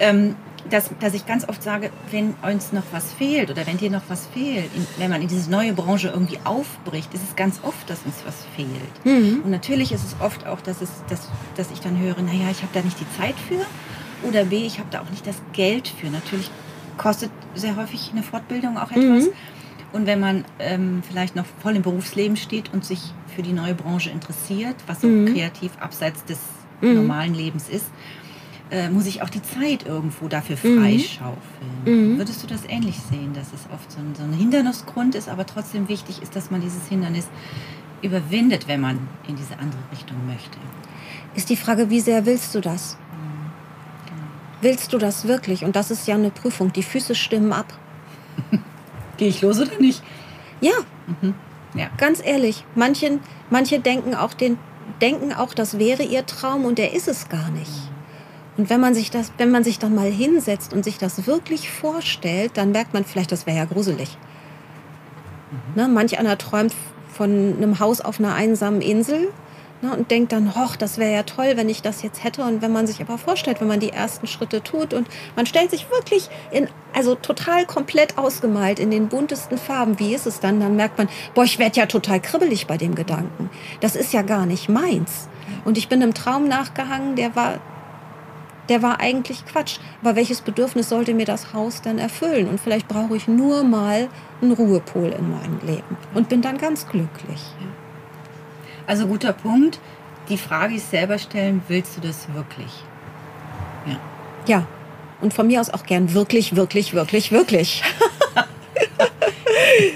Ähm, 0.00 0.36
dass, 0.70 0.90
dass 1.00 1.14
ich 1.14 1.26
ganz 1.26 1.48
oft 1.48 1.62
sage, 1.62 1.90
wenn 2.10 2.34
uns 2.42 2.72
noch 2.72 2.82
was 2.92 3.12
fehlt 3.12 3.50
oder 3.50 3.66
wenn 3.66 3.78
dir 3.78 3.90
noch 3.90 4.02
was 4.08 4.26
fehlt, 4.26 4.70
in, 4.74 4.86
wenn 4.98 5.10
man 5.10 5.22
in 5.22 5.28
diese 5.28 5.50
neue 5.50 5.72
Branche 5.72 6.08
irgendwie 6.08 6.38
aufbricht, 6.44 7.12
ist 7.14 7.22
es 7.22 7.36
ganz 7.36 7.60
oft, 7.62 7.88
dass 7.88 8.02
uns 8.04 8.16
was 8.26 8.44
fehlt. 8.56 9.04
Mhm. 9.04 9.42
Und 9.44 9.50
natürlich 9.50 9.92
ist 9.92 10.04
es 10.04 10.16
oft 10.20 10.46
auch, 10.46 10.60
dass, 10.60 10.80
es, 10.82 10.90
dass, 11.08 11.28
dass 11.56 11.70
ich 11.70 11.80
dann 11.80 11.98
höre, 11.98 12.20
naja, 12.20 12.50
ich 12.50 12.62
habe 12.62 12.72
da 12.74 12.82
nicht 12.82 12.98
die 13.00 13.10
Zeit 13.18 13.34
für 13.48 13.64
oder 14.26 14.44
B, 14.44 14.66
ich 14.66 14.78
habe 14.78 14.88
da 14.90 15.00
auch 15.00 15.10
nicht 15.10 15.26
das 15.26 15.36
Geld 15.52 15.88
für. 15.88 16.10
Natürlich 16.10 16.50
kostet 16.98 17.30
sehr 17.54 17.76
häufig 17.76 18.10
eine 18.12 18.22
Fortbildung 18.22 18.76
auch 18.76 18.90
etwas. 18.90 19.24
Mhm. 19.24 19.32
Und 19.92 20.06
wenn 20.06 20.20
man 20.20 20.44
ähm, 20.58 21.02
vielleicht 21.08 21.34
noch 21.34 21.46
voll 21.62 21.76
im 21.76 21.82
Berufsleben 21.82 22.36
steht 22.36 22.72
und 22.74 22.84
sich 22.84 23.00
für 23.34 23.42
die 23.42 23.54
neue 23.54 23.74
Branche 23.74 24.10
interessiert, 24.10 24.76
was 24.86 25.00
so 25.00 25.06
mhm. 25.06 25.32
kreativ 25.32 25.72
abseits 25.80 26.24
des 26.24 26.38
mhm. 26.82 26.94
normalen 26.94 27.34
Lebens 27.34 27.68
ist, 27.70 27.86
äh, 28.70 28.90
muss 28.90 29.06
ich 29.06 29.22
auch 29.22 29.30
die 29.30 29.42
Zeit 29.42 29.86
irgendwo 29.86 30.28
dafür 30.28 30.56
mhm. 30.62 30.82
freischaufeln. 30.82 31.84
Mhm. 31.86 32.18
Würdest 32.18 32.42
du 32.42 32.46
das 32.46 32.62
ähnlich 32.68 32.96
sehen, 33.10 33.32
dass 33.32 33.52
es 33.54 33.66
oft 33.72 33.90
so 33.90 33.98
ein, 33.98 34.14
so 34.14 34.24
ein 34.24 34.32
Hindernisgrund 34.34 35.14
ist, 35.14 35.28
aber 35.30 35.46
trotzdem 35.46 35.88
wichtig 35.88 36.20
ist, 36.20 36.36
dass 36.36 36.50
man 36.50 36.60
dieses 36.60 36.86
Hindernis 36.86 37.28
überwindet, 38.02 38.68
wenn 38.68 38.82
man 38.82 38.98
in 39.26 39.36
diese 39.36 39.58
andere 39.58 39.80
Richtung 39.90 40.16
möchte? 40.26 40.58
Ist 41.34 41.48
die 41.48 41.56
Frage, 41.56 41.88
wie 41.88 42.00
sehr 42.00 42.26
willst 42.26 42.54
du 42.54 42.60
das? 42.60 42.98
Willst 44.60 44.92
du 44.92 44.98
das 44.98 45.28
wirklich? 45.28 45.64
Und 45.64 45.76
das 45.76 45.90
ist 45.90 46.06
ja 46.06 46.14
eine 46.14 46.30
Prüfung. 46.30 46.72
Die 46.72 46.82
Füße 46.82 47.14
stimmen 47.14 47.52
ab. 47.52 47.66
Gehe 49.16 49.28
ich 49.28 49.42
los 49.42 49.60
oder 49.60 49.78
nicht? 49.78 50.02
Ja. 50.60 50.72
Mhm. 51.06 51.34
ja. 51.74 51.88
Ganz 51.96 52.24
ehrlich. 52.24 52.64
Manche, 52.74 53.18
manche 53.50 53.78
denken, 53.78 54.14
auch 54.14 54.34
den, 54.34 54.58
denken 55.00 55.32
auch, 55.32 55.54
das 55.54 55.78
wäre 55.78 56.02
ihr 56.02 56.26
Traum 56.26 56.64
und 56.64 56.78
der 56.78 56.92
ist 56.92 57.08
es 57.08 57.28
gar 57.28 57.50
nicht. 57.50 57.70
Und 58.56 58.70
wenn 58.70 58.80
man 58.80 58.92
sich 58.94 59.10
das, 59.10 59.32
wenn 59.38 59.52
man 59.52 59.62
sich 59.62 59.78
dann 59.78 59.94
mal 59.94 60.10
hinsetzt 60.10 60.72
und 60.72 60.84
sich 60.84 60.98
das 60.98 61.28
wirklich 61.28 61.70
vorstellt, 61.70 62.52
dann 62.56 62.72
merkt 62.72 62.92
man 62.92 63.04
vielleicht, 63.04 63.30
das 63.30 63.46
wäre 63.46 63.56
ja 63.56 63.64
gruselig. 63.64 64.18
Mhm. 65.50 65.82
Ne? 65.82 65.88
Manch 65.88 66.18
einer 66.18 66.36
träumt 66.36 66.74
von 67.12 67.30
einem 67.56 67.78
Haus 67.78 68.00
auf 68.00 68.18
einer 68.18 68.34
einsamen 68.34 68.80
Insel 68.80 69.28
ne, 69.82 69.92
und 69.92 70.10
denkt 70.10 70.32
dann, 70.32 70.54
hoch, 70.54 70.76
das 70.76 70.98
wäre 70.98 71.12
ja 71.12 71.22
toll, 71.22 71.52
wenn 71.56 71.68
ich 71.68 71.82
das 71.82 72.02
jetzt 72.02 72.24
hätte. 72.24 72.42
Und 72.42 72.62
wenn 72.62 72.72
man 72.72 72.86
sich 72.86 73.00
aber 73.00 73.18
vorstellt, 73.18 73.60
wenn 73.60 73.68
man 73.68 73.80
die 73.80 73.90
ersten 73.90 74.26
Schritte 74.26 74.62
tut 74.62 74.94
und 74.94 75.08
man 75.36 75.46
stellt 75.46 75.70
sich 75.70 75.90
wirklich 75.90 76.28
in, 76.50 76.68
also 76.94 77.14
total 77.14 77.66
komplett 77.66 78.18
ausgemalt 78.18 78.78
in 78.78 78.90
den 78.90 79.08
buntesten 79.08 79.58
Farben, 79.58 79.98
wie 79.98 80.14
ist 80.14 80.26
es 80.26 80.40
dann? 80.40 80.60
Dann 80.60 80.76
merkt 80.76 80.98
man, 80.98 81.08
boah, 81.34 81.44
ich 81.44 81.58
werde 81.58 81.78
ja 81.78 81.86
total 81.86 82.20
kribbelig 82.20 82.66
bei 82.66 82.76
dem 82.76 82.94
Gedanken. 82.94 83.50
Das 83.80 83.96
ist 83.96 84.12
ja 84.12 84.22
gar 84.22 84.46
nicht 84.46 84.68
meins. 84.68 85.28
Und 85.64 85.78
ich 85.78 85.88
bin 85.88 86.02
einem 86.02 86.14
Traum 86.14 86.48
nachgehangen, 86.48 87.16
der 87.16 87.34
war 87.36 87.58
der 88.68 88.82
war 88.82 89.00
eigentlich 89.00 89.46
Quatsch. 89.46 89.78
Aber 90.02 90.16
welches 90.16 90.42
Bedürfnis 90.42 90.88
sollte 90.88 91.14
mir 91.14 91.24
das 91.24 91.54
Haus 91.54 91.80
denn 91.80 91.98
erfüllen? 91.98 92.48
Und 92.48 92.60
vielleicht 92.60 92.88
brauche 92.88 93.16
ich 93.16 93.26
nur 93.28 93.64
mal 93.64 94.08
einen 94.40 94.52
Ruhepol 94.52 95.08
in 95.08 95.30
meinem 95.30 95.58
Leben 95.66 95.96
und 96.14 96.28
bin 96.28 96.42
dann 96.42 96.58
ganz 96.58 96.86
glücklich. 96.86 97.42
Also 98.88 99.06
guter 99.06 99.34
Punkt. 99.34 99.78
Die 100.30 100.38
Frage 100.38 100.76
ist 100.76 100.90
selber 100.90 101.18
stellen, 101.18 101.62
willst 101.68 101.96
du 101.96 102.00
das 102.00 102.26
wirklich? 102.32 102.72
Ja. 103.86 103.96
Ja. 104.46 104.66
Und 105.20 105.34
von 105.34 105.46
mir 105.46 105.60
aus 105.60 105.68
auch 105.68 105.84
gern 105.84 106.14
wirklich, 106.14 106.56
wirklich, 106.56 106.94
wirklich, 106.94 107.30
wirklich. 107.30 107.82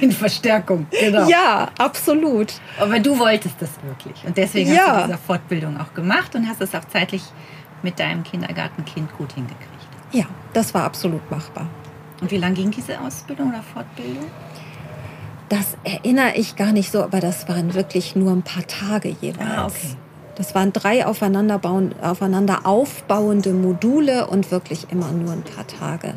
In 0.01 0.13
Verstärkung, 0.13 0.87
genau. 0.91 1.27
Ja, 1.27 1.71
absolut. 1.79 2.53
Aber 2.79 3.01
du 3.01 3.19
wolltest 3.19 3.55
das 3.61 3.71
wirklich. 3.83 4.23
Und 4.27 4.37
deswegen 4.37 4.75
ja. 4.75 4.87
hast 4.87 5.05
du 5.05 5.07
diese 5.07 5.19
Fortbildung 5.19 5.81
auch 5.81 5.95
gemacht 5.95 6.35
und 6.35 6.47
hast 6.47 6.61
es 6.61 6.75
auch 6.75 6.85
zeitlich 6.85 7.23
mit 7.83 7.99
deinem 7.99 8.23
Kindergartenkind 8.23 9.17
gut 9.17 9.33
hingekriegt. 9.33 9.71
Ja, 10.13 10.27
das 10.53 10.75
war 10.75 10.85
absolut 10.85 11.31
machbar. 11.31 11.67
Und 12.21 12.31
wie 12.31 12.37
lange 12.37 12.55
ging 12.55 12.71
diese 12.71 13.01
Ausbildung 13.01 13.49
oder 13.49 13.63
Fortbildung? 13.63 14.27
Das 15.53 15.77
erinnere 15.85 16.37
ich 16.37 16.57
gar 16.57 16.73
nicht 16.73 16.91
so, 16.91 17.03
aber 17.03 17.21
das 17.21 17.47
waren 17.47 17.75
wirklich 17.75 18.17
nur 18.17 18.33
ein 18.33 18.41
paar 18.41 18.67
Tage 18.67 19.15
jeweils. 19.21 19.51
Ah, 19.51 19.67
okay. 19.67 19.97
Das 20.35 20.55
waren 20.55 20.73
drei 20.73 21.05
aufeinander, 21.05 21.59
bauen, 21.59 21.95
aufeinander 22.01 22.61
aufbauende 22.65 23.53
Module 23.53 24.29
und 24.29 24.51
wirklich 24.51 24.87
immer 24.91 25.13
nur 25.13 25.31
ein 25.31 25.43
paar 25.43 25.67
Tage. 25.67 26.15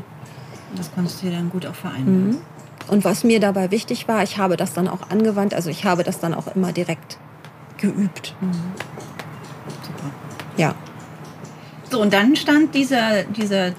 Das 0.77 0.89
konntest 0.95 1.21
du 1.21 1.25
dir 1.25 1.35
dann 1.35 1.49
gut 1.49 1.65
auch 1.65 1.75
vereinbaren. 1.75 2.29
Mhm. 2.29 2.37
Und 2.87 3.03
was 3.03 3.25
mir 3.25 3.41
dabei 3.41 3.71
wichtig 3.71 4.07
war, 4.07 4.23
ich 4.23 4.37
habe 4.37 4.55
das 4.55 4.71
dann 4.71 4.87
auch 4.87 5.09
angewandt, 5.09 5.53
also 5.53 5.69
ich 5.69 5.83
habe 5.83 6.03
das 6.03 6.21
dann 6.21 6.33
auch 6.33 6.55
immer 6.55 6.71
direkt 6.71 7.17
geübt. 7.77 8.35
Mhm. 8.39 8.51
Super. 9.83 10.11
Ja. 10.55 10.75
So, 11.89 12.01
und 12.01 12.13
dann 12.13 12.35
stand 12.35 12.73
dieser, 12.73 13.23
dieser, 13.23 13.73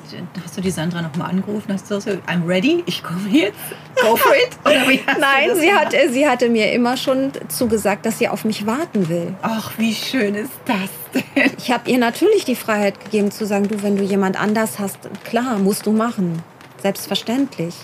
hast 0.45 0.57
du 0.57 0.61
die 0.61 0.71
Sandra 0.71 1.03
nochmal 1.03 1.31
angerufen, 1.31 1.73
hast 1.73 1.91
du 1.91 2.01
so, 2.01 2.11
I'm 2.11 2.47
ready, 2.47 2.83
ich 2.87 3.03
komme 3.03 3.29
jetzt, 3.31 3.59
go 4.01 4.17
for 4.17 4.33
it? 4.35 4.57
Nein, 5.19 5.51
sie, 5.57 5.73
hat, 5.73 5.95
sie 6.11 6.29
hatte 6.29 6.49
mir 6.49 6.73
immer 6.73 6.97
schon 6.97 7.33
zugesagt, 7.49 8.07
dass 8.07 8.19
sie 8.19 8.29
auf 8.29 8.45
mich 8.45 8.67
warten 8.67 9.09
will. 9.09 9.35
Ach, 9.43 9.73
wie 9.79 9.95
schön 9.95 10.35
ist 10.35 10.53
das 10.67 10.91
denn? 11.35 11.51
Ich 11.59 11.71
habe 11.71 11.91
ihr 11.91 11.99
natürlich 11.99 12.45
die 12.45 12.57
Freiheit 12.57 13.03
gegeben 13.05 13.31
zu 13.31 13.47
sagen, 13.47 13.69
du, 13.69 13.83
wenn 13.83 13.97
du 13.97 14.05
jemand 14.05 14.41
anders 14.41 14.79
hast, 14.79 14.99
klar, 15.25 15.59
musst 15.59 15.87
du 15.87 15.93
machen. 15.93 16.43
Selbstverständlich. 16.83 17.75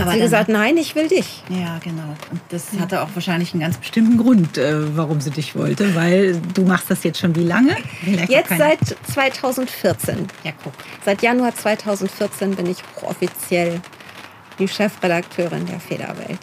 Aber 0.00 0.12
sie 0.12 0.20
gesagt, 0.20 0.48
nein, 0.48 0.76
ich 0.76 0.94
will 0.94 1.08
dich. 1.08 1.42
Ja, 1.48 1.78
genau. 1.82 2.14
Und 2.30 2.40
das 2.50 2.66
hatte 2.78 3.02
auch 3.02 3.08
wahrscheinlich 3.14 3.52
einen 3.52 3.62
ganz 3.62 3.76
bestimmten 3.76 4.18
Grund, 4.18 4.58
äh, 4.58 4.96
warum 4.96 5.20
sie 5.20 5.30
dich 5.30 5.54
wollte, 5.54 5.94
weil 5.94 6.40
du 6.54 6.62
machst 6.62 6.90
das 6.90 7.04
jetzt 7.04 7.18
schon 7.20 7.34
wie 7.36 7.44
lange? 7.44 7.76
Vielleicht 8.04 8.30
jetzt 8.30 8.50
seit 8.56 8.80
2014. 9.12 10.26
Ja, 10.44 10.52
guck. 10.62 10.72
Seit 11.04 11.22
Januar 11.22 11.54
2014 11.54 12.54
bin 12.54 12.66
ich 12.66 12.78
offiziell 13.02 13.80
die 14.58 14.68
Chefredakteurin 14.68 15.66
der 15.66 15.80
Federwelt. 15.80 16.40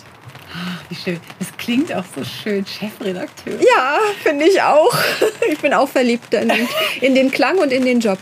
Ach, 0.54 0.84
wie 0.90 0.96
schön. 0.96 1.20
Das 1.40 1.50
klingt 1.58 1.94
auch 1.94 2.06
so 2.16 2.24
schön, 2.24 2.66
Chefredakteur. 2.66 3.60
Ja, 3.60 3.98
finde 4.24 4.46
ich 4.46 4.62
auch. 4.62 4.96
Ich 5.52 5.60
bin 5.60 5.74
auch 5.74 5.88
verliebt 5.88 6.34
in 6.34 6.50
den, 6.50 6.68
in 7.02 7.16
den 7.16 7.32
Klang 7.32 7.58
und 7.58 7.72
in 7.72 7.86
den 7.86 8.00
Job. 8.00 8.18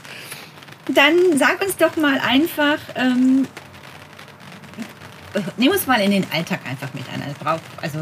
Dann 0.88 1.38
sag 1.38 1.62
uns 1.62 1.78
doch 1.78 1.96
mal 1.96 2.20
einfach, 2.20 2.78
ähm, 2.96 3.48
nehmen 5.58 5.72
wir 5.72 5.72
uns 5.74 5.88
mal 5.88 6.00
in 6.02 6.12
den 6.12 6.26
Alltag 6.32 6.60
einfach 6.70 6.94
mit 6.94 7.04
ein. 7.12 7.24
Also, 7.82 8.00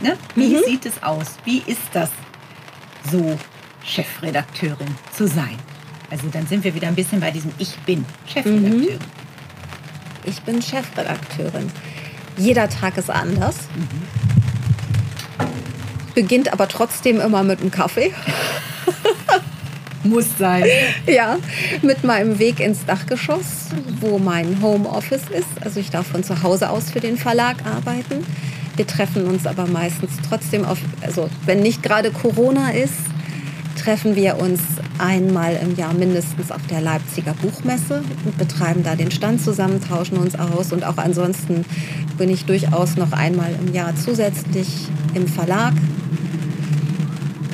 ne? 0.00 0.16
Wie 0.34 0.56
mhm. 0.56 0.62
sieht 0.64 0.86
es 0.86 1.02
aus? 1.02 1.26
Wie 1.44 1.58
ist 1.66 1.80
das 1.92 2.10
so, 3.10 3.38
Chefredakteurin 3.84 4.96
zu 5.16 5.26
sein? 5.26 5.58
Also 6.10 6.28
dann 6.28 6.46
sind 6.46 6.62
wir 6.62 6.74
wieder 6.74 6.88
ein 6.88 6.94
bisschen 6.94 7.20
bei 7.20 7.30
diesem 7.30 7.52
Ich 7.58 7.76
bin 7.80 8.04
Chefredakteurin. 8.26 8.80
Mhm. 8.80 8.98
Ich 10.24 10.40
bin 10.42 10.62
Chefredakteurin. 10.62 11.70
Jeder 12.36 12.68
Tag 12.68 12.96
ist 12.96 13.10
anders. 13.10 13.56
Mhm. 13.74 13.88
Beginnt 16.14 16.52
aber 16.52 16.68
trotzdem 16.68 17.20
immer 17.20 17.42
mit 17.42 17.60
einem 17.60 17.70
Kaffee. 17.70 18.14
Muss 20.04 20.26
sein. 20.38 20.64
Ja, 21.06 21.38
mit 21.82 22.02
meinem 22.04 22.38
Weg 22.38 22.60
ins 22.60 22.84
Dachgeschoss, 22.84 23.68
wo 24.00 24.18
mein 24.18 24.60
Homeoffice 24.60 25.28
ist. 25.30 25.64
Also 25.64 25.80
ich 25.80 25.90
darf 25.90 26.06
von 26.06 26.24
zu 26.24 26.42
Hause 26.42 26.70
aus 26.70 26.90
für 26.90 27.00
den 27.00 27.16
Verlag 27.16 27.56
arbeiten. 27.64 28.24
Wir 28.76 28.86
treffen 28.86 29.26
uns 29.26 29.46
aber 29.46 29.66
meistens 29.66 30.12
trotzdem 30.28 30.64
auf, 30.64 30.78
also 31.02 31.28
wenn 31.44 31.60
nicht 31.60 31.82
gerade 31.82 32.10
Corona 32.10 32.70
ist, 32.70 32.94
treffen 33.76 34.16
wir 34.16 34.38
uns 34.38 34.60
einmal 34.98 35.58
im 35.62 35.76
Jahr 35.76 35.92
mindestens 35.92 36.50
auf 36.50 36.66
der 36.68 36.80
Leipziger 36.80 37.34
Buchmesse 37.34 38.02
und 38.24 38.38
betreiben 38.38 38.82
da 38.82 38.94
den 38.94 39.10
Stand 39.10 39.42
zusammen, 39.42 39.80
tauschen 39.80 40.16
uns 40.16 40.38
aus. 40.38 40.72
Und 40.72 40.84
auch 40.84 40.96
ansonsten 40.96 41.64
bin 42.16 42.30
ich 42.30 42.44
durchaus 42.44 42.96
noch 42.96 43.12
einmal 43.12 43.50
im 43.64 43.72
Jahr 43.72 43.94
zusätzlich 43.94 44.88
im 45.14 45.28
Verlag, 45.28 45.74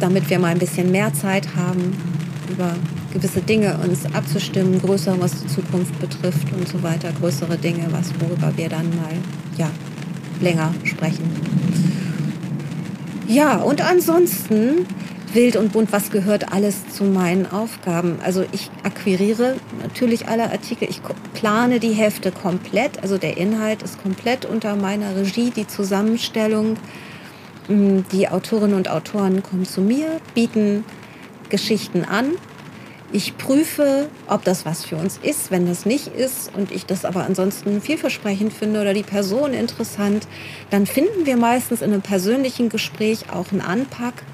damit 0.00 0.30
wir 0.30 0.38
mal 0.38 0.48
ein 0.48 0.58
bisschen 0.58 0.92
mehr 0.92 1.12
Zeit 1.12 1.48
haben 1.56 2.17
über 2.48 2.74
gewisse 3.12 3.40
Dinge 3.40 3.78
uns 3.84 4.04
abzustimmen, 4.14 4.80
größer 4.80 5.16
was 5.20 5.42
die 5.42 5.46
Zukunft 5.48 5.98
betrifft 6.00 6.52
und 6.52 6.68
so 6.68 6.82
weiter, 6.82 7.10
größere 7.18 7.56
Dinge, 7.56 7.86
was 7.90 8.12
worüber 8.20 8.52
wir 8.56 8.68
dann 8.68 8.88
mal 8.90 9.12
ja, 9.56 9.70
länger 10.40 10.74
sprechen. 10.84 11.24
Ja, 13.26 13.56
und 13.56 13.82
ansonsten 13.82 14.86
wild 15.34 15.56
und 15.56 15.72
bunt, 15.72 15.92
was 15.92 16.10
gehört 16.10 16.52
alles 16.52 16.88
zu 16.88 17.04
meinen 17.04 17.50
Aufgaben? 17.50 18.18
Also 18.24 18.44
ich 18.52 18.70
akquiriere 18.82 19.56
natürlich 19.82 20.28
alle 20.28 20.50
Artikel, 20.50 20.88
ich 20.88 21.00
plane 21.34 21.80
die 21.80 21.92
Hefte 21.92 22.32
komplett, 22.32 23.02
also 23.02 23.18
der 23.18 23.36
Inhalt 23.36 23.82
ist 23.82 24.02
komplett 24.02 24.44
unter 24.44 24.76
meiner 24.76 25.14
Regie, 25.16 25.50
die 25.50 25.66
Zusammenstellung. 25.66 26.76
Mm, 27.68 28.00
die 28.12 28.28
Autorinnen 28.28 28.74
und 28.74 28.90
Autoren 28.90 29.42
kommen 29.42 29.66
zu 29.66 29.82
mir, 29.82 30.20
bieten 30.34 30.84
Geschichten 31.50 32.04
an. 32.04 32.32
Ich 33.10 33.38
prüfe, 33.38 34.10
ob 34.26 34.44
das 34.44 34.66
was 34.66 34.84
für 34.84 34.96
uns 34.96 35.18
ist. 35.22 35.50
Wenn 35.50 35.66
das 35.66 35.86
nicht 35.86 36.08
ist 36.08 36.54
und 36.54 36.70
ich 36.70 36.84
das 36.84 37.06
aber 37.06 37.24
ansonsten 37.24 37.80
vielversprechend 37.80 38.52
finde 38.52 38.82
oder 38.82 38.92
die 38.92 39.02
Person 39.02 39.54
interessant, 39.54 40.28
dann 40.70 40.84
finden 40.84 41.24
wir 41.24 41.38
meistens 41.38 41.80
in 41.80 41.92
einem 41.92 42.02
persönlichen 42.02 42.68
Gespräch 42.68 43.30
auch 43.32 43.50
einen 43.50 43.62
Anpack, 43.62 44.24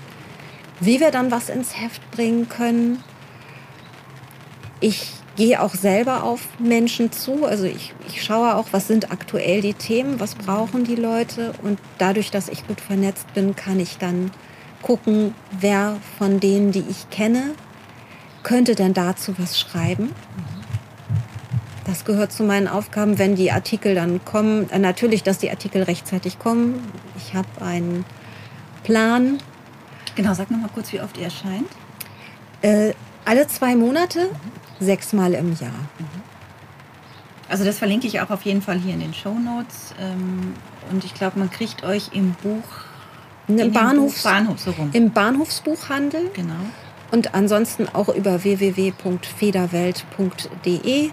wie 0.81 0.99
wir 0.99 1.13
dann 1.13 1.31
was 1.31 1.51
ins 1.51 1.81
Heft 1.81 2.11
bringen 2.11 2.49
können. 2.49 3.03
Ich 4.81 5.13
gehe 5.37 5.61
auch 5.61 5.75
selber 5.75 6.25
auf 6.25 6.41
Menschen 6.59 7.13
zu. 7.13 7.45
Also 7.45 7.65
ich, 7.65 7.95
ich 8.09 8.23
schaue 8.23 8.55
auch, 8.57 8.69
was 8.73 8.89
sind 8.89 9.11
aktuell 9.11 9.61
die 9.61 9.75
Themen, 9.75 10.21
was 10.21 10.35
brauchen 10.35 10.85
die 10.85 10.97
Leute. 10.97 11.53
Und 11.63 11.79
dadurch, 11.99 12.31
dass 12.31 12.49
ich 12.49 12.67
gut 12.67 12.81
vernetzt 12.81 13.33
bin, 13.35 13.57
kann 13.57 13.81
ich 13.81 13.99
dann 13.99 14.31
gucken, 14.85 15.35
wer 15.51 15.97
von 16.19 16.41
denen, 16.41 16.71
die 16.71 16.85
ich 16.89 17.09
kenne, 17.09 17.55
könnte 18.43 18.75
denn 18.75 18.93
dazu 18.93 19.35
was 19.39 19.59
schreiben. 19.59 20.13
Das 21.87 22.05
gehört 22.05 22.33
zu 22.33 22.45
meinen 22.45 22.69
Aufgaben, 22.69 23.19
wenn 23.19 23.35
die 23.35 23.51
Artikel 23.51 23.95
dann 23.95 24.25
kommen. 24.25 24.71
Äh, 24.71 24.79
natürlich, 24.79 25.23
dass 25.23 25.39
die 25.39 25.51
Artikel 25.51 25.83
rechtzeitig 25.83 26.39
kommen. 26.39 26.81
Ich 27.17 27.35
habe 27.35 27.49
einen 27.61 28.05
Plan. 28.83 29.39
Genau, 30.17 30.35
sag 30.35 30.51
noch 30.51 30.59
mal 30.59 30.71
kurz, 30.73 30.93
wie 30.93 31.01
oft 31.01 31.17
ihr 31.17 31.25
erscheint. 31.25 31.69
Äh, 32.63 32.93
alle 33.25 33.47
zwei 33.49 33.77
Monate, 33.77 34.29
mhm. 34.81 34.85
sechsmal 34.85 35.33
im 35.33 35.55
Jahr. 35.57 35.73
Mhm. 35.99 36.23
Also 37.49 37.65
das 37.65 37.79
verlinke 37.79 38.07
ich 38.07 38.21
auch 38.21 38.31
auf 38.31 38.43
jeden 38.43 38.63
Fall 38.63 38.79
hier 38.79 38.95
in 38.95 39.01
den 39.01 39.15
Show 39.15 39.35
Notes. 39.35 39.95
Ähm, 39.99 40.55
und 40.91 41.05
ich 41.05 41.15
glaube, 41.15 41.39
man 41.39 41.51
kriegt 41.51 41.85
euch 41.85 42.11
im 42.13 42.33
Buch 42.43 42.65
im 43.49 43.73
Bahnhofs 43.73 44.23
Bahnhof, 44.23 44.59
so 44.59 44.71
rum. 44.71 44.91
Im 44.93 45.13
Bahnhofsbuchhandel. 45.13 46.31
Genau. 46.35 46.55
Und 47.11 47.35
ansonsten 47.35 47.89
auch 47.89 48.09
über 48.09 48.45
www.federwelt.de. 48.45 51.11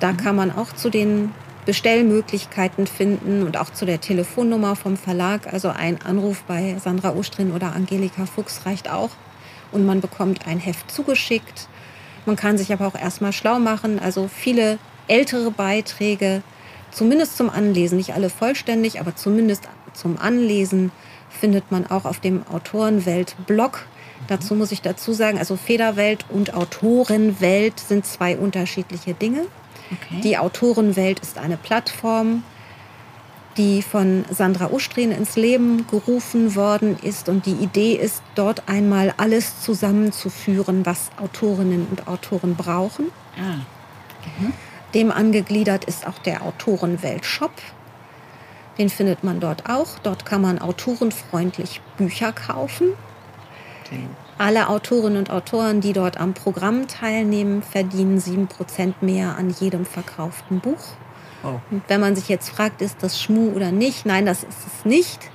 Da 0.00 0.12
mhm. 0.12 0.16
kann 0.16 0.36
man 0.36 0.50
auch 0.50 0.72
zu 0.72 0.90
den 0.90 1.32
Bestellmöglichkeiten 1.66 2.86
finden 2.86 3.42
und 3.42 3.56
auch 3.56 3.70
zu 3.70 3.86
der 3.86 4.00
Telefonnummer 4.00 4.76
vom 4.76 4.96
Verlag. 4.96 5.52
Also 5.52 5.68
ein 5.68 6.00
Anruf 6.02 6.42
bei 6.44 6.76
Sandra 6.82 7.14
Ostrin 7.14 7.52
oder 7.52 7.74
Angelika 7.74 8.26
Fuchs 8.26 8.66
reicht 8.66 8.90
auch. 8.90 9.10
Und 9.72 9.86
man 9.86 10.00
bekommt 10.00 10.46
ein 10.46 10.58
Heft 10.58 10.90
zugeschickt. 10.90 11.68
Man 12.26 12.36
kann 12.36 12.58
sich 12.58 12.72
aber 12.72 12.86
auch 12.86 12.94
erstmal 12.94 13.32
schlau 13.32 13.58
machen. 13.58 13.98
Also 13.98 14.28
viele 14.32 14.78
ältere 15.08 15.50
Beiträge, 15.50 16.42
zumindest 16.90 17.36
zum 17.36 17.50
Anlesen, 17.50 17.98
nicht 17.98 18.14
alle 18.14 18.30
vollständig, 18.30 19.00
aber 19.00 19.16
zumindest 19.16 19.68
zum 19.92 20.18
Anlesen 20.18 20.90
findet 21.44 21.70
man 21.70 21.86
auch 21.86 22.06
auf 22.06 22.20
dem 22.20 22.42
Autorenwelt-Blog. 22.46 23.84
Dazu 24.28 24.54
muss 24.54 24.72
ich 24.72 24.80
dazu 24.80 25.12
sagen, 25.12 25.36
also 25.36 25.56
Federwelt 25.56 26.24
und 26.30 26.54
Autorenwelt 26.54 27.78
sind 27.78 28.06
zwei 28.06 28.38
unterschiedliche 28.38 29.12
Dinge. 29.12 29.42
Okay. 29.92 30.22
Die 30.22 30.38
Autorenwelt 30.38 31.20
ist 31.20 31.36
eine 31.36 31.58
Plattform, 31.58 32.44
die 33.58 33.82
von 33.82 34.24
Sandra 34.30 34.70
Ustrin 34.72 35.12
ins 35.12 35.36
Leben 35.36 35.86
gerufen 35.86 36.54
worden 36.54 36.96
ist. 37.02 37.28
Und 37.28 37.44
die 37.44 37.62
Idee 37.62 37.92
ist, 37.92 38.22
dort 38.34 38.66
einmal 38.66 39.12
alles 39.18 39.60
zusammenzuführen, 39.60 40.86
was 40.86 41.10
Autorinnen 41.20 41.86
und 41.90 42.08
Autoren 42.08 42.56
brauchen. 42.56 43.12
Ah. 43.36 43.56
Mhm. 44.38 44.54
Dem 44.94 45.12
angegliedert 45.12 45.84
ist 45.84 46.06
auch 46.06 46.18
der 46.20 46.40
Autorenwelt-Shop. 46.40 47.52
Den 48.78 48.88
findet 48.88 49.22
man 49.22 49.40
dort 49.40 49.68
auch. 49.68 49.98
Dort 50.02 50.26
kann 50.26 50.42
man 50.42 50.58
autorenfreundlich 50.58 51.80
Bücher 51.96 52.32
kaufen. 52.32 52.88
Okay. 53.84 54.08
Alle 54.38 54.68
Autorinnen 54.68 55.18
und 55.18 55.30
Autoren, 55.30 55.80
die 55.80 55.92
dort 55.92 56.18
am 56.18 56.34
Programm 56.34 56.88
teilnehmen, 56.88 57.62
verdienen 57.62 58.18
7% 58.18 58.94
mehr 59.00 59.36
an 59.36 59.50
jedem 59.50 59.84
verkauften 59.86 60.60
Buch. 60.60 60.94
Oh. 61.44 61.60
wenn 61.88 62.00
man 62.00 62.16
sich 62.16 62.30
jetzt 62.30 62.48
fragt, 62.48 62.80
ist 62.80 63.02
das 63.02 63.20
Schmu 63.20 63.50
oder 63.50 63.70
nicht? 63.70 64.06
Nein, 64.06 64.24
das 64.24 64.44
ist 64.44 64.66
es 64.66 64.84
nicht. 64.86 65.30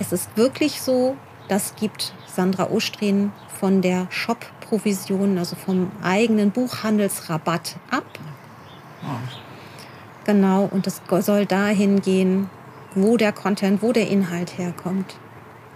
Es 0.00 0.12
ist 0.12 0.34
wirklich 0.36 0.80
so, 0.80 1.14
das 1.48 1.74
gibt 1.76 2.14
Sandra 2.26 2.70
Ostrin 2.70 3.32
von 3.60 3.82
der 3.82 4.06
Shop-Provision, 4.08 5.36
also 5.36 5.56
vom 5.56 5.90
eigenen 6.02 6.52
Buchhandelsrabatt 6.52 7.76
ab. 7.90 8.06
Oh. 9.02 9.47
Genau, 10.28 10.68
und 10.70 10.86
es 10.86 11.00
soll 11.20 11.46
dahin 11.46 12.02
gehen, 12.02 12.50
wo 12.94 13.16
der 13.16 13.32
Content, 13.32 13.82
wo 13.82 13.92
der 13.92 14.08
Inhalt 14.08 14.58
herkommt, 14.58 15.16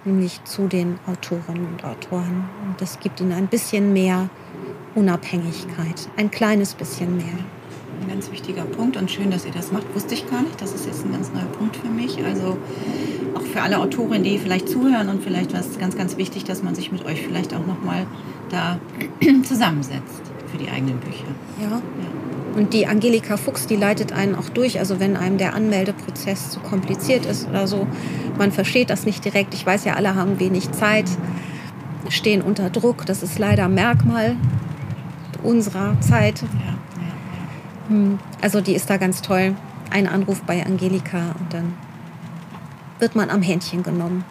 nämlich 0.05 0.45
zu 0.45 0.69
den 0.69 0.99
Autorinnen 1.07 1.69
und 1.69 1.83
Autoren. 1.83 2.51
Und 2.67 2.79
das 2.79 3.01
gibt 3.01 3.23
ihnen 3.23 3.33
ein 3.33 3.47
bisschen 3.47 3.95
mehr 3.95 4.29
Unabhängigkeit, 4.95 6.07
ein 6.19 6.31
kleines 6.31 6.75
bisschen 6.75 7.17
mehr 7.17 7.39
ein 8.03 8.09
ganz 8.09 8.31
wichtiger 8.31 8.65
Punkt 8.65 8.99
und 8.99 9.11
schön, 9.11 9.31
dass 9.31 9.47
ihr 9.47 9.53
das 9.53 9.73
macht. 9.73 9.87
Wusste 9.95 10.13
ich 10.13 10.29
gar 10.29 10.43
nicht. 10.43 10.61
Das 10.61 10.73
ist 10.75 10.85
jetzt 10.85 11.03
ein 11.07 11.13
ganz 11.13 11.33
neuer 11.33 11.47
Punkt 11.47 11.77
für 11.77 11.89
mich. 11.89 12.23
Also 12.23 12.59
auch 13.35 13.43
für 13.43 13.63
alle 13.63 13.79
Autorinnen, 13.79 14.25
die 14.25 14.39
vielleicht 14.39 14.69
zuhören 14.69 15.09
und 15.09 15.23
vielleicht 15.23 15.55
was 15.55 15.79
ganz, 15.79 15.97
ganz 15.97 16.19
wichtig, 16.19 16.45
dass 16.45 16.63
man 16.63 16.75
sich 16.75 16.93
mit 16.93 17.07
euch 17.07 17.23
vielleicht 17.23 17.55
auch 17.55 17.67
nochmal 17.67 18.07
da 18.51 18.79
zusammensetzt 19.45 20.21
für 20.51 20.59
die 20.59 20.69
eigenen 20.69 20.99
Bücher. 20.99 21.25
Ja. 21.59 21.71
ja. 21.71 22.22
Und 22.55 22.75
die 22.75 22.87
Angelika 22.87 23.37
Fuchs, 23.37 23.67
die 23.67 23.77
leitet 23.77 24.13
einen 24.13 24.35
auch 24.35 24.49
durch. 24.49 24.79
Also 24.79 25.01
wenn 25.01 25.17
einem 25.17 25.39
der 25.39 25.55
Anmeldeprozess 25.55 26.51
zu 26.51 26.61
kompliziert 26.61 27.27
ist 27.27 27.49
oder 27.49 27.67
so, 27.67 27.87
man 28.39 28.53
versteht 28.53 28.91
das 28.91 29.05
nicht 29.07 29.25
direkt. 29.25 29.55
Ich 29.55 29.65
weiß 29.65 29.85
ja, 29.85 29.95
alle 29.95 30.15
haben 30.15 30.39
wenig 30.39 30.71
Zeit, 30.73 31.07
stehen 32.09 32.43
unter 32.43 32.71
Druck. 32.71 33.07
Das 33.07 33.23
ist 33.23 33.39
leider 33.39 33.69
Merkmal 33.69 34.37
unserer 35.43 36.01
Zeit. 36.01 36.43
Hm. 37.89 38.19
Also 38.41 38.61
die 38.61 38.75
ist 38.75 38.89
da 38.91 38.97
ganz 38.97 39.23
toll. 39.23 39.55
Ein 39.91 40.07
Anruf 40.07 40.43
bei 40.43 40.65
Angelika 40.65 41.35
und 41.39 41.53
dann 41.53 41.75
wird 42.99 43.17
man 43.17 43.31
am 43.31 43.43
Händchen 43.43 43.83
genommen. 43.83 44.25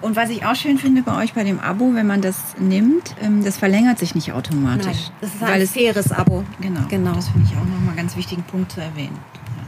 Und 0.00 0.16
was 0.16 0.30
ich 0.30 0.44
auch 0.44 0.54
schön 0.54 0.78
finde 0.78 1.02
bei 1.02 1.22
euch 1.22 1.34
bei 1.34 1.44
dem 1.44 1.60
Abo, 1.60 1.94
wenn 1.94 2.06
man 2.06 2.20
das 2.20 2.36
nimmt, 2.58 3.14
ähm, 3.22 3.44
das 3.44 3.56
verlängert 3.56 3.98
sich 3.98 4.14
nicht 4.14 4.32
automatisch. 4.32 4.86
Nein, 4.86 5.12
das 5.20 5.30
ist 5.30 5.42
ein 5.42 5.48
weil 5.48 5.66
faires 5.66 6.12
Abo. 6.12 6.44
Genau. 6.60 6.80
genau. 6.88 7.14
Das 7.14 7.28
finde 7.28 7.48
ich 7.50 7.56
auch 7.56 7.64
nochmal 7.64 7.88
einen 7.88 7.96
ganz 7.96 8.16
wichtigen 8.16 8.42
Punkt 8.42 8.72
zu 8.72 8.80
erwähnen. 8.80 9.18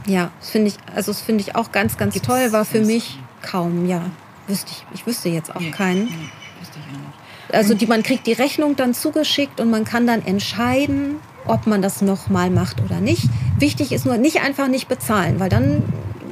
Ja, 0.05 0.31
das 0.39 0.49
finde 0.49 0.67
ich, 0.69 0.75
also 0.95 1.11
das 1.11 1.21
finde 1.21 1.41
ich 1.41 1.55
auch 1.55 1.71
ganz, 1.71 1.97
ganz 1.97 2.13
Gibt's 2.13 2.27
toll. 2.27 2.51
War 2.51 2.65
für 2.65 2.81
mich 2.81 3.19
kaum, 3.41 3.87
ja. 3.87 4.01
Wüsste 4.47 4.71
ich, 4.71 4.85
ich 4.93 5.07
wüsste 5.07 5.29
jetzt 5.29 5.53
auch 5.55 5.59
nee, 5.59 5.71
keinen. 5.71 6.05
Nee, 6.05 6.11
wüsste 6.59 6.79
ich 6.79 6.95
auch 6.95 6.99
nicht. 6.99 7.55
Also 7.55 7.73
die, 7.73 7.87
man 7.87 8.03
kriegt 8.03 8.27
die 8.27 8.33
Rechnung 8.33 8.75
dann 8.75 8.93
zugeschickt 8.93 9.59
und 9.59 9.69
man 9.69 9.85
kann 9.85 10.07
dann 10.07 10.25
entscheiden, 10.25 11.17
ob 11.45 11.67
man 11.67 11.81
das 11.81 12.01
nochmal 12.01 12.49
macht 12.49 12.81
oder 12.81 12.99
nicht. 12.99 13.23
Wichtig 13.59 13.91
ist 13.91 14.05
nur 14.05 14.17
nicht 14.17 14.41
einfach 14.41 14.67
nicht 14.67 14.87
bezahlen, 14.87 15.39
weil 15.39 15.49
dann 15.49 15.83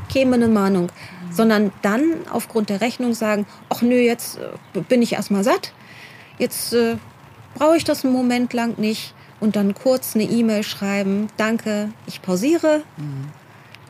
käme 0.10 0.36
eine 0.36 0.48
Mahnung, 0.48 0.90
sondern 1.36 1.72
dann 1.82 2.04
aufgrund 2.32 2.70
der 2.70 2.82
Rechnung 2.82 3.14
sagen, 3.14 3.46
ach 3.70 3.82
nö, 3.82 3.96
jetzt 3.96 4.38
äh, 4.38 4.82
bin 4.82 5.02
ich 5.02 5.14
erstmal 5.14 5.44
satt, 5.44 5.74
jetzt 6.38 6.74
äh, 6.74 6.96
brauche 7.56 7.78
ich 7.78 7.84
das 7.84 8.04
einen 8.04 8.14
Moment 8.14 8.54
lang 8.54 8.80
nicht 8.80 9.14
und 9.40 9.56
dann 9.56 9.74
kurz 9.74 10.16
eine 10.16 10.24
E-Mail 10.24 10.64
schreiben, 10.64 11.28
danke, 11.38 11.90
ich 12.08 12.22
pausiere. 12.22 12.84
Mhm. 12.98 13.30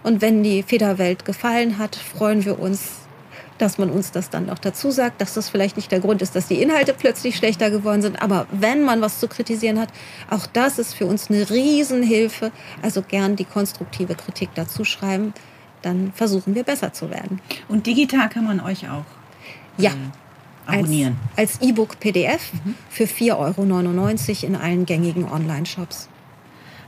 Und 0.03 0.21
wenn 0.21 0.43
die 0.43 0.61
Federwelt 0.61 1.25
gefallen 1.25 1.77
hat, 1.77 1.95
freuen 1.95 2.45
wir 2.45 2.59
uns 2.59 3.05
dass 3.57 3.77
man 3.77 3.89
uns 3.89 4.11
das 4.11 4.29
dann 4.29 4.47
noch 4.47 4.59
dazu 4.59 4.91
sagt, 4.91 5.21
dass 5.21 5.33
das 5.33 5.49
vielleicht 5.49 5.77
nicht 5.77 5.91
der 5.91 5.99
Grund 5.99 6.21
ist, 6.21 6.35
dass 6.35 6.47
die 6.47 6.61
Inhalte 6.61 6.93
plötzlich 6.93 7.37
schlechter 7.37 7.71
geworden 7.71 8.01
sind. 8.01 8.21
Aber 8.21 8.47
wenn 8.51 8.83
man 8.83 9.01
was 9.01 9.19
zu 9.19 9.27
kritisieren 9.27 9.79
hat, 9.79 9.89
auch 10.29 10.45
das 10.45 10.77
ist 10.77 10.93
für 10.93 11.05
uns 11.05 11.29
eine 11.29 11.49
Riesenhilfe. 11.49 12.51
Also 12.81 13.01
gern 13.01 13.35
die 13.35 13.45
konstruktive 13.45 14.15
Kritik 14.15 14.49
dazu 14.55 14.83
schreiben, 14.83 15.33
dann 15.85 16.11
versuchen 16.13 16.55
wir 16.55 16.63
besser 16.63 16.93
zu 16.93 17.09
werden. 17.09 17.39
Und 17.67 17.87
digital 17.87 18.29
kann 18.29 18.45
man 18.45 18.59
euch 18.59 18.89
auch 18.89 19.05
ja. 19.77 19.91
Äh, 19.91 20.77
abonnieren. 20.77 21.17
Als 21.35 21.61
E-Book 21.61 21.99
PDF 21.99 22.51
mhm. 22.53 22.75
für 22.89 23.05
4,99 23.05 23.33
Euro 23.35 24.47
in 24.47 24.55
allen 24.55 24.85
gängigen 24.85 25.25
Online-Shops. 25.25 26.09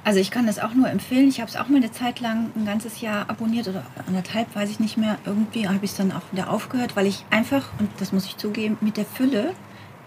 Also 0.04 0.20
ich 0.20 0.32
kann 0.32 0.48
das 0.48 0.58
auch 0.58 0.74
nur 0.74 0.90
empfehlen. 0.90 1.28
Ich 1.28 1.42
habe 1.42 1.50
es 1.50 1.58
auch 1.58 1.68
mal 1.68 1.78
eine 1.78 1.92
Zeit 1.92 2.22
lang, 2.22 2.52
ein 2.56 2.66
ganzes 2.66 3.02
Jahr 3.02 3.30
abonniert 3.30 3.68
oder 3.68 3.84
anderthalb, 4.08 4.56
weiß 4.56 4.70
ich 4.70 4.80
nicht 4.80 4.98
mehr. 4.98 5.18
Irgendwie 5.26 5.68
habe 5.68 5.84
ich 5.84 5.92
es 5.92 5.98
dann 5.98 6.14
auch 6.14 6.22
wieder 6.32 6.50
aufgehört, 6.50 6.96
weil 6.96 7.08
ich 7.08 7.26
einfach, 7.30 7.68
und 7.78 7.90
das 8.00 8.14
muss 8.14 8.26
ich 8.26 8.38
zugeben, 8.38 8.78
mit 8.80 8.96
der 8.96 9.06
Fülle 9.06 9.54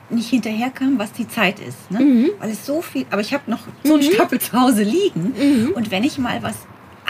nicht 0.09 0.31
hinterherkam, 0.31 0.99
was 0.99 1.13
die 1.13 1.29
Zeit 1.29 1.61
ist. 1.61 1.91
Ne? 1.91 2.01
Mhm. 2.01 2.31
Weil 2.39 2.51
es 2.51 2.65
so 2.65 2.81
viel, 2.83 3.07
aber 3.11 3.21
ich 3.21 3.35
habe 3.35 3.49
noch 3.51 3.61
so 3.85 3.95
einen 3.95 4.07
mhm. 4.07 4.13
Stapel 4.13 4.41
zu 4.41 4.59
Hause 4.59 4.83
liegen. 4.83 5.35
Mhm. 5.39 5.73
Und 5.75 5.91
wenn 5.91 6.03
ich 6.03 6.19
mal 6.19 6.43
was 6.43 6.57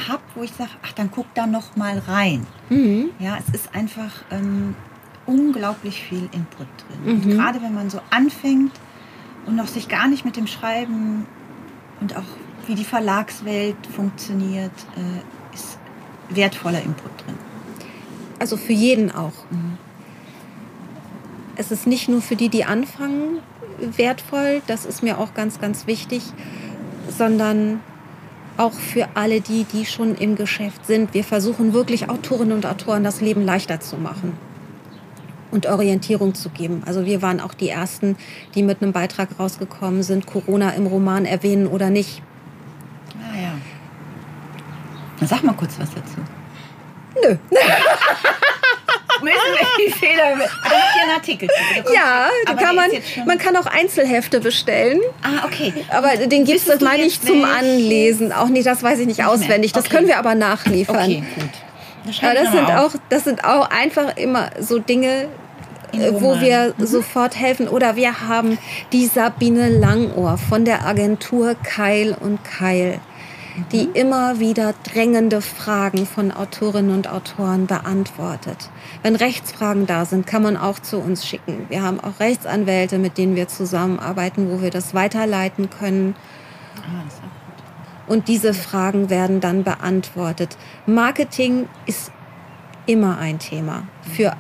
habe, 0.09 0.23
wo 0.35 0.43
ich 0.43 0.53
sage, 0.53 0.71
ach, 0.83 0.93
dann 0.93 1.11
guck 1.11 1.33
da 1.35 1.47
noch 1.47 1.77
mal 1.77 1.99
rein. 1.99 2.47
Mhm. 2.69 3.11
Ja, 3.19 3.39
es 3.39 3.55
ist 3.55 3.75
einfach 3.75 4.13
ähm, 4.31 4.75
unglaublich 5.27 6.03
viel 6.03 6.29
Input 6.33 6.67
drin. 7.05 7.21
Mhm. 7.21 7.31
gerade 7.31 7.63
wenn 7.63 7.75
man 7.75 7.91
so 7.91 8.01
anfängt 8.11 8.73
und 9.47 9.57
noch 9.57 9.69
sich 9.69 9.89
gar 9.89 10.09
nicht 10.09 10.25
mit 10.25 10.37
dem 10.37 10.47
Schreiben 10.47 11.27
und 12.01 12.17
auch 12.17 12.23
wie 12.67 12.75
die 12.75 12.85
Verlagswelt 12.85 13.77
funktioniert, 13.95 14.73
äh, 14.97 15.55
ist 15.55 15.79
wertvoller 16.29 16.83
Input 16.83 17.11
drin. 17.25 17.37
Also 18.39 18.57
für 18.57 18.73
jeden 18.73 19.11
auch. 19.11 19.33
Mhm. 19.51 19.79
Es 21.57 21.71
ist 21.71 21.87
nicht 21.87 22.09
nur 22.09 22.23
für 22.23 22.37
die, 22.37 22.49
die 22.49 22.65
anfangen, 22.65 23.41
wertvoll, 23.97 24.63
das 24.67 24.87
ist 24.87 25.03
mir 25.03 25.19
auch 25.19 25.35
ganz, 25.35 25.61
ganz 25.61 25.87
wichtig, 25.87 26.23
sondern 27.09 27.81
auch 28.61 28.73
für 28.73 29.09
alle 29.15 29.41
die, 29.41 29.65
die 29.65 29.87
schon 29.87 30.15
im 30.15 30.37
Geschäft 30.37 30.87
sind. 30.87 31.15
Wir 31.15 31.25
versuchen 31.25 31.73
wirklich 31.73 32.11
Autorinnen 32.11 32.53
und 32.53 32.67
Autoren 32.67 33.03
das 33.03 33.21
Leben 33.21 33.45
leichter 33.45 33.81
zu 33.81 33.97
machen 33.97 34.37
und 35.51 35.67
Orientierung 35.67 36.35
zu 36.35 36.51
geben. 36.51 36.83
Also 36.87 37.07
wir 37.07 37.23
waren 37.23 37.41
auch 37.41 37.55
die 37.55 37.71
Ersten, 37.71 38.17
die 38.55 38.63
mit 38.63 38.83
einem 38.83 38.93
Beitrag 38.93 39.31
rausgekommen 39.39 40.03
sind, 40.03 40.27
Corona 40.27 40.71
im 40.71 40.87
Roman 40.87 41.25
erwähnen 41.25 41.67
oder 41.67 41.91
nicht. 41.91 42.23
Sag 45.23 45.43
mal 45.45 45.55
kurz 45.55 45.79
was 45.79 45.91
dazu. 45.91 46.17
Nö. 47.23 47.37
Müssen 49.23 49.37
wir 49.59 49.87
die 49.87 49.93
Fehler. 49.93 50.33
Aber 50.33 50.45
habt 50.45 50.97
ihr 50.97 51.03
einen 51.03 51.13
Artikel 51.13 51.49
zu? 51.49 51.95
Ja, 51.95 52.29
kann 52.57 52.75
man, 52.75 52.91
man 53.27 53.39
kann 53.39 53.57
auch 53.57 53.67
Einzelhefte 53.67 54.41
bestellen. 54.41 55.01
Ah, 55.23 55.47
okay. 55.47 55.73
Aber 55.91 56.17
den 56.17 56.45
gibt 56.45 56.59
es, 56.59 56.65
das 56.65 56.81
meine 56.81 57.05
ich, 57.05 57.21
zum 57.21 57.45
Anlesen. 57.45 58.33
Auch 58.33 58.49
nicht, 58.49 58.67
das 58.67 58.83
weiß 58.83 58.99
ich 58.99 59.07
nicht, 59.07 59.21
nicht 59.21 59.29
auswendig. 59.29 59.73
Das 59.73 59.87
okay. 59.87 59.97
können 59.97 60.09
wir 60.09 60.19
aber 60.19 60.35
nachliefern. 60.35 60.97
Okay, 60.97 61.23
gut. 61.35 61.51
Das, 62.07 62.19
das 62.21 62.53
sind, 62.53 62.71
auch, 62.71 62.93
das 63.11 63.25
sind 63.25 63.45
auch 63.45 63.69
einfach 63.71 64.17
immer 64.17 64.51
so 64.59 64.79
Dinge, 64.79 65.29
äh, 65.93 66.13
wo 66.13 66.41
wir 66.41 66.75
mhm. 66.77 66.87
sofort 66.87 67.37
helfen. 67.37 67.69
Oder 67.69 67.97
wir 67.97 68.29
haben 68.29 68.59
die 68.93 69.07
Sabine 69.07 69.69
Langohr 69.69 70.39
von 70.39 70.65
der 70.65 70.87
Agentur 70.87 71.55
Keil 71.63 72.17
und 72.19 72.43
Keil 72.43 73.01
die 73.73 73.85
immer 73.85 74.41
wieder 74.41 74.75
drängende 74.85 75.41
Fragen 75.41 76.07
von 76.07 76.33
Autorinnen 76.33 76.95
und 76.95 77.09
Autoren 77.09 77.67
beantwortet. 77.67 78.71
Wenn 79.03 79.17
Rechtsfragen 79.17 79.87
da 79.87 80.05
sind, 80.05 80.27
kann 80.27 80.43
man 80.43 80.57
auch 80.57 80.79
zu 80.79 80.99
uns 80.99 81.27
schicken. 81.27 81.67
Wir 81.69 81.83
haben 81.83 82.01
auch 82.01 82.21
Rechtsanwälte, 82.21 82.99
mit 82.99 83.19
denen 83.19 83.37
wir 83.37 83.49
zusammenarbeiten, 83.49 84.51
wo 84.51 84.63
wir 84.63 84.71
das 84.71 84.95
weiterleiten 84.95 85.71
können. 85.71 86.15
Und 88.07 88.29
diese 88.29 88.55
Fragen 88.55 89.11
werden 89.11 89.41
dann 89.41 89.63
beantwortet. 89.63 90.57
Marketing 90.87 91.69
ist 91.87 92.11
immer 92.87 93.19
ein 93.19 93.39
Thema 93.39 93.85
für, 94.03 94.37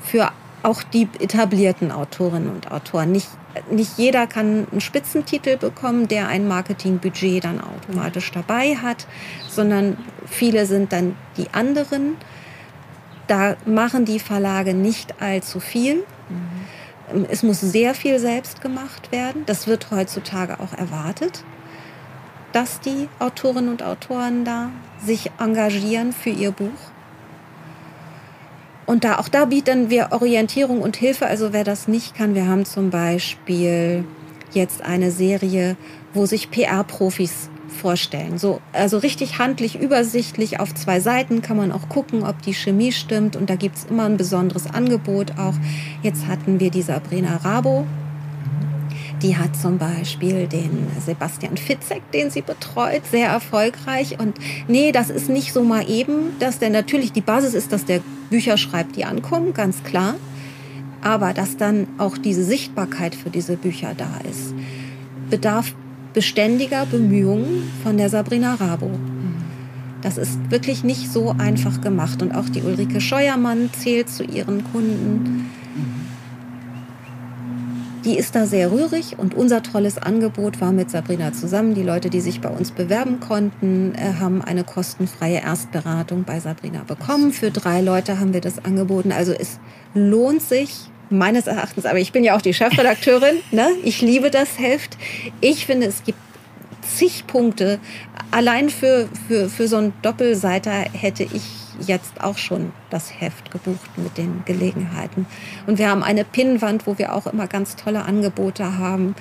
für 0.00 0.30
auch 0.62 0.82
die 0.82 1.08
etablierten 1.18 1.90
Autorinnen 1.90 2.50
und 2.50 2.70
Autoren. 2.70 3.10
Nicht 3.10 3.28
nicht 3.70 3.98
jeder 3.98 4.26
kann 4.26 4.66
einen 4.70 4.80
Spitzentitel 4.80 5.56
bekommen, 5.56 6.08
der 6.08 6.28
ein 6.28 6.48
Marketingbudget 6.48 7.44
dann 7.44 7.60
automatisch 7.60 8.30
dabei 8.32 8.76
hat, 8.76 9.06
sondern 9.48 9.96
viele 10.26 10.66
sind 10.66 10.92
dann 10.92 11.16
die 11.36 11.48
anderen. 11.52 12.16
Da 13.26 13.56
machen 13.66 14.04
die 14.04 14.18
Verlage 14.18 14.74
nicht 14.74 15.20
allzu 15.20 15.60
viel. 15.60 16.04
Mhm. 16.28 17.26
Es 17.28 17.42
muss 17.42 17.60
sehr 17.60 17.94
viel 17.94 18.18
selbst 18.18 18.60
gemacht 18.60 19.12
werden. 19.12 19.42
Das 19.46 19.66
wird 19.66 19.90
heutzutage 19.90 20.60
auch 20.60 20.72
erwartet, 20.72 21.44
dass 22.52 22.80
die 22.80 23.08
Autorinnen 23.18 23.70
und 23.70 23.82
Autoren 23.82 24.44
da 24.44 24.70
sich 25.04 25.30
engagieren 25.38 26.12
für 26.12 26.30
ihr 26.30 26.52
Buch. 26.52 26.70
Und 28.92 29.04
da, 29.04 29.18
auch 29.18 29.28
da 29.28 29.46
bieten 29.46 29.88
wir 29.88 30.08
Orientierung 30.10 30.82
und 30.82 30.96
Hilfe. 30.96 31.24
Also 31.24 31.54
wer 31.54 31.64
das 31.64 31.88
nicht 31.88 32.14
kann, 32.14 32.34
wir 32.34 32.46
haben 32.46 32.66
zum 32.66 32.90
Beispiel 32.90 34.04
jetzt 34.52 34.82
eine 34.82 35.10
Serie, 35.10 35.78
wo 36.12 36.26
sich 36.26 36.50
PR-Profis 36.50 37.48
vorstellen. 37.68 38.36
So, 38.36 38.60
also 38.74 38.98
richtig 38.98 39.38
handlich, 39.38 39.80
übersichtlich 39.80 40.60
auf 40.60 40.74
zwei 40.74 41.00
Seiten 41.00 41.40
kann 41.40 41.56
man 41.56 41.72
auch 41.72 41.88
gucken, 41.88 42.22
ob 42.22 42.42
die 42.42 42.52
Chemie 42.52 42.92
stimmt. 42.92 43.34
Und 43.34 43.48
da 43.48 43.56
gibt 43.56 43.76
es 43.76 43.84
immer 43.86 44.04
ein 44.04 44.18
besonderes 44.18 44.66
Angebot 44.66 45.38
auch. 45.38 45.54
Jetzt 46.02 46.26
hatten 46.26 46.60
wir 46.60 46.70
die 46.70 46.82
Sabrina 46.82 47.38
Rabo. 47.38 47.86
Die 49.22 49.36
hat 49.36 49.56
zum 49.56 49.78
Beispiel 49.78 50.48
den 50.48 50.88
Sebastian 51.04 51.56
Fitzek, 51.56 52.02
den 52.12 52.30
sie 52.30 52.42
betreut, 52.42 53.02
sehr 53.08 53.28
erfolgreich. 53.28 54.18
Und 54.18 54.36
nee, 54.66 54.90
das 54.90 55.10
ist 55.10 55.28
nicht 55.28 55.52
so 55.52 55.62
mal 55.62 55.88
eben, 55.88 56.36
dass 56.40 56.58
der 56.58 56.70
natürlich 56.70 57.12
die 57.12 57.20
Basis 57.20 57.54
ist, 57.54 57.72
dass 57.72 57.84
der 57.84 58.00
Bücher 58.30 58.56
schreibt, 58.56 58.96
die 58.96 59.04
ankommen, 59.04 59.54
ganz 59.54 59.84
klar. 59.84 60.14
Aber 61.02 61.32
dass 61.32 61.56
dann 61.56 61.86
auch 61.98 62.18
diese 62.18 62.44
Sichtbarkeit 62.44 63.14
für 63.14 63.30
diese 63.30 63.56
Bücher 63.56 63.94
da 63.96 64.10
ist, 64.28 64.54
bedarf 65.30 65.72
beständiger 66.14 66.84
Bemühungen 66.86 67.70
von 67.82 67.96
der 67.96 68.08
Sabrina 68.08 68.54
Rabo. 68.54 68.90
Das 70.02 70.18
ist 70.18 70.50
wirklich 70.50 70.82
nicht 70.82 71.12
so 71.12 71.34
einfach 71.38 71.80
gemacht. 71.80 72.22
Und 72.22 72.34
auch 72.34 72.48
die 72.48 72.62
Ulrike 72.62 73.00
Scheuermann 73.00 73.70
zählt 73.72 74.10
zu 74.10 74.24
ihren 74.24 74.64
Kunden. 74.72 75.48
Die 78.04 78.18
ist 78.18 78.34
da 78.34 78.46
sehr 78.46 78.72
rührig 78.72 79.16
und 79.18 79.34
unser 79.34 79.62
tolles 79.62 79.98
Angebot 79.98 80.60
war 80.60 80.72
mit 80.72 80.90
Sabrina 80.90 81.32
zusammen. 81.32 81.74
Die 81.74 81.82
Leute, 81.82 82.10
die 82.10 82.20
sich 82.20 82.40
bei 82.40 82.48
uns 82.48 82.72
bewerben 82.72 83.20
konnten, 83.20 83.94
äh, 83.94 84.14
haben 84.18 84.42
eine 84.42 84.64
kostenfreie 84.64 85.40
Erstberatung 85.40 86.24
bei 86.24 86.40
Sabrina 86.40 86.82
bekommen. 86.82 87.32
Für 87.32 87.50
drei 87.50 87.80
Leute 87.80 88.18
haben 88.18 88.34
wir 88.34 88.40
das 88.40 88.64
angeboten. 88.64 89.12
Also 89.12 89.32
es 89.32 89.60
lohnt 89.94 90.42
sich, 90.42 90.88
meines 91.12 91.46
Erachtens, 91.46 91.84
aber 91.84 91.98
ich 91.98 92.10
bin 92.10 92.24
ja 92.24 92.34
auch 92.34 92.42
die 92.42 92.54
Chefredakteurin, 92.54 93.36
ne? 93.52 93.68
ich 93.84 94.00
liebe 94.00 94.30
das 94.30 94.58
Heft. 94.58 94.96
Ich 95.40 95.66
finde, 95.66 95.86
es 95.86 96.02
gibt 96.04 96.18
zig 96.82 97.26
Punkte. 97.26 97.78
Allein 98.30 98.70
für, 98.70 99.08
für, 99.28 99.48
für 99.48 99.68
so 99.68 99.76
einen 99.76 99.92
Doppelseiter 100.02 100.72
hätte 100.72 101.22
ich 101.22 101.42
jetzt 101.80 102.20
auch 102.22 102.38
schon 102.38 102.72
das 102.90 103.20
Heft 103.20 103.50
gebucht 103.50 103.96
mit 103.96 104.18
den 104.18 104.42
Gelegenheiten. 104.44 105.26
Und 105.66 105.78
wir 105.78 105.90
haben 105.90 106.02
eine 106.02 106.24
Pinnwand, 106.24 106.86
wo 106.86 106.98
wir 106.98 107.14
auch 107.14 107.26
immer 107.26 107.46
ganz 107.46 107.76
tolle 107.76 108.04
Angebote 108.04 108.78
haben. 108.78 109.14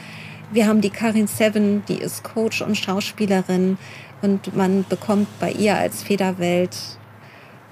Wir 0.51 0.67
haben 0.67 0.81
die 0.81 0.89
Karin 0.89 1.27
Seven, 1.27 1.83
die 1.87 1.97
ist 1.97 2.23
Coach 2.23 2.61
und 2.61 2.77
Schauspielerin 2.77 3.77
und 4.21 4.55
man 4.55 4.85
bekommt 4.87 5.27
bei 5.39 5.51
ihr 5.51 5.77
als 5.77 6.03
Federwelt 6.03 6.77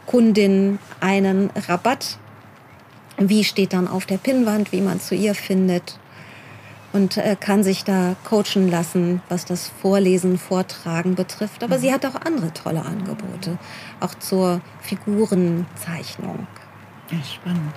Kundin 0.06 0.80
einen 1.00 1.52
Rabatt 1.68 2.18
wie 3.20 3.44
steht 3.44 3.74
dann 3.74 3.88
auf 3.88 4.06
der 4.06 4.18
Pinnwand, 4.18 4.72
wie 4.72 4.82
man 4.82 5.00
zu 5.00 5.14
ihr 5.14 5.36
findet 5.36 6.00
und 6.94 7.18
äh, 7.18 7.36
kann 7.40 7.64
sich 7.64 7.84
da 7.84 8.16
coachen 8.24 8.70
lassen, 8.70 9.22
was 9.30 9.46
das 9.46 9.72
Vorlesen, 9.82 10.38
Vortragen 10.40 11.16
betrifft. 11.16 11.64
Aber 11.64 11.78
mhm. 11.78 11.82
sie 11.82 11.94
hat 11.94 12.06
auch 12.06 12.16
andere 12.16 12.52
tolle 12.54 12.84
Angebote, 12.84 13.58
auch 14.00 14.16
zur 14.16 14.62
Figurenzeichnung. 14.82 16.48
Ja, 17.12 17.18
spannend. 17.24 17.74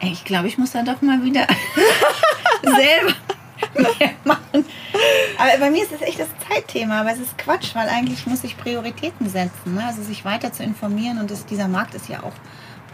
Ich 0.00 0.24
glaube, 0.24 0.48
ich 0.48 0.58
muss 0.58 0.72
da 0.72 0.82
doch 0.82 1.02
mal 1.02 1.22
wieder 1.22 1.46
selber 2.62 3.14
mehr 3.74 4.10
machen. 4.24 4.64
Aber 5.38 5.58
bei 5.58 5.70
mir 5.70 5.82
ist 5.82 5.92
es 5.92 6.00
echt 6.02 6.18
das 6.18 6.28
Zeitthema, 6.48 7.00
aber 7.00 7.12
es 7.12 7.18
ist 7.18 7.36
Quatsch, 7.38 7.74
weil 7.74 7.88
eigentlich 7.88 8.26
muss 8.26 8.44
ich 8.44 8.56
Prioritäten 8.56 9.28
setzen, 9.28 9.74
ne? 9.74 9.84
also 9.86 10.02
sich 10.02 10.24
weiter 10.24 10.52
zu 10.52 10.62
informieren 10.62 11.18
und 11.18 11.30
das, 11.30 11.46
dieser 11.46 11.68
Markt 11.68 11.94
ist 11.94 12.08
ja 12.08 12.22
auch 12.22 12.32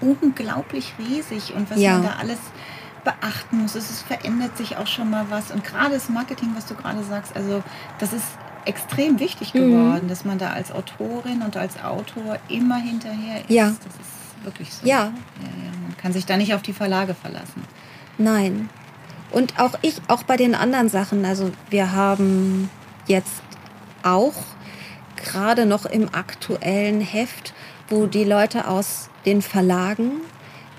unglaublich 0.00 0.94
riesig 0.98 1.54
und 1.54 1.70
was 1.70 1.80
ja. 1.80 1.92
man 1.92 2.02
da 2.04 2.16
alles 2.20 2.38
beachten 3.04 3.62
muss. 3.62 3.74
Es 3.74 4.02
verändert 4.02 4.56
sich 4.56 4.76
auch 4.76 4.86
schon 4.86 5.10
mal 5.10 5.26
was. 5.30 5.50
Und 5.50 5.64
gerade 5.64 5.94
das 5.94 6.08
Marketing, 6.08 6.52
was 6.54 6.66
du 6.66 6.74
gerade 6.74 7.02
sagst, 7.04 7.34
also 7.36 7.62
das 7.98 8.12
ist 8.12 8.26
extrem 8.66 9.18
wichtig 9.20 9.54
mhm. 9.54 9.58
geworden, 9.58 10.04
mhm. 10.04 10.08
dass 10.08 10.24
man 10.24 10.38
da 10.38 10.50
als 10.50 10.72
Autorin 10.72 11.42
und 11.42 11.56
als 11.56 11.82
Autor 11.82 12.38
immer 12.48 12.76
hinterher 12.76 13.40
ist. 13.40 13.50
Ja. 13.50 13.66
Das 13.66 13.94
ist 13.94 14.44
wirklich 14.44 14.72
so. 14.72 14.86
Ja. 14.86 14.94
ja, 14.94 15.04
ja. 15.04 15.70
Man 15.82 15.96
kann 15.96 16.12
sich 16.12 16.26
da 16.26 16.36
nicht 16.36 16.54
auf 16.54 16.62
die 16.62 16.72
Verlage 16.72 17.14
verlassen. 17.14 17.62
Nein. 18.18 18.68
Und 19.30 19.58
auch 19.58 19.74
ich, 19.82 20.00
auch 20.08 20.22
bei 20.22 20.36
den 20.36 20.54
anderen 20.54 20.88
Sachen, 20.88 21.24
also 21.24 21.50
wir 21.70 21.92
haben 21.92 22.70
jetzt 23.06 23.42
auch 24.02 24.34
gerade 25.16 25.66
noch 25.66 25.84
im 25.84 26.14
aktuellen 26.14 27.00
Heft, 27.00 27.52
wo 27.88 28.06
die 28.06 28.24
Leute 28.24 28.68
aus 28.68 29.10
den 29.24 29.42
Verlagen 29.42 30.12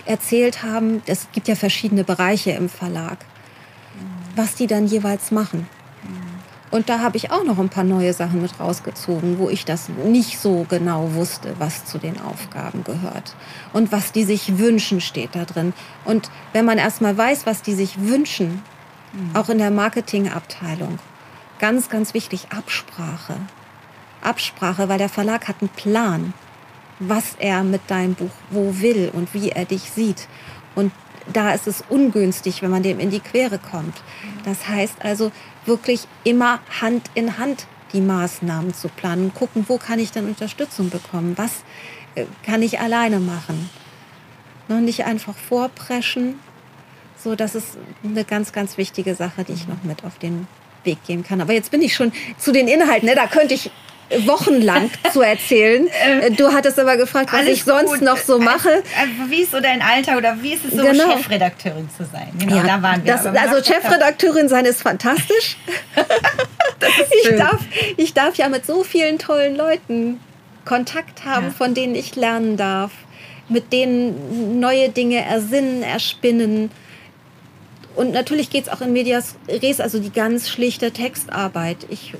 erzählt 0.05 0.63
haben, 0.63 1.01
es 1.05 1.27
gibt 1.33 1.47
ja 1.47 1.55
verschiedene 1.55 2.03
Bereiche 2.03 2.51
im 2.51 2.69
Verlag, 2.69 3.17
was 4.35 4.55
die 4.55 4.67
dann 4.67 4.87
jeweils 4.87 5.31
machen. 5.31 5.67
Und 6.69 6.89
da 6.89 6.99
habe 6.99 7.17
ich 7.17 7.31
auch 7.31 7.43
noch 7.43 7.59
ein 7.59 7.69
paar 7.69 7.83
neue 7.83 8.13
Sachen 8.13 8.41
mit 8.41 8.59
rausgezogen, 8.59 9.39
wo 9.39 9.49
ich 9.49 9.63
das 9.63 9.89
nicht 9.89 10.39
so 10.39 10.65
genau 10.67 11.13
wusste, 11.13 11.55
was 11.59 11.85
zu 11.85 11.97
den 11.97 12.19
Aufgaben 12.19 12.83
gehört. 12.83 13.35
Und 13.71 13.91
was 13.91 14.11
die 14.11 14.25
sich 14.25 14.57
wünschen, 14.57 14.99
steht 14.99 15.35
da 15.35 15.45
drin. 15.45 15.73
Und 16.03 16.29
wenn 16.51 16.65
man 16.65 16.77
erstmal 16.77 17.17
weiß, 17.17 17.45
was 17.45 17.61
die 17.61 17.73
sich 17.73 18.01
wünschen, 18.01 18.61
auch 19.33 19.47
in 19.49 19.59
der 19.59 19.71
Marketingabteilung, 19.71 20.99
ganz, 21.59 21.89
ganz 21.89 22.13
wichtig, 22.13 22.47
Absprache. 22.55 23.35
Absprache, 24.21 24.89
weil 24.89 24.97
der 24.97 25.09
Verlag 25.09 25.47
hat 25.47 25.57
einen 25.61 25.69
Plan 25.69 26.33
was 26.99 27.35
er 27.39 27.63
mit 27.63 27.81
deinem 27.87 28.15
Buch 28.15 28.31
wo 28.49 28.79
will 28.79 29.11
und 29.13 29.33
wie 29.33 29.49
er 29.49 29.65
dich 29.65 29.91
sieht. 29.91 30.27
Und 30.75 30.91
da 31.31 31.51
ist 31.51 31.67
es 31.67 31.83
ungünstig, 31.89 32.61
wenn 32.61 32.71
man 32.71 32.83
dem 32.83 32.99
in 32.99 33.09
die 33.09 33.19
Quere 33.19 33.59
kommt. 33.59 33.95
Das 34.45 34.67
heißt 34.67 35.03
also 35.03 35.31
wirklich 35.67 36.07
immer 36.23 36.59
Hand 36.81 37.09
in 37.13 37.37
Hand 37.37 37.67
die 37.93 38.01
Maßnahmen 38.01 38.73
zu 38.73 38.89
planen, 38.89 39.33
gucken, 39.33 39.65
wo 39.67 39.77
kann 39.77 39.99
ich 39.99 40.11
dann 40.11 40.27
Unterstützung 40.27 40.89
bekommen, 40.89 41.33
was 41.37 41.63
äh, 42.15 42.25
kann 42.43 42.61
ich 42.61 42.79
alleine 42.79 43.19
machen. 43.19 43.69
Noch 44.67 44.79
nicht 44.79 45.05
einfach 45.05 45.35
vorpreschen. 45.35 46.39
So, 47.17 47.35
das 47.35 47.55
ist 47.55 47.77
eine 48.03 48.25
ganz, 48.25 48.51
ganz 48.51 48.77
wichtige 48.77 49.15
Sache, 49.15 49.43
die 49.43 49.53
ich 49.53 49.67
noch 49.67 49.83
mit 49.83 50.03
auf 50.03 50.17
den 50.19 50.47
Weg 50.83 51.03
geben 51.05 51.23
kann. 51.23 51.41
Aber 51.41 51.53
jetzt 51.53 51.71
bin 51.71 51.81
ich 51.81 51.95
schon 51.95 52.11
zu 52.37 52.51
den 52.51 52.67
Inhalten. 52.67 53.07
Ne? 53.07 53.15
Da 53.15 53.27
könnte 53.27 53.53
ich 53.53 53.71
wochenlang 54.25 54.89
zu 55.13 55.21
erzählen. 55.21 55.87
Äh, 55.87 56.31
du 56.31 56.51
hattest 56.53 56.79
aber 56.79 56.97
gefragt, 56.97 57.31
was 57.33 57.45
ich 57.45 57.63
sonst 57.63 57.91
gut. 57.91 58.01
noch 58.01 58.17
so 58.17 58.39
mache. 58.39 58.83
Also, 58.99 59.29
wie 59.29 59.41
ist 59.41 59.51
so 59.51 59.59
dein 59.59 59.81
Alltag 59.81 60.17
oder 60.17 60.41
wie 60.41 60.53
ist 60.53 60.65
es 60.65 60.71
so, 60.71 60.83
genau. 60.83 61.17
Chefredakteurin 61.17 61.89
zu 61.95 62.05
sein? 62.05 62.31
Genau, 62.39 62.57
ja, 62.57 62.63
da 62.63 62.81
waren 62.81 63.03
wir. 63.03 63.13
Das, 63.13 63.25
also 63.25 63.63
Chefredakteurin 63.63 64.47
sein 64.49 64.65
ist 64.65 64.81
fantastisch. 64.81 65.57
ist 66.79 67.29
ich, 67.29 67.37
darf, 67.37 67.59
ich 67.97 68.13
darf 68.13 68.35
ja 68.35 68.49
mit 68.49 68.65
so 68.65 68.83
vielen 68.83 69.19
tollen 69.19 69.55
Leuten 69.55 70.19
Kontakt 70.65 71.25
haben, 71.25 71.47
ja. 71.47 71.51
von 71.51 71.73
denen 71.73 71.95
ich 71.95 72.15
lernen 72.15 72.57
darf, 72.57 72.91
mit 73.49 73.71
denen 73.71 74.59
neue 74.59 74.89
Dinge 74.89 75.23
ersinnen, 75.23 75.83
erspinnen. 75.83 76.71
Und 77.95 78.11
natürlich 78.11 78.49
geht 78.49 78.65
es 78.65 78.69
auch 78.69 78.81
in 78.81 78.93
Medias 78.93 79.35
Res, 79.47 79.79
also 79.79 79.99
die 79.99 80.11
ganz 80.11 80.49
schlichte 80.49 80.91
Textarbeit. 80.91 81.77
Ich 81.89 82.13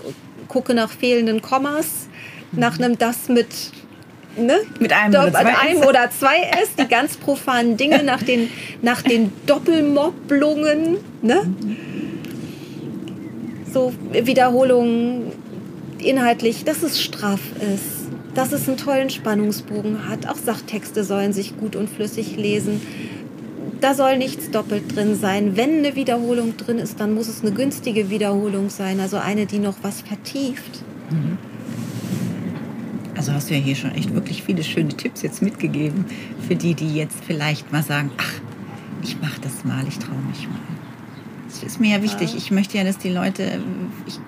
gucke 0.47 0.73
nach 0.73 0.91
fehlenden 0.91 1.41
Kommas, 1.41 2.07
nach 2.51 2.79
einem 2.79 2.97
das 2.97 3.29
mit 3.29 3.47
Ne? 4.39 4.59
Mit 4.79 4.93
einem, 4.93 5.13
Dopp 5.13 5.29
oder, 5.29 5.31
zwei 5.31 5.57
einem 5.57 5.81
oder 5.81 6.11
zwei 6.11 6.35
S, 6.61 6.75
die 6.79 6.87
ganz 6.87 7.17
profanen 7.17 7.75
Dinge 7.75 8.03
nach 8.03 8.21
den, 8.21 8.51
nach 8.83 9.01
den 9.01 9.33
Doppelmobblungen. 9.47 10.97
Ne? 11.23 11.41
So 13.73 13.93
Wiederholungen 14.11 15.31
inhaltlich, 15.97 16.65
dass 16.65 16.83
es 16.83 17.01
straff 17.01 17.39
ist, 17.73 18.11
dass 18.35 18.51
es 18.51 18.67
einen 18.67 18.77
tollen 18.77 19.09
Spannungsbogen 19.09 20.07
hat. 20.07 20.29
Auch 20.29 20.37
Sachtexte 20.37 21.03
sollen 21.03 21.33
sich 21.33 21.57
gut 21.57 21.75
und 21.75 21.89
flüssig 21.89 22.37
lesen 22.37 22.79
da 23.81 23.93
soll 23.93 24.17
nichts 24.17 24.51
doppelt 24.51 24.95
drin 24.95 25.15
sein. 25.15 25.55
Wenn 25.55 25.79
eine 25.79 25.95
Wiederholung 25.95 26.57
drin 26.57 26.79
ist, 26.79 26.99
dann 26.99 27.13
muss 27.13 27.27
es 27.27 27.41
eine 27.41 27.51
günstige 27.51 28.09
Wiederholung 28.09 28.69
sein, 28.69 28.99
also 28.99 29.17
eine, 29.17 29.45
die 29.45 29.59
noch 29.59 29.75
was 29.81 30.01
vertieft. 30.01 30.83
Mhm. 31.09 31.37
Also 33.15 33.33
hast 33.33 33.49
du 33.49 33.55
ja 33.55 33.59
hier 33.59 33.75
schon 33.75 33.91
echt 33.91 34.13
wirklich 34.13 34.43
viele 34.43 34.63
schöne 34.63 34.89
Tipps 34.89 35.23
jetzt 35.23 35.41
mitgegeben 35.41 36.05
für 36.47 36.55
die, 36.55 36.75
die 36.75 36.95
jetzt 36.95 37.17
vielleicht 37.25 37.71
mal 37.71 37.81
sagen, 37.81 38.11
ach, 38.17 38.33
ich 39.03 39.19
mache 39.19 39.41
das 39.41 39.65
mal, 39.65 39.87
ich 39.87 39.97
traue 39.97 40.21
mich 40.29 40.47
mal. 40.47 40.59
Das 41.47 41.63
ist 41.63 41.79
mir 41.79 41.97
ja 41.97 42.03
wichtig. 42.03 42.35
Ich 42.35 42.51
möchte 42.51 42.77
ja, 42.77 42.83
dass 42.83 42.99
die 42.99 43.09
Leute, 43.09 43.59
ich, 44.05 44.19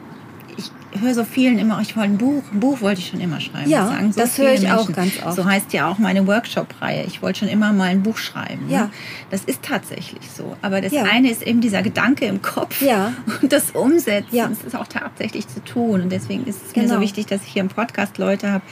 höre 0.99 1.13
so 1.13 1.23
vielen 1.23 1.59
immer, 1.59 1.79
ich 1.81 1.95
wollte 1.95 2.11
ein 2.13 2.17
Buch, 2.17 2.43
ein 2.51 2.59
Buch 2.59 2.81
wollte 2.81 3.01
ich 3.01 3.07
schon 3.09 3.19
immer 3.19 3.39
schreiben. 3.39 3.69
Ja, 3.69 3.81
Das 3.81 3.89
sagen 3.89 4.11
so 4.13 4.19
das 4.21 4.37
höre 4.37 4.53
ich 4.53 4.71
auch 4.71 4.87
Menschen. 4.87 4.93
ganz 4.95 5.23
oft. 5.25 5.35
So 5.35 5.45
heißt 5.45 5.73
ja 5.73 5.87
auch 5.87 5.97
meine 5.99 6.25
Workshop-Reihe. 6.25 7.03
Ich 7.05 7.21
wollte 7.21 7.39
schon 7.39 7.47
immer 7.47 7.71
mal 7.73 7.85
ein 7.89 8.01
Buch 8.03 8.17
schreiben. 8.17 8.67
ne? 8.67 8.73
Ja. 8.73 8.89
Das 9.29 9.43
ist 9.43 9.61
tatsächlich 9.63 10.29
so. 10.35 10.55
Aber 10.61 10.81
das 10.81 10.91
Ja. 10.91 11.03
eine 11.03 11.29
ist 11.29 11.43
eben 11.43 11.61
dieser 11.61 11.81
Gedanke 11.81 12.25
im 12.25 12.41
Kopf 12.41 12.81
Ja. 12.81 13.13
und 13.41 13.51
das 13.53 13.71
Umsetzen. 13.71 14.35
Ja. 14.35 14.47
Das 14.47 14.61
ist 14.61 14.75
auch 14.75 14.87
tatsächlich 14.87 15.47
zu 15.47 15.63
tun. 15.63 16.01
Und 16.01 16.11
deswegen 16.11 16.45
ist 16.45 16.59
es 16.67 16.75
mir 16.75 16.83
Genau. 16.83 16.95
so 16.95 17.01
wichtig, 17.01 17.25
dass 17.27 17.43
ich 17.43 17.49
hier 17.53 17.61
im 17.61 17.69
Podcast 17.69 18.17
Leute 18.17 18.51
habe, 18.51 18.63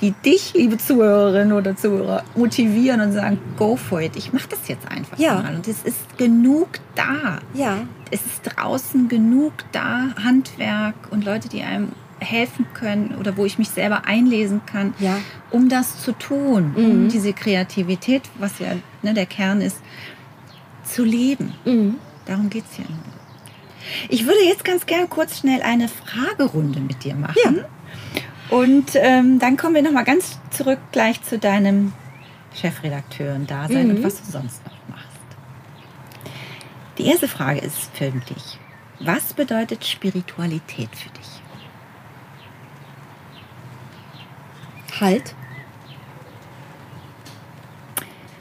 die 0.00 0.10
dich, 0.24 0.52
liebe 0.54 0.76
Zuhörerin 0.76 1.52
oder 1.52 1.76
Zuhörer, 1.76 2.24
motivieren 2.34 3.00
und 3.00 3.12
sagen, 3.12 3.38
go 3.56 3.76
for 3.76 4.00
it. 4.02 4.16
Ich 4.16 4.32
mache 4.32 4.48
das 4.48 4.68
jetzt 4.68 4.86
einfach 4.90 5.18
Ja. 5.18 5.34
mal. 5.40 5.54
Und 5.54 5.66
es 5.68 5.82
ist 5.84 6.18
genug 6.18 6.68
da 6.94 7.38
Ja, 7.54 7.78
es 8.14 8.24
ist 8.26 8.42
draußen 8.44 9.08
genug 9.08 9.52
da, 9.72 10.14
Handwerk 10.22 10.94
und 11.10 11.24
Leute, 11.24 11.48
die 11.48 11.62
einem 11.62 11.88
helfen 12.20 12.64
können 12.74 13.16
oder 13.18 13.36
wo 13.36 13.44
ich 13.44 13.58
mich 13.58 13.68
selber 13.68 14.06
einlesen 14.06 14.62
kann, 14.66 14.94
Ja. 15.00 15.18
um 15.50 15.68
das 15.68 16.00
zu 16.00 16.12
tun, 16.12 16.72
um 16.76 17.04
Mhm. 17.04 17.08
diese 17.08 17.32
Kreativität, 17.32 18.22
was 18.38 18.58
ja 18.60 18.68
ne, 19.02 19.12
der 19.14 19.26
Kern 19.26 19.60
ist, 19.60 19.78
zu 20.84 21.04
leben. 21.04 21.52
mhm. 21.64 21.96
Darum 22.26 22.48
geht 22.48 22.64
es 22.70 22.78
ja. 22.78 22.84
Ich 24.08 24.24
würde 24.26 24.40
jetzt 24.46 24.64
ganz 24.64 24.86
gern 24.86 25.10
kurz 25.10 25.40
schnell 25.40 25.60
eine 25.62 25.88
Fragerunde 25.88 26.80
mit 26.80 27.04
dir 27.04 27.14
machen. 27.14 27.36
Ja. 27.44 27.52
Und 28.56 28.92
ähm, 28.94 29.38
dann 29.38 29.56
kommen 29.58 29.74
wir 29.74 29.82
nochmal 29.82 30.04
ganz 30.04 30.38
zurück 30.50 30.78
gleich 30.92 31.20
zu 31.22 31.38
deinem 31.38 31.92
Chefredakteuren-Dasein 32.54 33.88
Mhm. 33.88 33.96
und 33.96 34.04
was 34.04 34.22
du 34.22 34.30
sonst 34.30 34.64
noch. 34.64 34.73
Die 36.98 37.06
erste 37.06 37.28
Frage 37.28 37.60
ist 37.60 37.90
für 37.94 38.10
dich. 38.10 38.58
Was 39.00 39.34
bedeutet 39.34 39.84
Spiritualität 39.84 40.90
für 40.94 41.10
dich? 41.10 41.42
Halt. 45.00 45.34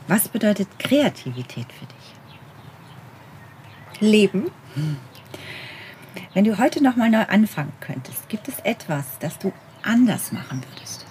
Was 0.08 0.28
bedeutet 0.28 0.68
Kreativität 0.78 1.66
für 1.74 1.86
dich? 1.86 2.14
Leben. 4.00 4.52
Wenn 6.34 6.44
du 6.44 6.58
heute 6.60 6.84
nochmal 6.84 7.10
neu 7.10 7.24
anfangen 7.24 7.74
könntest, 7.80 8.30
gibt 8.30 8.48
es 8.48 8.60
etwas, 8.60 9.18
das 9.20 9.40
du 9.40 9.52
anders 9.82 10.32
machen 10.32 10.62
würdest? 10.70 11.06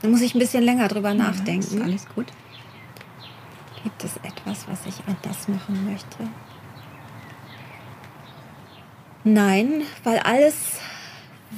Da 0.00 0.08
muss 0.08 0.22
ich 0.22 0.34
ein 0.34 0.40
bisschen 0.40 0.64
länger 0.64 0.88
drüber 0.88 1.12
Ist 1.12 1.18
nachdenken. 1.18 1.82
alles 1.82 2.08
gut? 2.08 2.26
Gibt 3.82 4.04
es 4.04 4.16
etwas, 4.18 4.68
was 4.68 4.86
ich 4.86 5.02
anders 5.06 5.48
machen 5.48 5.84
möchte? 5.90 6.28
Nein, 9.24 9.82
weil 10.04 10.18
alles, 10.18 10.78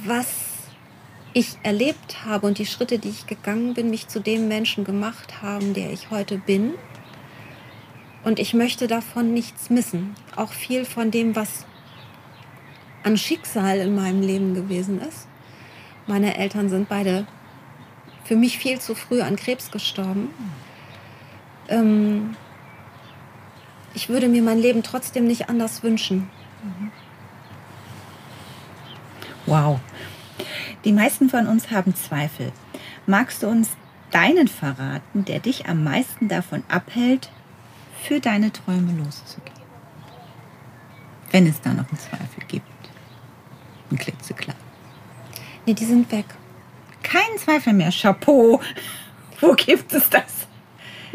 was 0.03 0.27
ich 1.33 1.57
erlebt 1.63 2.25
habe 2.25 2.47
und 2.47 2.57
die 2.57 2.65
Schritte, 2.65 2.99
die 2.99 3.09
ich 3.09 3.27
gegangen 3.27 3.73
bin, 3.73 3.89
mich 3.89 4.07
zu 4.07 4.19
dem 4.19 4.47
Menschen 4.47 4.83
gemacht 4.83 5.41
haben, 5.41 5.73
der 5.73 5.91
ich 5.91 6.09
heute 6.09 6.37
bin. 6.37 6.73
Und 8.23 8.39
ich 8.39 8.53
möchte 8.53 8.87
davon 8.87 9.33
nichts 9.33 9.69
missen. 9.69 10.15
Auch 10.35 10.53
viel 10.53 10.85
von 10.85 11.11
dem, 11.11 11.35
was 11.35 11.65
an 13.03 13.17
Schicksal 13.17 13.79
in 13.79 13.95
meinem 13.95 14.21
Leben 14.21 14.55
gewesen 14.55 14.99
ist. 14.99 15.27
Meine 16.07 16.37
Eltern 16.37 16.69
sind 16.69 16.89
beide 16.89 17.27
für 18.23 18.35
mich 18.35 18.57
viel 18.57 18.79
zu 18.79 18.95
früh 18.95 19.21
an 19.21 19.35
Krebs 19.35 19.69
gestorben. 19.69 20.29
Ähm, 21.69 22.35
ich 23.93 24.09
würde 24.09 24.27
mir 24.27 24.41
mein 24.41 24.59
Leben 24.59 24.83
trotzdem 24.83 25.25
nicht 25.25 25.49
anders 25.49 25.83
wünschen. 25.83 26.29
Wow. 29.45 29.79
Die 30.83 30.91
meisten 30.91 31.29
von 31.29 31.47
uns 31.47 31.71
haben 31.71 31.95
Zweifel. 31.95 32.51
Magst 33.05 33.43
du 33.43 33.47
uns 33.47 33.69
deinen 34.11 34.47
verraten, 34.47 35.25
der 35.25 35.39
dich 35.39 35.67
am 35.67 35.83
meisten 35.83 36.27
davon 36.27 36.63
abhält, 36.67 37.29
für 38.03 38.19
deine 38.19 38.51
Träume 38.51 38.91
loszugehen? 38.93 39.55
Wenn 41.31 41.47
es 41.47 41.61
da 41.61 41.73
noch 41.73 41.87
einen 41.89 41.99
Zweifel 41.99 42.43
gibt. 42.47 42.67
Ein 43.91 43.97
klitzeklar. 43.97 44.55
Nee, 45.65 45.73
die 45.73 45.85
sind 45.85 46.11
weg. 46.11 46.25
Kein 47.01 47.37
Zweifel 47.37 47.73
mehr. 47.73 47.91
Chapeau. 47.91 48.61
Wo 49.41 49.53
gibt 49.53 49.93
es 49.93 50.09
das? 50.09 50.47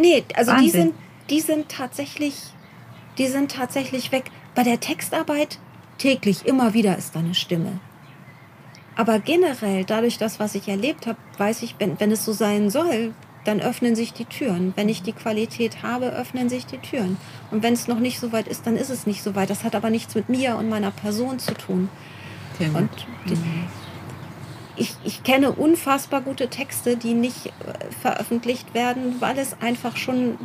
Nee, 0.01 0.25
also 0.35 0.53
die 0.57 0.71
sind, 0.71 0.95
die 1.29 1.41
sind 1.41 1.69
tatsächlich, 1.69 2.35
die 3.19 3.27
sind 3.27 3.53
tatsächlich 3.53 4.13
weg. 4.13 4.31
Bei 4.55 4.63
der 4.63 4.81
Textarbeit 4.81 5.59
täglich, 5.99 6.47
immer 6.47 6.75
wieder 6.75 6.97
ist 6.97 7.15
da 7.15 7.21
eine 7.21 7.35
Stimme. 7.35 7.81
Aber 8.97 9.19
generell, 9.19 9.85
dadurch 9.85 10.19
das, 10.19 10.41
was 10.41 10.55
ich 10.55 10.69
erlebt 10.69 11.07
habe, 11.07 11.19
weiß 11.39 11.63
ich, 11.63 11.77
wenn, 11.79 12.01
wenn 12.01 12.11
es 12.11 12.25
so 12.25 12.33
sein 12.33 12.71
soll, 12.71 13.15
dann 13.45 13.61
öffnen 13.61 13.95
sich 13.95 14.13
die 14.13 14.25
Türen. 14.25 14.73
Wenn 14.77 14.89
ich 14.89 15.03
die 15.03 15.13
Qualität 15.13 15.83
habe, 15.83 16.07
öffnen 16.07 16.49
sich 16.49 16.67
die 16.67 16.79
Türen. 16.79 17.17
Und 17.51 17.63
wenn 17.63 17.73
es 17.73 17.89
noch 17.89 17.99
nicht 17.99 18.21
so 18.21 18.33
weit 18.33 18.49
ist, 18.49 18.67
dann 18.67 18.77
ist 18.77 18.91
es 18.91 19.07
nicht 19.07 19.23
so 19.23 19.35
weit. 19.35 19.49
Das 19.49 19.65
hat 19.65 19.75
aber 19.75 19.91
nichts 19.91 20.15
mit 20.15 20.29
mir 20.29 20.57
und 20.57 20.69
meiner 20.69 20.91
Person 20.91 21.39
zu 21.39 21.55
tun. 21.55 21.89
Und 22.75 22.91
die, 23.27 23.39
ich, 24.81 24.95
ich 25.05 25.23
kenne 25.23 25.53
unfassbar 25.53 26.23
gute 26.23 26.49
Texte, 26.49 26.97
die 26.97 27.13
nicht 27.13 27.47
äh, 27.47 27.51
veröffentlicht 28.01 28.73
werden, 28.73 29.17
weil 29.21 29.39
es 29.39 29.55
einfach 29.61 29.97
schon 29.97 30.39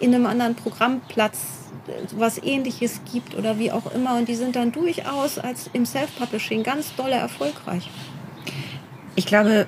in 0.00 0.14
einem 0.14 0.26
anderen 0.26 0.54
Programmplatz 0.54 1.38
äh, 1.86 1.92
was 2.16 2.42
ähnliches 2.42 3.02
gibt 3.12 3.34
oder 3.36 3.58
wie 3.58 3.70
auch 3.70 3.92
immer. 3.94 4.16
Und 4.16 4.28
die 4.28 4.36
sind 4.36 4.56
dann 4.56 4.72
durchaus 4.72 5.38
als 5.38 5.68
im 5.74 5.84
Self-Publishing 5.84 6.62
ganz 6.62 6.94
dolle 6.96 7.16
erfolgreich. 7.16 7.90
Ich 9.16 9.26
glaube, 9.26 9.66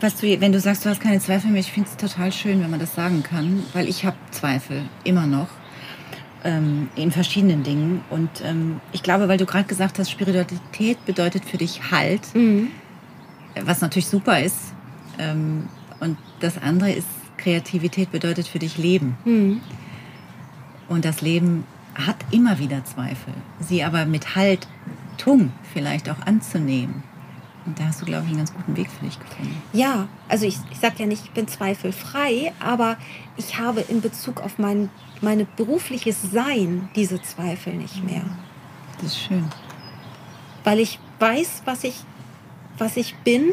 was 0.00 0.16
du, 0.16 0.40
wenn 0.40 0.52
du 0.52 0.60
sagst, 0.60 0.84
du 0.84 0.90
hast 0.90 1.00
keine 1.00 1.18
Zweifel 1.18 1.50
mehr, 1.50 1.60
ich 1.60 1.72
finde 1.72 1.88
es 1.88 1.96
total 1.96 2.30
schön, 2.30 2.60
wenn 2.62 2.70
man 2.70 2.80
das 2.80 2.94
sagen 2.94 3.22
kann, 3.22 3.64
weil 3.72 3.88
ich 3.88 4.04
habe 4.04 4.16
Zweifel 4.30 4.82
immer 5.04 5.26
noch 5.26 5.48
ähm, 6.44 6.90
in 6.94 7.10
verschiedenen 7.10 7.62
Dingen. 7.62 8.04
Und 8.10 8.28
ähm, 8.44 8.82
ich 8.92 9.02
glaube, 9.02 9.28
weil 9.28 9.38
du 9.38 9.46
gerade 9.46 9.64
gesagt 9.64 9.98
hast, 9.98 10.10
Spiritualität 10.10 11.02
bedeutet 11.06 11.46
für 11.46 11.56
dich 11.56 11.90
Halt, 11.90 12.20
was 13.64 13.80
natürlich 13.80 14.06
super 14.06 14.40
ist. 14.40 14.72
Ähm, 15.18 15.68
und 16.00 16.16
das 16.40 16.58
andere 16.58 16.92
ist, 16.92 17.08
Kreativität 17.36 18.10
bedeutet 18.10 18.48
für 18.48 18.58
dich 18.58 18.78
Leben. 18.78 19.16
Mhm. 19.24 19.60
Und 20.88 21.04
das 21.04 21.20
Leben 21.20 21.64
hat 21.94 22.16
immer 22.30 22.58
wieder 22.58 22.84
Zweifel. 22.84 23.34
Sie 23.60 23.82
aber 23.84 24.06
mit 24.06 24.34
Haltung 24.36 25.52
vielleicht 25.72 26.08
auch 26.10 26.20
anzunehmen. 26.26 27.02
Und 27.66 27.78
da 27.78 27.84
hast 27.84 28.00
du, 28.00 28.06
glaube 28.06 28.24
ich, 28.24 28.28
einen 28.30 28.38
ganz 28.38 28.54
guten 28.54 28.76
Weg 28.76 28.88
für 28.90 29.04
dich 29.04 29.18
gefunden. 29.18 29.62
Ja, 29.72 30.08
also 30.28 30.46
ich, 30.46 30.56
ich 30.70 30.78
sage 30.78 30.94
ja 30.98 31.06
nicht, 31.06 31.24
ich 31.24 31.30
bin 31.32 31.46
zweifelfrei, 31.48 32.52
aber 32.60 32.96
ich 33.36 33.58
habe 33.58 33.82
in 33.82 34.00
Bezug 34.00 34.40
auf 34.40 34.58
mein 34.58 34.88
meine 35.20 35.44
berufliches 35.44 36.22
Sein 36.32 36.88
diese 36.94 37.20
Zweifel 37.20 37.74
nicht 37.74 38.04
mehr. 38.04 38.22
Das 39.00 39.12
ist 39.12 39.20
schön. 39.20 39.44
weil 40.64 40.80
ich 40.80 40.98
weiß, 41.18 41.62
was 41.64 41.84
ich, 41.84 41.96
was 42.78 42.96
ich 42.96 43.16
bin 43.16 43.52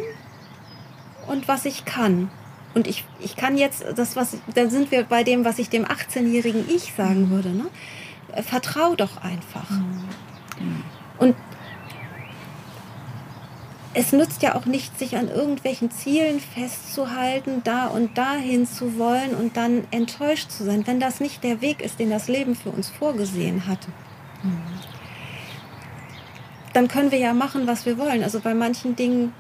und 1.27 1.47
was 1.47 1.65
ich 1.65 1.85
kann. 1.85 2.29
Und 2.73 2.87
ich, 2.87 3.05
ich 3.19 3.35
kann 3.35 3.57
jetzt, 3.57 3.85
das 3.95 4.15
was, 4.15 4.37
dann 4.53 4.69
sind 4.69 4.91
wir 4.91 5.03
bei 5.03 5.23
dem, 5.23 5.45
was 5.45 5.59
ich 5.59 5.69
dem 5.69 5.85
18-jährigen 5.85 6.69
Ich 6.69 6.93
sagen 6.95 7.29
würde. 7.29 7.49
Ne? 7.49 7.65
Äh, 8.33 8.43
Vertrau 8.43 8.95
doch 8.95 9.17
einfach. 9.17 9.69
Und 11.17 11.35
es 13.93 14.11
nützt 14.11 14.41
ja 14.41 14.55
auch 14.55 14.65
nicht, 14.65 14.99
sich 14.99 15.15
an 15.15 15.29
irgendwelchen 15.29 15.89
Zielen 15.89 16.41
festzuhalten, 16.41 17.61
da 17.63 17.87
und 17.87 18.17
dahin 18.17 18.67
zu 18.67 18.97
wollen 18.97 19.33
und 19.33 19.55
dann 19.55 19.87
enttäuscht 19.91 20.51
zu 20.51 20.65
sein, 20.65 20.85
wenn 20.85 20.99
das 20.99 21.21
nicht 21.21 21.45
der 21.45 21.61
Weg 21.61 21.81
ist, 21.81 21.99
den 21.99 22.09
das 22.09 22.27
Leben 22.27 22.55
für 22.55 22.71
uns 22.71 22.89
vorgesehen 22.89 23.67
hat 23.67 23.87
dann 26.75 26.87
können 26.87 27.11
wir 27.11 27.19
ja 27.19 27.33
machen, 27.33 27.67
was 27.67 27.85
wir 27.85 27.97
wollen. 27.97 28.23
Also 28.23 28.39
bei 28.39 28.53
manchen 28.53 28.95
Dingen, 28.95 29.33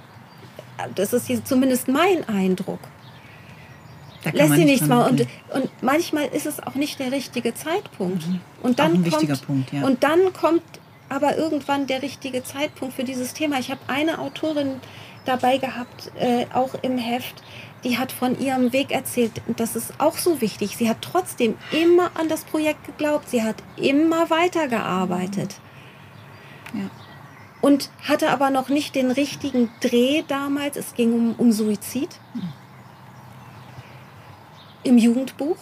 das 0.95 1.13
ist 1.13 1.47
zumindest 1.47 1.87
mein 1.87 2.27
Eindruck, 2.29 2.79
Da 4.23 4.31
lässt 4.31 4.53
sie 4.53 4.59
nicht 4.59 4.65
nichts 4.65 4.87
machen. 4.87 5.11
Und, 5.11 5.27
und 5.53 5.69
manchmal 5.81 6.25
ist 6.27 6.45
es 6.45 6.61
auch 6.61 6.75
nicht 6.75 6.99
der 6.99 7.11
richtige 7.11 7.53
Zeitpunkt. 7.53 8.23
Und 8.61 8.79
Auch 8.79 8.85
dann 8.85 9.09
kommt, 9.09 9.45
Punkt, 9.45 9.73
ja. 9.73 9.85
Und 9.85 10.03
dann 10.03 10.31
kommt 10.33 10.63
aber 11.09 11.37
irgendwann 11.37 11.87
der 11.87 12.01
richtige 12.01 12.43
Zeitpunkt 12.43 12.95
für 12.95 13.03
dieses 13.03 13.33
Thema. 13.33 13.59
Ich 13.59 13.69
habe 13.69 13.81
eine 13.87 14.19
Autorin 14.19 14.79
dabei 15.25 15.57
gehabt, 15.57 16.11
äh, 16.19 16.45
auch 16.53 16.75
im 16.81 16.97
Heft, 16.97 17.43
die 17.83 17.97
hat 17.97 18.11
von 18.11 18.39
ihrem 18.39 18.73
Weg 18.73 18.91
erzählt. 18.91 19.41
Und 19.47 19.59
das 19.59 19.75
ist 19.75 19.93
auch 19.99 20.17
so 20.17 20.41
wichtig. 20.41 20.77
Sie 20.77 20.89
hat 20.89 20.97
trotzdem 21.01 21.55
immer 21.71 22.11
an 22.15 22.29
das 22.29 22.43
Projekt 22.45 22.85
geglaubt. 22.85 23.29
Sie 23.29 23.43
hat 23.43 23.55
immer 23.75 24.29
weitergearbeitet. 24.29 25.55
Ja. 26.73 26.89
Und 27.65 27.89
hatte 28.07 28.29
aber 28.29 28.51
noch 28.51 28.69
nicht 28.69 28.93
den 28.93 29.09
richtigen 29.09 29.71
Dreh 29.81 30.21
damals. 30.27 30.77
Es 30.77 30.93
ging 30.93 31.13
um, 31.13 31.35
um 31.35 31.51
Suizid. 31.51 32.09
Im 34.83 34.99
Jugendbuch. 34.99 35.57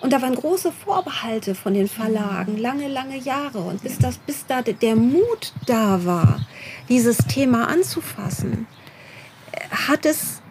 Und 0.00 0.12
da 0.12 0.22
waren 0.22 0.36
große 0.36 0.70
Vorbehalte 0.70 1.56
von 1.56 1.74
den 1.74 1.88
Verlagen, 1.88 2.58
lange, 2.58 2.86
lange 2.86 3.16
Jahre. 3.16 3.58
Und 3.58 3.82
bis, 3.82 3.98
das, 3.98 4.18
bis 4.18 4.46
da 4.46 4.62
der 4.62 4.94
Mut 4.94 5.52
da 5.66 6.04
war, 6.04 6.46
dieses 6.88 7.16
Thema 7.16 7.66
anzufassen, 7.66 8.68
hat 9.88 10.06
es 10.06 10.42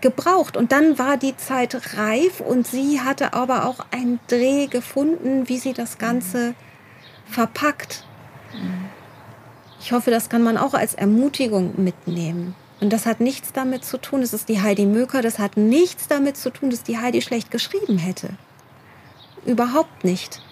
gebraucht. 0.00 0.56
Und 0.56 0.72
dann 0.72 0.98
war 0.98 1.18
die 1.18 1.36
Zeit 1.36 1.98
reif 1.98 2.40
und 2.40 2.66
sie 2.66 3.02
hatte 3.02 3.34
aber 3.34 3.66
auch 3.66 3.84
einen 3.90 4.20
Dreh 4.26 4.68
gefunden, 4.68 5.50
wie 5.50 5.58
sie 5.58 5.74
das 5.74 5.98
Ganze 5.98 6.54
verpackt. 7.26 8.06
Ich 9.80 9.92
hoffe, 9.92 10.10
das 10.10 10.28
kann 10.28 10.42
man 10.42 10.56
auch 10.56 10.74
als 10.74 10.94
Ermutigung 10.94 11.72
mitnehmen. 11.82 12.54
Und 12.80 12.92
das 12.92 13.06
hat 13.06 13.20
nichts 13.20 13.52
damit 13.52 13.84
zu 13.84 13.98
tun, 13.98 14.20
das 14.22 14.32
ist 14.32 14.48
die 14.48 14.62
Heidi 14.62 14.86
Möker, 14.86 15.20
das 15.20 15.38
hat 15.38 15.56
nichts 15.56 16.08
damit 16.08 16.36
zu 16.36 16.50
tun, 16.50 16.70
dass 16.70 16.82
die 16.82 16.98
Heidi 16.98 17.20
schlecht 17.20 17.50
geschrieben 17.50 17.98
hätte. 17.98 18.30
Überhaupt 19.44 20.04
nicht. 20.04 20.42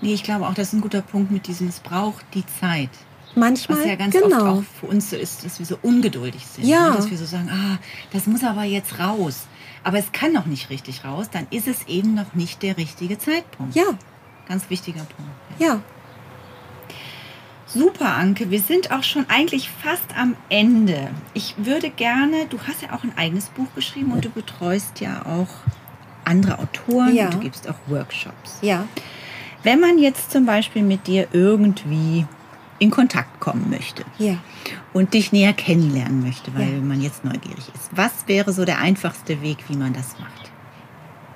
Nee, 0.00 0.14
ich 0.14 0.24
glaube 0.24 0.46
auch, 0.46 0.54
das 0.54 0.68
ist 0.68 0.72
ein 0.74 0.80
guter 0.80 1.02
Punkt 1.02 1.30
mit 1.30 1.46
diesem, 1.46 1.68
es 1.68 1.80
braucht 1.80 2.24
die 2.34 2.44
Zeit. 2.60 2.90
Manchmal, 3.36 3.78
Was 3.78 3.86
ja 3.86 3.94
ganz 3.94 4.14
genau. 4.14 4.36
oft 4.36 4.44
auch 4.46 4.62
für 4.80 4.86
uns 4.86 5.10
so 5.10 5.16
ist, 5.16 5.44
dass 5.44 5.58
wir 5.60 5.66
so 5.66 5.78
ungeduldig 5.82 6.44
sind. 6.44 6.66
Ja. 6.66 6.90
Ne? 6.90 6.96
Dass 6.96 7.10
wir 7.10 7.18
so 7.18 7.26
sagen, 7.26 7.48
ah, 7.52 7.78
das 8.12 8.26
muss 8.26 8.42
aber 8.42 8.64
jetzt 8.64 8.98
raus. 8.98 9.46
Aber 9.84 9.98
es 9.98 10.10
kann 10.10 10.32
noch 10.32 10.46
nicht 10.46 10.70
richtig 10.70 11.04
raus, 11.04 11.28
dann 11.30 11.46
ist 11.50 11.68
es 11.68 11.86
eben 11.86 12.14
noch 12.14 12.34
nicht 12.34 12.62
der 12.62 12.76
richtige 12.76 13.18
Zeitpunkt. 13.18 13.74
Ja, 13.76 13.84
Ganz 14.48 14.68
wichtiger 14.68 15.02
Punkt. 15.02 15.30
ja. 15.60 15.80
Super, 17.72 18.14
Anke. 18.16 18.50
Wir 18.50 18.60
sind 18.60 18.90
auch 18.90 19.04
schon 19.04 19.26
eigentlich 19.28 19.70
fast 19.70 20.16
am 20.18 20.34
Ende. 20.48 21.08
Ich 21.34 21.54
würde 21.58 21.90
gerne, 21.90 22.46
du 22.48 22.58
hast 22.66 22.82
ja 22.82 22.92
auch 22.92 23.04
ein 23.04 23.16
eigenes 23.16 23.48
Buch 23.50 23.68
geschrieben 23.76 24.10
und 24.12 24.24
du 24.24 24.30
betreust 24.30 25.00
ja 25.00 25.24
auch 25.24 25.48
andere 26.24 26.58
Autoren 26.58 27.14
Ja. 27.14 27.26
und 27.26 27.34
du 27.34 27.38
gibst 27.40 27.68
auch 27.68 27.76
Workshops. 27.86 28.58
Ja, 28.62 28.86
Wenn 29.62 29.78
man 29.78 29.98
jetzt 29.98 30.30
zum 30.32 30.46
Beispiel 30.46 30.82
mit 30.82 31.06
dir 31.06 31.28
irgendwie 31.32 32.24
in 32.78 32.90
Kontakt 32.90 33.40
kommen 33.40 33.68
möchte 33.68 34.04
ja. 34.18 34.36
und 34.94 35.12
dich 35.12 35.32
näher 35.32 35.52
kennenlernen 35.52 36.22
möchte, 36.22 36.52
weil 36.54 36.72
Ja. 36.76 36.80
man 36.80 37.02
jetzt 37.02 37.24
neugierig 37.24 37.68
ist, 37.74 37.90
was 37.94 38.10
wäre 38.26 38.52
so 38.54 38.64
der 38.64 38.78
einfachste 38.78 39.42
Weg, 39.42 39.58
wie 39.68 39.76
man 39.76 39.92
das 39.92 40.18
macht? 40.18 40.49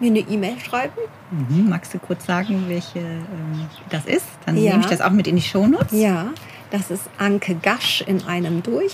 Mir 0.04 0.20
eine 0.22 0.30
E-Mail 0.30 0.58
schreiben? 0.60 0.92
Mhm. 1.30 1.68
Magst 1.70 1.94
du 1.94 1.98
kurz 1.98 2.26
sagen, 2.26 2.64
welche 2.68 2.98
ähm, 2.98 3.66
das 3.88 4.04
ist? 4.04 4.26
Dann 4.44 4.56
Ja. 4.58 4.72
nehme 4.72 4.82
ich 4.84 4.90
das 4.90 5.00
auch 5.00 5.10
mit 5.10 5.26
in 5.26 5.36
die 5.36 5.42
Shownotes. 5.42 5.92
Ja, 5.98 6.26
das 6.70 6.90
ist 6.90 7.04
Anke 7.18 7.54
Gasch 7.54 8.02
in 8.06 8.22
einem 8.26 8.62
durch. 8.62 8.92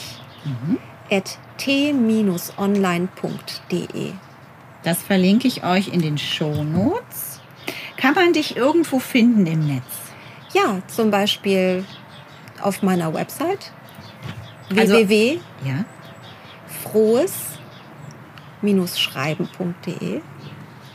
at 1.11 1.36
t-online.de. 2.78 4.12
Das 4.84 5.02
verlinke 5.02 5.48
ich 5.48 5.64
euch 5.64 5.88
in 5.88 6.00
den 6.00 6.16
Shownotes. 6.16 7.40
Kann 7.96 8.14
man 8.14 8.32
dich 8.32 8.56
irgendwo 8.56 8.98
finden 9.00 9.44
im 9.46 9.66
Netz? 9.66 9.82
Ja, 10.54 10.78
zum 10.86 11.11
Beispiel 11.11 11.84
auf 12.62 12.82
meiner 12.82 13.12
Website 13.12 13.72
Also- 14.76 14.94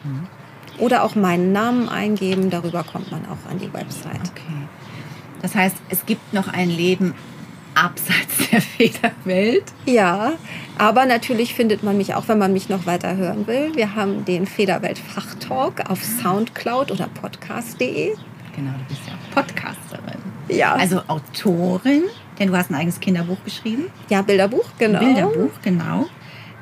www.frohes-schreiben.de 0.05 0.35
oder 0.77 1.03
auch 1.03 1.15
meinen 1.15 1.53
Namen 1.53 1.87
eingeben, 1.87 2.49
darüber 2.49 2.83
kommt 2.83 3.09
man 3.09 3.21
auch 3.27 3.49
an 3.49 3.59
die 3.59 3.71
Website. 3.71 4.19
Okay. 4.31 4.67
Das 5.41 5.55
heißt, 5.55 5.77
es 5.87 6.05
gibt 6.05 6.33
noch 6.33 6.49
ein 6.49 6.69
Leben 6.69 7.13
abseits 7.75 8.49
der 8.51 8.59
Federwelt. 8.61 9.63
Ja, 9.85 10.33
aber 10.77 11.05
natürlich 11.05 11.53
findet 11.53 11.81
man 11.81 11.95
mich 11.95 12.13
auch, 12.13 12.27
wenn 12.27 12.37
man 12.39 12.51
mich 12.51 12.67
noch 12.67 12.85
weiter 12.85 13.15
hören 13.15 13.47
will. 13.47 13.71
Wir 13.75 13.95
haben 13.95 14.25
den 14.25 14.45
Federwelt 14.45 14.97
Fachtalk 14.99 15.89
auf 15.89 16.03
Soundcloud 16.03 16.91
oder 16.91 17.07
podcast.de. 17.07 18.13
Genau, 18.55 18.71
du 18.71 18.85
bist 18.89 19.01
ja 19.07 19.13
auch 19.13 19.33
Podcasterin. 19.35 20.19
Ja, 20.49 20.73
Also 20.75 21.01
Autorin, 21.07 22.03
denn 22.37 22.49
du 22.49 22.57
hast 22.57 22.69
ein 22.69 22.75
eigenes 22.75 22.99
Kinderbuch 22.99 23.37
geschrieben. 23.45 23.85
ja, 24.09 24.21
Bilderbuch, 24.21 24.65
genau. 24.77 24.99
Bilderbuch, 24.99 25.51
genau. 25.63 26.05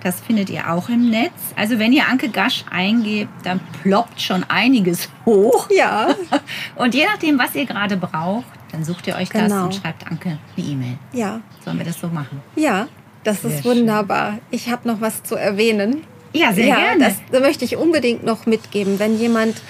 Das 0.04 0.20
findet 0.20 0.50
ihr 0.50 0.70
auch 0.72 0.90
im 0.90 1.10
Netz. 1.10 1.32
Also 1.56 1.80
wenn 1.80 1.94
ihr 1.94 2.08
Anke 2.08 2.28
Gasch 2.30 2.66
eingebt, 2.70 3.32
dann 3.44 3.60
ploppt 3.82 4.22
schon 4.22 4.44
einiges 4.50 5.10
hoch. 5.26 5.68
Ja, 5.70 6.08
Und 6.76 6.94
je 6.94 7.06
nachdem, 7.06 7.40
was 7.40 7.56
ihr 7.56 7.66
gerade 7.66 7.96
braucht, 7.98 8.46
dann 8.72 8.84
sucht 8.84 9.08
ihr 9.08 9.16
euch 9.16 9.30
das 9.30 9.44
Genau. 9.44 9.66
und 9.66 9.76
schreibt 9.76 10.06
Anke 10.08 10.38
eine 10.58 10.66
E-Mail. 10.68 10.98
ja, 11.14 11.40
Sollen 11.64 11.78
wir 11.78 11.86
das 11.86 12.00
so 12.00 12.08
machen? 12.08 12.42
ja, 12.56 12.88
das 13.24 13.42
Sehr 13.42 13.52
ist 13.52 13.64
schön. 13.64 13.78
wunderbar. 13.80 14.40
Ich 14.52 14.70
habe 14.70 14.86
noch 14.88 15.00
was 15.00 15.24
zu 15.24 15.36
erwähnen. 15.36 16.04
Ja, 16.34 16.52
sehr 16.52 16.66
ja, 16.68 16.76
gerne. 16.76 17.06
Das, 17.06 17.14
das 17.32 17.42
möchte 17.42 17.64
ich 17.64 17.78
unbedingt 17.78 18.26
noch 18.26 18.46
mitgeben, 18.46 19.00
wenn 19.00 19.18
jemand 19.18 19.62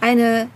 eine 0.00 0.48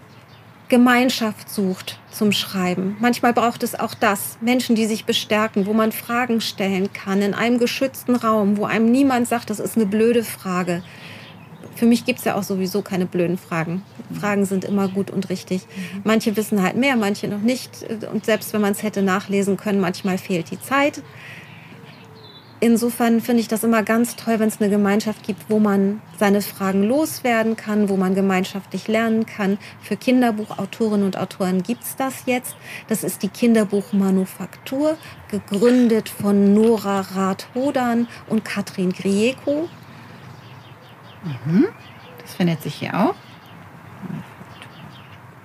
Gemeinschaft 0.74 1.48
sucht 1.48 2.00
zum 2.10 2.32
Schreiben. 2.32 2.96
Manchmal 2.98 3.32
braucht 3.32 3.62
es 3.62 3.78
auch 3.78 3.94
das. 3.94 4.38
Menschen, 4.40 4.74
die 4.74 4.86
sich 4.86 5.04
bestärken, 5.04 5.66
wo 5.66 5.72
man 5.72 5.92
Fragen 5.92 6.40
stellen 6.40 6.92
kann, 6.92 7.22
in 7.22 7.32
einem 7.32 7.60
geschützten 7.60 8.16
Raum, 8.16 8.56
wo 8.56 8.64
einem 8.64 8.90
niemand 8.90 9.28
sagt, 9.28 9.50
das 9.50 9.60
ist 9.60 9.76
eine 9.76 9.86
blöde 9.86 10.24
Frage. 10.24 10.82
Für 11.76 11.86
mich 11.86 12.04
gibt 12.04 12.18
es 12.18 12.24
ja 12.24 12.34
auch 12.34 12.42
sowieso 12.42 12.82
keine 12.82 13.06
blöden 13.06 13.38
Fragen. 13.38 13.82
Fragen 14.18 14.46
sind 14.46 14.64
immer 14.64 14.88
gut 14.88 15.12
und 15.12 15.28
richtig. 15.30 15.62
Manche 16.02 16.36
wissen 16.36 16.60
halt 16.60 16.74
mehr, 16.74 16.96
manche 16.96 17.28
noch 17.28 17.40
nicht. 17.40 17.70
Und 18.12 18.24
selbst 18.24 18.52
wenn 18.52 18.60
man 18.60 18.72
es 18.72 18.82
hätte 18.82 19.02
nachlesen 19.02 19.56
können, 19.56 19.78
manchmal 19.78 20.18
fehlt 20.18 20.50
die 20.50 20.60
Zeit. 20.60 21.04
Insofern 22.64 23.20
finde 23.20 23.42
ich 23.42 23.48
das 23.48 23.62
immer 23.62 23.82
ganz 23.82 24.16
toll, 24.16 24.40
wenn 24.40 24.48
es 24.48 24.58
eine 24.58 24.70
Gemeinschaft 24.70 25.22
gibt, 25.22 25.50
wo 25.50 25.58
man 25.58 26.00
seine 26.18 26.40
Fragen 26.40 26.82
loswerden 26.82 27.56
kann, 27.56 27.90
wo 27.90 27.98
man 27.98 28.14
gemeinschaftlich 28.14 28.88
lernen 28.88 29.26
kann. 29.26 29.58
Für 29.82 29.98
Kinderbuchautorinnen 29.98 31.04
und 31.04 31.18
Autoren 31.18 31.62
gibt 31.62 31.82
es 31.82 31.94
das 31.96 32.22
jetzt. 32.24 32.56
Das 32.88 33.04
ist 33.04 33.22
die 33.22 33.28
Kinderbuchmanufaktur, 33.28 34.96
gegründet 35.30 36.08
von 36.08 36.54
Nora 36.54 37.00
Rath-Hodan 37.00 38.08
und 38.30 38.46
Katrin 38.46 38.94
Grieco. 38.94 39.68
Das 42.22 42.32
findet 42.32 42.62
sich 42.62 42.76
hier 42.76 42.98
auch. 42.98 43.14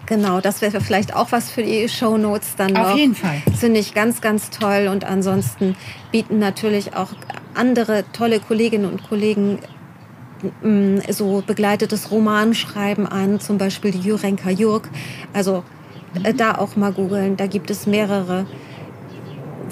Genau, 0.10 0.42
das 0.42 0.64
wäre 0.64 0.82
vielleicht 0.82 1.16
auch 1.16 1.32
was 1.32 1.52
für 1.52 1.62
die 1.62 1.88
Shownotes 1.88 2.56
dann 2.56 2.74
noch. 2.74 2.90
Auf 2.90 2.98
jeden 2.98 3.14
Fall. 3.14 3.44
Finde 3.56 3.80
ich 3.80 3.94
ganz, 3.94 4.22
ganz 4.22 4.50
toll. 4.50 4.90
Und 4.92 5.06
ansonsten 5.06 5.76
bieten 6.12 6.40
natürlich 6.40 6.96
auch 6.96 7.10
andere 7.54 8.04
tolle 8.12 8.40
Kolleginnen 8.40 8.92
und 8.92 9.08
Kollegen 9.08 9.60
mm, 10.64 10.98
so 11.12 11.44
begleitetes 11.46 12.10
Romanschreiben 12.10 13.06
an, 13.06 13.40
zum 13.40 13.60
Beispiel 13.60 13.92
die 13.92 14.00
Jurenka 14.00 14.50
Jurk. 14.50 14.90
Also 15.32 15.64
äh, 16.24 16.34
da 16.34 16.56
auch 16.56 16.76
mal 16.76 16.92
googeln, 16.92 17.38
da 17.38 17.46
gibt 17.46 17.70
es 17.70 17.86
mehrere, 17.86 18.48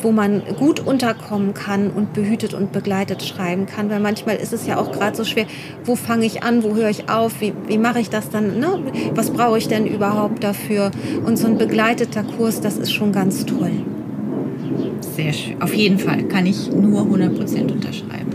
wo 0.02 0.12
man 0.12 0.42
gut 0.58 0.80
unterkommen 0.86 1.54
kann 1.54 1.90
und 1.90 2.14
behütet 2.14 2.54
und 2.54 2.72
begleitet 2.72 3.24
schreiben 3.24 3.66
kann. 3.66 3.90
Weil 3.90 4.00
manchmal 4.00 4.36
ist 4.38 4.54
es 4.54 4.66
ja 4.68 4.78
auch 4.78 4.92
gerade 4.92 5.16
so 5.16 5.24
schwer, 5.24 5.46
wo 5.86 5.96
fange 5.96 6.26
ich 6.26 6.44
an, 6.44 6.64
wo 6.64 6.76
höre 6.76 6.90
ich 6.90 7.10
auf, 7.10 7.42
wie, 7.42 7.54
wie 7.68 7.78
mache 7.78 8.00
ich 8.00 8.10
das 8.10 8.30
dann, 8.30 8.60
ne? 8.60 8.80
was 9.16 9.32
brauche 9.32 9.58
ich 9.58 9.68
denn 9.68 9.86
überhaupt 9.86 10.44
dafür? 10.44 10.92
Und 11.26 11.38
so 11.38 11.48
ein 11.48 11.58
begleiteter 11.58 12.24
Kurs, 12.24 12.62
das 12.62 12.78
ist 12.78 12.92
schon 12.94 13.12
ganz 13.12 13.46
toll. 13.46 13.72
Sehr 15.16 15.34
schön. 15.34 15.62
Auf 15.62 15.74
jeden 15.74 15.98
Fall 16.00 16.24
kann 16.24 16.46
ich 16.46 16.72
nur 16.72 17.02
100% 17.02 17.72
unterschreiben. 17.72 18.28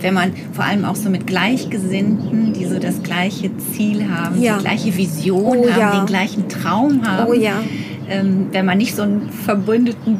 Wenn 0.00 0.14
man 0.14 0.32
vor 0.52 0.64
allem 0.64 0.84
auch 0.84 0.94
so 0.94 1.10
mit 1.10 1.26
Gleichgesinnten, 1.26 2.52
die 2.52 2.64
so 2.66 2.78
das 2.78 3.02
gleiche 3.02 3.50
Ziel 3.56 4.08
haben, 4.08 4.40
Ja. 4.40 4.56
die 4.58 4.62
gleiche 4.64 4.96
Vision 4.96 5.58
Oh 5.58 5.68
haben, 5.70 5.80
ja. 5.80 5.96
den 5.98 6.06
gleichen 6.06 6.48
Traum 6.48 7.06
haben. 7.06 7.28
Oh 7.30 7.32
ja. 7.34 7.54
ähm, 8.08 8.46
wenn 8.52 8.64
man 8.66 8.78
nicht 8.78 8.94
so 8.94 9.02
einen 9.02 9.28
verbündeten 9.30 10.18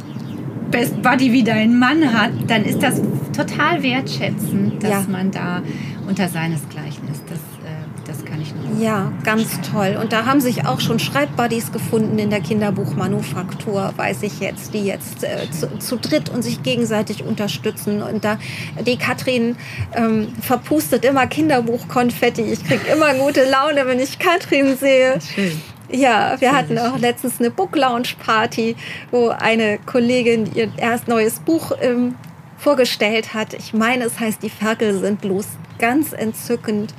Best 0.71 1.01
Buddy 1.03 1.33
wie 1.33 1.43
dein 1.45 1.79
Mann 1.79 2.13
hat, 2.13 2.31
dann 2.47 2.65
ist 2.65 2.83
das 2.83 3.01
total 3.37 3.83
wertschätzend, 3.83 4.83
dass 4.83 4.91
Ja. 4.91 5.05
man 5.09 5.31
da 5.31 5.63
unter 6.07 6.29
seinesgleichen 6.29 7.09
ist. 7.11 7.23
Das, 7.29 7.39
äh, 7.39 8.07
das 8.07 8.25
kann 8.25 8.41
ich 8.41 8.53
nur. 8.55 8.81
Ja, 8.83 9.13
ganz 9.25 9.61
toll. 9.61 9.99
Und 10.01 10.13
da 10.13 10.27
haben 10.27 10.41
sich 10.41 10.67
auch 10.67 10.81
schon 10.81 10.99
Schreibbuddies 10.99 11.73
gefunden 11.73 12.19
in 12.19 12.31
der 12.31 12.41
Kinderbuchmanufaktur, 12.41 13.93
weiß 13.97 14.23
ich 14.23 14.41
jetzt, 14.41 14.75
die 14.75 14.81
jetzt 14.85 15.25
äh, 15.25 15.51
zu, 15.51 15.79
zu 15.79 15.97
dritt 15.97 16.29
und 16.29 16.43
sich 16.43 16.63
gegenseitig 16.63 17.25
unterstützen. 17.25 18.03
Und 18.03 18.25
da 18.25 18.39
die 18.87 18.97
Katrin 18.97 19.57
ähm, 19.95 20.29
verpustet 20.41 21.05
immer 21.05 21.27
Kinderbuchkonfetti. 21.27 22.43
Ich 22.43 22.65
kriege 22.65 22.87
immer 22.93 23.15
gute 23.15 23.45
Laune, 23.49 23.87
wenn 23.87 24.01
ich 24.01 24.19
Katrin 24.19 24.77
sehe. 24.77 25.19
Schön. 25.35 25.53
Ja, 25.91 26.39
wir 26.39 26.53
hatten 26.53 26.79
auch 26.79 26.99
letztens 26.99 27.41
eine 27.41 27.51
Book 27.51 27.75
Lounge 27.75 28.09
Party, 28.25 28.77
wo 29.11 29.29
eine 29.29 29.79
Kollegin 29.79 30.51
ihr 30.55 30.71
erst 30.77 31.09
neues 31.09 31.41
Buch 31.41 31.73
ähm, 31.81 32.15
vorgestellt 32.59 33.33
hat. 33.33 33.55
Ich 33.55 33.73
meine, 33.73 34.05
es 34.05 34.21
heißt 34.21 34.43
Die 34.43 34.51
Ferkel 34.51 34.99
sind 34.99 35.21
bloß 35.21 35.47
ganz 35.79 36.13
entzückend. 36.13 36.93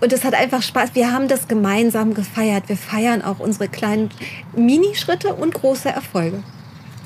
Und 0.00 0.12
es 0.12 0.24
hat 0.24 0.34
einfach 0.34 0.62
Spaß. 0.62 0.94
Wir 0.94 1.12
haben 1.12 1.28
das 1.28 1.48
gemeinsam 1.48 2.14
gefeiert. 2.14 2.68
Wir 2.68 2.76
feiern 2.76 3.22
auch 3.22 3.38
unsere 3.38 3.68
kleinen 3.68 4.10
Minischritte 4.54 5.34
und 5.34 5.54
große 5.54 5.88
Erfolge. 5.88 6.42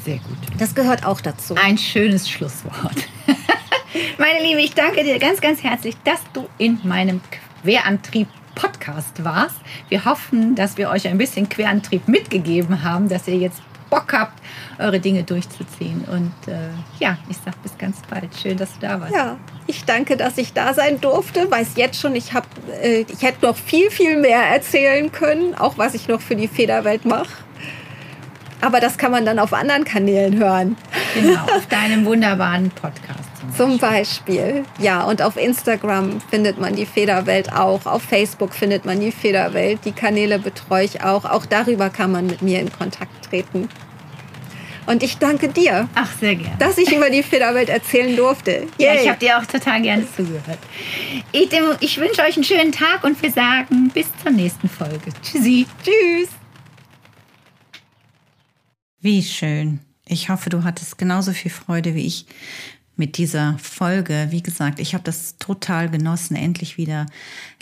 Sehr 0.05 0.18
gut. 0.18 0.39
Das 0.59 0.74
gehört 0.74 1.05
auch 1.05 1.20
dazu. 1.20 1.55
Ein 1.57 1.78
schönes 1.78 2.28
Schlusswort. 2.28 2.97
Meine 4.18 4.43
Liebe, 4.43 4.61
ich 4.61 4.74
danke 4.74 5.03
dir 5.03 5.18
ganz, 5.18 5.41
ganz 5.41 5.62
herzlich, 5.62 5.97
dass 6.05 6.20
du 6.32 6.49
in 6.59 6.78
meinem 6.85 7.20
Querantrieb 7.62 8.28
Podcast 8.55 9.24
warst. 9.24 9.57
Wir 9.88 10.05
hoffen, 10.05 10.55
dass 10.55 10.76
wir 10.76 10.90
euch 10.90 11.09
ein 11.09 11.18
bisschen 11.18 11.48
Querantrieb 11.48 12.09
mitgegeben 12.09 12.82
haben, 12.82 13.09
dass 13.09 13.28
ihr 13.28 13.36
jetzt 13.36 13.62
Bock 13.90 14.12
habt, 14.12 14.40
eure 14.78 14.98
Dinge 14.98 15.22
durchzuziehen. 15.22 16.05
Und 16.11 16.32
äh, 16.52 16.59
ja, 16.98 17.16
ich 17.28 17.36
sage 17.36 17.57
bis 17.62 17.78
ganz 17.78 17.98
bald. 18.11 18.34
Schön, 18.34 18.57
dass 18.57 18.72
du 18.74 18.80
da 18.80 19.00
warst. 19.00 19.14
Ja, 19.14 19.36
ich 19.66 19.84
danke, 19.84 20.16
dass 20.16 20.36
ich 20.36 20.52
da 20.52 20.74
sein 20.74 21.00
durfte. 21.00 21.48
Weiß 21.50 21.76
jetzt 21.76 22.00
schon, 22.00 22.16
ich, 22.16 22.32
hab, 22.32 22.46
äh, 22.82 23.05
ich 23.09 23.22
hätte 23.22 23.46
noch 23.46 23.57
viel, 23.57 23.90
viel 23.90 24.16
mehr 24.16 24.40
erzählen 24.40 25.12
können, 25.12 25.55
auch 25.55 25.78
was 25.78 25.94
ich 25.94 26.09
noch 26.09 26.20
für 26.20 26.34
die 26.34 26.48
Federwelt 26.48 27.05
mache. 27.05 27.28
Aber 28.61 28.80
das 28.80 28.98
kann 28.98 29.12
man 29.12 29.24
dann 29.24 29.38
auf 29.38 29.52
anderen 29.52 29.84
Kanälen 29.84 30.38
hören. 30.38 30.76
Genau, 31.14 31.42
auf 31.55 31.66
deinem 31.66 32.05
wunderbaren 32.05 32.70
Podcast. 32.70 33.14
Zum 33.57 33.78
Beispiel. 33.78 34.64
Ja, 34.78 35.05
und 35.05 35.22
auf 35.22 35.36
Instagram 35.36 36.20
findet 36.30 36.59
man 36.59 36.74
die 36.74 36.86
Federwelt 36.86 37.53
auch. 37.53 37.86
Auf 37.86 38.03
Facebook 38.03 38.55
findet 38.55 38.84
man 38.84 39.01
die 39.01 39.12
Federwelt. 39.12 39.80
Die 39.84 39.92
Kanäle 39.92 40.38
betreue 40.38 40.84
ich 40.84 41.03
auch. 41.03 41.24
Auch 41.24 41.47
darüber 41.47 41.90
kann 41.90 42.11
man 42.11 42.26
mit 42.26 42.42
mir 42.42 42.61
in 42.61 42.72
Kontakt 42.72 43.24
treten. 43.28 43.68
Und 44.86 45.03
ich 45.03 45.16
danke 45.18 45.49
dir. 45.49 45.88
Ach, 45.95 46.11
sehr 46.18 46.34
gerne. 46.34 46.57
Dass 46.59 46.76
ich 46.78 46.92
über 46.92 47.09
die 47.09 47.22
Federwelt 47.22 47.68
erzählen 47.68 48.14
durfte. 48.16 48.66
Yay. 48.78 48.86
Ja, 48.86 48.95
ich 49.01 49.09
habe 49.09 49.18
dir 49.18 49.38
auch 49.38 49.47
total 49.47 49.80
gerne 49.80 50.07
zugehört. 50.14 50.59
Ich, 51.32 51.49
ich 51.80 51.99
wünsche 51.99 52.22
euch 52.22 52.36
einen 52.36 52.45
schönen 52.45 52.72
Tag 52.72 53.05
und 53.05 53.20
wir 53.22 53.30
sagen 53.30 53.90
bis 53.95 54.07
zur 54.22 54.32
nächsten 54.32 54.68
Folge. 54.68 55.11
Tschüssi. 55.22 55.66
Tschüss. 55.82 56.28
Wie 59.01 59.22
schön. 59.22 59.80
Ich 60.07 60.28
hoffe, 60.28 60.51
du 60.51 60.64
hattest 60.64 60.99
genauso 60.99 61.32
viel 61.32 61.51
Freude 61.51 61.95
wie 61.95 62.07
ich 62.07 62.26
mit 62.97 63.18
dieser 63.18 63.59
Folge. 63.59 64.28
Wie 64.30 64.42
gesagt, 64.42 64.78
ich 64.78 64.95
habe 64.95 65.05
das 65.05 65.36
total 65.38 65.90
genossen, 65.90 66.36
endlich 66.36 66.78
wieder 66.78 67.07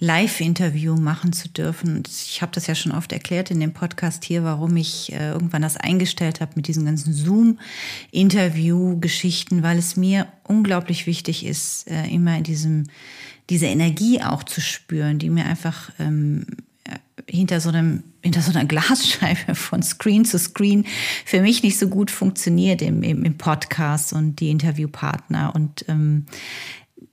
Live-Interview 0.00 0.96
machen 0.96 1.32
zu 1.32 1.48
dürfen. 1.48 2.02
Ich 2.06 2.42
habe 2.42 2.52
das 2.52 2.66
ja 2.66 2.74
schon 2.74 2.92
oft 2.92 3.12
erklärt 3.12 3.50
in 3.50 3.58
dem 3.60 3.72
Podcast 3.72 4.24
hier, 4.24 4.44
warum 4.44 4.76
ich 4.76 5.10
äh, 5.12 5.30
irgendwann 5.30 5.62
das 5.62 5.78
eingestellt 5.78 6.40
habe 6.40 6.52
mit 6.56 6.66
diesen 6.68 6.84
ganzen 6.84 7.14
Zoom-Interview-Geschichten, 7.14 9.62
weil 9.62 9.78
es 9.78 9.96
mir 9.96 10.26
unglaublich 10.44 11.06
wichtig 11.06 11.46
ist, 11.46 11.90
äh, 11.90 12.06
immer 12.08 12.36
in 12.36 12.44
diesem 12.44 12.84
diese 13.50 13.66
Energie 13.66 14.22
auch 14.22 14.44
zu 14.44 14.60
spüren, 14.60 15.18
die 15.18 15.28
mir 15.28 15.44
einfach 15.44 15.90
ähm, 15.98 16.46
hinter 17.26 17.60
so 17.60 17.70
einem 17.70 18.04
hinter 18.22 18.40
so 18.40 18.50
einer 18.50 18.64
Glasscheibe 18.68 19.54
von 19.54 19.82
Screen 19.82 20.24
zu 20.24 20.38
Screen 20.38 20.86
für 21.24 21.40
mich 21.42 21.62
nicht 21.62 21.78
so 21.78 21.88
gut 21.88 22.10
funktioniert 22.10 22.82
im, 22.82 23.02
im, 23.02 23.24
im 23.24 23.36
Podcast 23.36 24.12
und 24.12 24.40
die 24.40 24.50
Interviewpartner. 24.50 25.54
Und 25.54 25.84
ähm, 25.88 26.26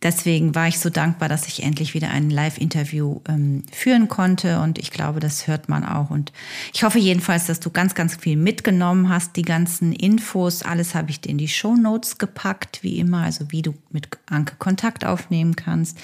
deswegen 0.01 0.55
war 0.55 0.67
ich 0.67 0.79
so 0.79 0.89
dankbar, 0.89 1.27
dass 1.27 1.47
ich 1.47 1.63
endlich 1.63 1.93
wieder 1.93 2.09
ein 2.09 2.29
Live-Interview 2.29 3.19
ähm, 3.27 3.63
führen 3.71 4.07
konnte. 4.07 4.59
Und 4.59 4.79
ich 4.79 4.91
glaube, 4.91 5.19
das 5.19 5.47
hört 5.47 5.67
man 5.67 5.83
auch. 5.83 6.09
Und 6.09 6.31
ich 6.73 6.83
hoffe 6.83 6.99
jedenfalls, 6.99 7.47
dass 7.47 7.59
du 7.59 7.69
ganz, 7.69 7.95
ganz 7.95 8.15
viel 8.15 8.37
mitgenommen 8.37 9.09
hast. 9.09 9.35
Die 9.35 9.41
ganzen 9.41 9.91
Infos, 9.91 10.63
alles 10.63 10.95
habe 10.95 11.11
ich 11.11 11.21
dir 11.21 11.29
in 11.29 11.37
die 11.37 11.47
Show 11.47 11.75
Notes 11.75 12.17
gepackt, 12.17 12.79
wie 12.81 12.99
immer. 12.99 13.23
Also 13.23 13.51
wie 13.51 13.61
du 13.61 13.73
mit 13.91 14.07
Anke 14.27 14.55
Kontakt 14.57 15.05
aufnehmen 15.05 15.55
kannst, 15.55 15.97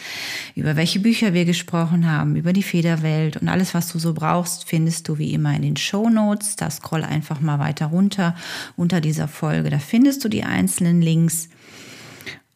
über 0.56 0.76
welche 0.76 1.00
Bücher 1.00 1.34
wir 1.34 1.46
gesprochen 1.46 2.10
haben, 2.10 2.36
über 2.36 2.54
die 2.54 2.64
Federwelt 2.64 3.38
und 3.38 3.48
alles, 3.48 3.74
was 3.74 3.92
du 3.92 4.00
so 4.00 4.14
brauchst, 4.14 4.68
findest 4.68 5.08
du 5.08 5.18
wie 5.18 5.34
immer 5.34 5.56
in 5.56 5.62
den 5.62 5.78
Show 5.78 6.10
Notes. 6.10 6.56
Da 6.56 6.70
scroll 6.70 7.04
einfach 7.04 7.40
mal 7.40 7.60
weiter 7.60 7.88
runter 7.88 8.36
unter 8.76 9.00
dieser 9.00 9.28
Folge. 9.28 9.70
Da 9.70 9.80
findest 9.80 10.24
du 10.24 10.30
die 10.30 10.44
einzelnen 10.44 11.02
Links. 11.02 11.50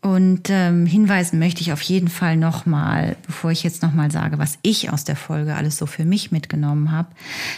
Und 0.01 0.49
ähm, 0.49 0.85
hinweisen 0.85 1.39
möchte 1.39 1.59
ich 1.59 1.73
auf 1.73 1.81
jeden 1.81 2.07
Fall 2.07 2.37
nochmal, 2.37 3.17
bevor 3.25 3.51
ich 3.51 3.63
jetzt 3.63 3.83
nochmal 3.83 4.11
sage, 4.11 4.39
was 4.39 4.57
ich 4.61 4.93
aus 4.93 5.03
der 5.03 5.17
Folge 5.17 5.55
alles 5.55 5.77
so 5.77 5.85
für 5.87 6.05
mich 6.05 6.31
mitgenommen 6.31 6.91
habe, 6.91 7.09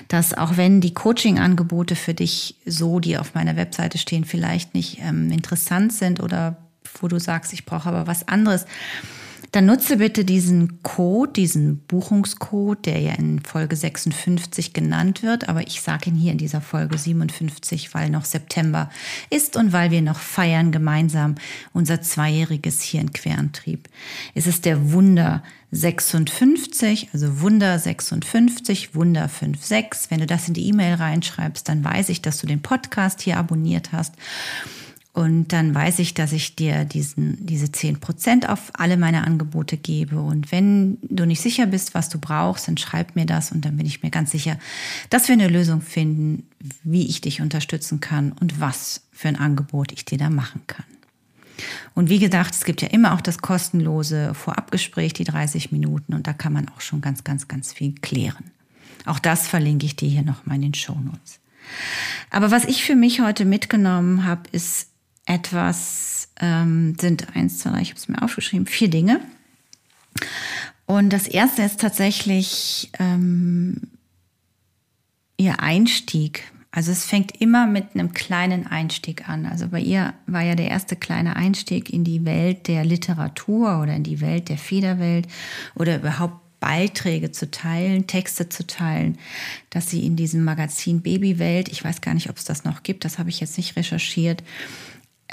dass 0.07 0.33
auch 0.33 0.57
wenn 0.57 0.81
die 0.81 0.93
Coaching-Angebote 0.95 1.95
für 1.95 2.15
dich 2.15 2.55
so, 2.65 2.99
die 2.99 3.19
auf 3.19 3.35
meiner 3.35 3.57
Webseite 3.57 3.99
stehen, 3.99 4.25
vielleicht 4.25 4.73
nicht 4.73 4.99
ähm, 5.01 5.29
interessant 5.31 5.93
sind 5.93 6.19
oder 6.19 6.57
wo 6.99 7.07
du 7.07 7.19
sagst, 7.19 7.53
ich 7.53 7.65
brauche 7.65 7.89
aber 7.89 8.07
was 8.07 8.27
anderes, 8.27 8.65
dann 9.51 9.65
nutze 9.65 9.97
bitte 9.97 10.23
diesen 10.23 10.81
Code, 10.81 11.33
diesen 11.33 11.79
Buchungscode, 11.79 12.85
der 12.85 12.99
ja 12.99 13.13
in 13.15 13.41
Folge 13.41 13.75
56 13.75 14.71
genannt 14.71 15.23
wird, 15.23 15.49
aber 15.49 15.67
ich 15.67 15.81
sage 15.81 16.09
ihn 16.09 16.15
hier 16.15 16.31
in 16.31 16.37
dieser 16.37 16.61
Folge 16.61 16.97
57, 16.97 17.93
weil 17.93 18.09
noch 18.09 18.23
September 18.23 18.89
ist 19.29 19.57
und 19.57 19.73
weil 19.73 19.91
wir 19.91 20.01
noch 20.01 20.19
feiern 20.19 20.71
gemeinsam 20.71 21.35
unser 21.73 22.01
zweijähriges 22.01 22.81
Hirnquerantrieb. 22.81 23.89
Es 24.35 24.47
ist 24.47 24.63
der 24.63 24.93
Wunder 24.93 25.43
56, 25.71 27.09
also 27.11 27.41
Wunder 27.41 27.77
56, 27.77 28.95
Wunder 28.95 29.27
56. 29.27 30.11
Wenn 30.11 30.19
du 30.19 30.27
das 30.27 30.47
in 30.47 30.53
die 30.53 30.67
E-Mail 30.69 30.95
reinschreibst, 30.95 31.67
dann 31.67 31.83
weiß 31.83 32.07
ich, 32.07 32.21
dass 32.21 32.39
du 32.39 32.47
den 32.47 32.61
Podcast 32.61 33.21
hier 33.21 33.35
abonniert 33.35 33.91
hast. 33.91 34.15
Und 35.13 35.49
dann 35.49 35.75
weiß 35.75 35.99
ich, 35.99 36.13
dass 36.13 36.31
ich 36.31 36.55
dir 36.55 36.85
diesen, 36.85 37.45
diese 37.45 37.65
10% 37.65 38.45
auf 38.45 38.71
alle 38.73 38.95
meine 38.95 39.25
Angebote 39.25 39.75
gebe. 39.75 40.21
Und 40.21 40.53
wenn 40.53 40.99
du 41.01 41.25
nicht 41.25 41.41
sicher 41.41 41.65
bist, 41.65 41.93
was 41.93 42.07
du 42.07 42.17
brauchst, 42.17 42.69
dann 42.69 42.77
schreib 42.77 43.15
mir 43.15 43.25
das 43.25 43.51
und 43.51 43.65
dann 43.65 43.75
bin 43.75 43.85
ich 43.85 44.03
mir 44.03 44.09
ganz 44.09 44.31
sicher, 44.31 44.57
dass 45.09 45.27
wir 45.27 45.33
eine 45.33 45.49
Lösung 45.49 45.81
finden, 45.81 46.47
wie 46.83 47.07
ich 47.07 47.19
dich 47.19 47.41
unterstützen 47.41 47.99
kann 47.99 48.31
und 48.31 48.61
was 48.61 49.01
für 49.11 49.27
ein 49.27 49.35
Angebot 49.35 49.91
ich 49.91 50.05
dir 50.05 50.17
da 50.17 50.29
machen 50.29 50.61
kann. 50.67 50.85
Und 51.93 52.09
wie 52.09 52.19
gesagt, 52.19 52.55
es 52.55 52.63
gibt 52.63 52.81
ja 52.81 52.87
immer 52.87 53.13
auch 53.13 53.21
das 53.21 53.39
kostenlose 53.39 54.33
Vorabgespräch, 54.33 55.11
die 55.13 55.25
30 55.25 55.73
Minuten, 55.73 56.13
und 56.13 56.25
da 56.25 56.33
kann 56.33 56.53
man 56.53 56.69
auch 56.69 56.81
schon 56.81 57.01
ganz, 57.01 57.23
ganz, 57.23 57.49
ganz 57.49 57.73
viel 57.73 57.93
klären. 58.01 58.45
Auch 59.05 59.19
das 59.19 59.47
verlinke 59.47 59.85
ich 59.85 59.95
dir 59.95 60.09
hier 60.09 60.23
nochmal 60.23 60.55
in 60.55 60.63
den 60.63 60.73
Show 60.73 60.95
Notes. 60.95 61.39
Aber 62.29 62.49
was 62.49 62.65
ich 62.65 62.83
für 62.83 62.95
mich 62.95 63.21
heute 63.21 63.45
mitgenommen 63.45 64.25
habe, 64.25 64.43
ist 64.51 64.90
etwas, 65.25 66.29
ähm, 66.39 66.95
sind 66.99 67.35
eins, 67.35 67.59
zwei, 67.59 67.71
drei, 67.71 67.81
ich 67.81 67.89
habe 67.89 67.99
es 67.99 68.07
mir 68.07 68.21
aufgeschrieben, 68.21 68.65
vier 68.65 68.89
Dinge. 68.89 69.21
Und 70.85 71.11
das 71.11 71.27
erste 71.27 71.61
ist 71.61 71.79
tatsächlich 71.79 72.91
ähm, 72.99 73.81
ihr 75.37 75.59
Einstieg. 75.59 76.51
Also 76.71 76.91
es 76.91 77.05
fängt 77.05 77.41
immer 77.41 77.67
mit 77.67 77.93
einem 77.93 78.13
kleinen 78.13 78.65
Einstieg 78.65 79.27
an. 79.27 79.45
Also 79.45 79.67
bei 79.67 79.79
ihr 79.79 80.13
war 80.25 80.41
ja 80.41 80.55
der 80.55 80.69
erste 80.69 80.95
kleine 80.95 81.35
Einstieg 81.35 81.89
in 81.89 82.03
die 82.03 82.25
Welt 82.25 82.67
der 82.67 82.85
Literatur 82.85 83.81
oder 83.81 83.93
in 83.93 84.03
die 84.03 84.21
Welt 84.21 84.49
der 84.49 84.57
Federwelt 84.57 85.27
oder 85.75 85.97
überhaupt 85.97 86.41
Beiträge 86.61 87.31
zu 87.31 87.49
teilen, 87.49 88.07
Texte 88.07 88.47
zu 88.47 88.65
teilen, 88.67 89.17
dass 89.71 89.89
sie 89.89 90.05
in 90.05 90.15
diesem 90.15 90.43
Magazin 90.43 91.01
Babywelt, 91.01 91.67
ich 91.69 91.83
weiß 91.83 92.01
gar 92.01 92.13
nicht, 92.13 92.29
ob 92.29 92.37
es 92.37 92.45
das 92.45 92.63
noch 92.63 92.83
gibt, 92.83 93.03
das 93.03 93.17
habe 93.17 93.29
ich 93.29 93.39
jetzt 93.39 93.57
nicht 93.57 93.75
recherchiert, 93.75 94.43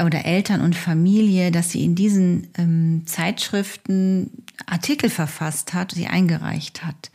oder 0.05 0.25
Eltern 0.25 0.61
und 0.61 0.77
Familie, 0.77 1.51
dass 1.51 1.71
sie 1.71 1.85
in 1.85 1.95
diesen 1.95 2.49
ähm, 2.57 3.03
Zeitschriften 3.07 4.45
Artikel 4.67 5.11
verfasst 5.11 5.75
hat, 5.75 5.93
sie 5.93 6.07
eingereicht 6.07 6.85
hat 6.85 7.11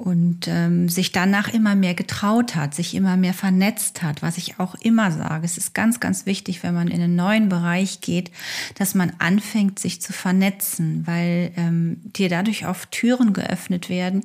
und 0.00 0.48
ähm, 0.48 0.88
sich 0.88 1.12
danach 1.12 1.52
immer 1.52 1.74
mehr 1.74 1.92
getraut 1.92 2.56
hat, 2.56 2.74
sich 2.74 2.94
immer 2.94 3.18
mehr 3.18 3.34
vernetzt 3.34 4.02
hat, 4.02 4.22
was 4.22 4.38
ich 4.38 4.58
auch 4.58 4.74
immer 4.76 5.10
sage. 5.12 5.44
Es 5.44 5.58
ist 5.58 5.74
ganz, 5.74 6.00
ganz 6.00 6.24
wichtig, 6.24 6.62
wenn 6.62 6.72
man 6.72 6.88
in 6.88 7.02
einen 7.02 7.16
neuen 7.16 7.50
Bereich 7.50 8.00
geht, 8.00 8.30
dass 8.78 8.94
man 8.94 9.12
anfängt, 9.18 9.78
sich 9.78 10.00
zu 10.00 10.14
vernetzen, 10.14 11.06
weil 11.06 11.52
ähm, 11.58 12.00
dir 12.16 12.30
dadurch 12.30 12.66
oft 12.66 12.90
Türen 12.92 13.34
geöffnet 13.34 13.90
werden, 13.90 14.24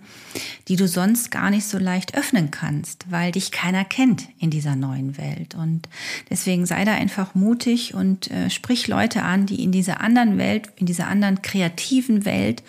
die 0.70 0.78
du 0.78 0.88
sonst 0.88 1.30
gar 1.30 1.50
nicht 1.50 1.66
so 1.66 1.78
leicht 1.78 2.16
öffnen 2.16 2.52
kannst, 2.52 3.12
weil 3.12 3.34
dich 3.34 3.52
keiner 3.52 3.84
kennt 3.84 4.30
in 4.40 4.52
dieser 4.52 4.78
neuen 4.78 5.18
Welt. 5.18 5.56
Und 5.56 5.90
deswegen 6.30 6.66
sei 6.66 6.86
da 6.86 6.94
einfach 6.94 7.36
mutig 7.36 7.94
und 7.94 8.32
äh, 8.32 8.50
sprich 8.50 8.88
Leute 8.88 9.24
an, 9.24 9.46
die 9.46 9.62
in 9.62 9.74
dieser 9.74 10.00
anderen 10.00 10.38
Welt, 10.38 10.70
in 10.78 10.86
dieser 10.86 11.08
anderen 11.08 11.42
kreativen 11.42 12.24
Welt, 12.24 12.64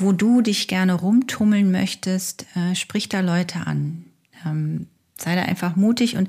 wo 0.00 0.12
du 0.12 0.40
dich 0.40 0.68
gerne 0.68 0.94
rumtummeln 0.94 1.70
möchtest, 1.70 2.46
äh, 2.54 2.74
sprich 2.74 3.08
da 3.08 3.20
Leute 3.20 3.66
an. 3.66 4.04
Ähm, 4.46 4.86
sei 5.16 5.34
da 5.34 5.42
einfach 5.42 5.76
mutig 5.76 6.16
und 6.16 6.28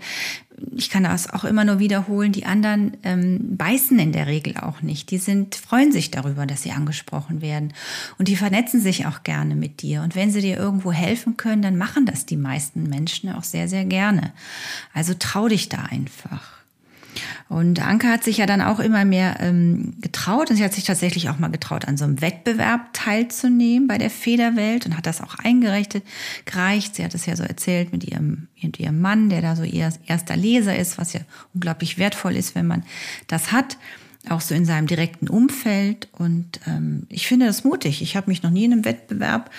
ich 0.75 0.89
kann 0.89 1.03
das 1.03 1.31
auch 1.31 1.43
immer 1.43 1.63
nur 1.63 1.79
wiederholen, 1.79 2.31
die 2.31 2.45
anderen 2.45 2.97
ähm, 3.03 3.57
beißen 3.57 3.97
in 3.99 4.11
der 4.11 4.27
Regel 4.27 4.57
auch 4.57 4.81
nicht. 4.81 5.09
Die 5.11 5.17
sind, 5.17 5.55
freuen 5.55 5.91
sich 5.91 6.11
darüber, 6.11 6.45
dass 6.45 6.63
sie 6.63 6.71
angesprochen 6.71 7.41
werden. 7.41 7.73
Und 8.17 8.27
die 8.27 8.35
vernetzen 8.35 8.79
sich 8.79 9.07
auch 9.07 9.23
gerne 9.23 9.55
mit 9.55 9.81
dir. 9.81 10.01
Und 10.01 10.15
wenn 10.15 10.31
sie 10.31 10.41
dir 10.41 10.57
irgendwo 10.57 10.91
helfen 10.91 11.37
können, 11.37 11.61
dann 11.61 11.77
machen 11.77 12.05
das 12.05 12.25
die 12.25 12.37
meisten 12.37 12.83
Menschen 12.83 13.31
auch 13.31 13.43
sehr, 13.43 13.67
sehr 13.67 13.85
gerne. 13.85 14.33
Also 14.93 15.13
trau 15.17 15.47
dich 15.47 15.69
da 15.69 15.83
einfach. 15.83 16.60
Und 17.51 17.85
Anke 17.85 18.07
hat 18.07 18.23
sich 18.23 18.37
ja 18.37 18.45
dann 18.45 18.61
auch 18.61 18.79
immer 18.79 19.03
mehr 19.03 19.41
ähm, 19.41 19.95
getraut 19.99 20.49
und 20.49 20.55
sie 20.55 20.63
hat 20.63 20.71
sich 20.71 20.85
tatsächlich 20.85 21.27
auch 21.27 21.37
mal 21.37 21.51
getraut, 21.51 21.85
an 21.85 21.97
so 21.97 22.05
einem 22.05 22.21
Wettbewerb 22.21 22.93
teilzunehmen 22.93 23.89
bei 23.89 23.97
der 23.97 24.09
Federwelt 24.09 24.85
und 24.85 24.95
hat 24.95 25.05
das 25.05 25.19
auch 25.19 25.35
eingerichtet, 25.35 26.05
gereicht. 26.45 26.95
Sie 26.95 27.03
hat 27.03 27.13
es 27.13 27.25
ja 27.25 27.35
so 27.35 27.43
erzählt 27.43 27.91
mit 27.91 28.05
ihrem, 28.05 28.47
mit 28.61 28.79
ihrem 28.79 29.01
Mann, 29.01 29.29
der 29.29 29.41
da 29.41 29.57
so 29.57 29.63
ihr 29.63 29.91
erster 30.05 30.37
Leser 30.37 30.77
ist, 30.77 30.97
was 30.97 31.11
ja 31.11 31.19
unglaublich 31.53 31.97
wertvoll 31.97 32.37
ist, 32.37 32.55
wenn 32.55 32.67
man 32.67 32.83
das 33.27 33.51
hat. 33.51 33.77
auch 34.29 34.39
so 34.39 34.55
in 34.55 34.63
seinem 34.63 34.87
direkten 34.87 35.27
Umfeld. 35.27 36.07
Und 36.13 36.61
ähm, 36.67 37.05
ich 37.09 37.27
finde 37.27 37.47
das 37.47 37.65
mutig. 37.65 38.01
Ich 38.01 38.15
habe 38.15 38.29
mich 38.29 38.43
noch 38.43 38.51
nie 38.51 38.63
in 38.63 38.71
einem 38.71 38.85
Wettbewerb 38.85 39.51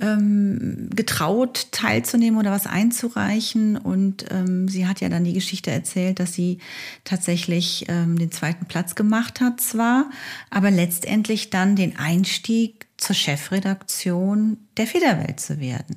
ähm, 0.00 0.90
getraut, 0.94 1.68
teilzunehmen 1.72 2.38
oder 2.38 2.50
was 2.50 2.66
einzureichen. 2.66 3.76
Und 3.76 4.26
ähm, 4.30 4.68
sie 4.68 4.86
hat 4.86 5.00
ja 5.00 5.08
dann 5.08 5.24
die 5.24 5.32
Geschichte 5.32 5.70
erzählt, 5.70 6.20
dass 6.20 6.32
sie 6.32 6.58
tatsächlich 7.04 7.86
ähm, 7.88 8.18
den 8.18 8.30
zweiten 8.30 8.66
Platz 8.66 8.94
gemacht 8.94 9.40
hat, 9.40 9.60
zwar, 9.60 10.10
aber 10.50 10.70
letztendlich 10.70 11.50
dann 11.50 11.76
den 11.76 11.98
Einstieg 11.98 12.86
zur 12.96 13.14
Chefredaktion 13.14 14.58
der 14.76 14.86
Federwelt 14.86 15.40
zu 15.40 15.60
werden. 15.60 15.96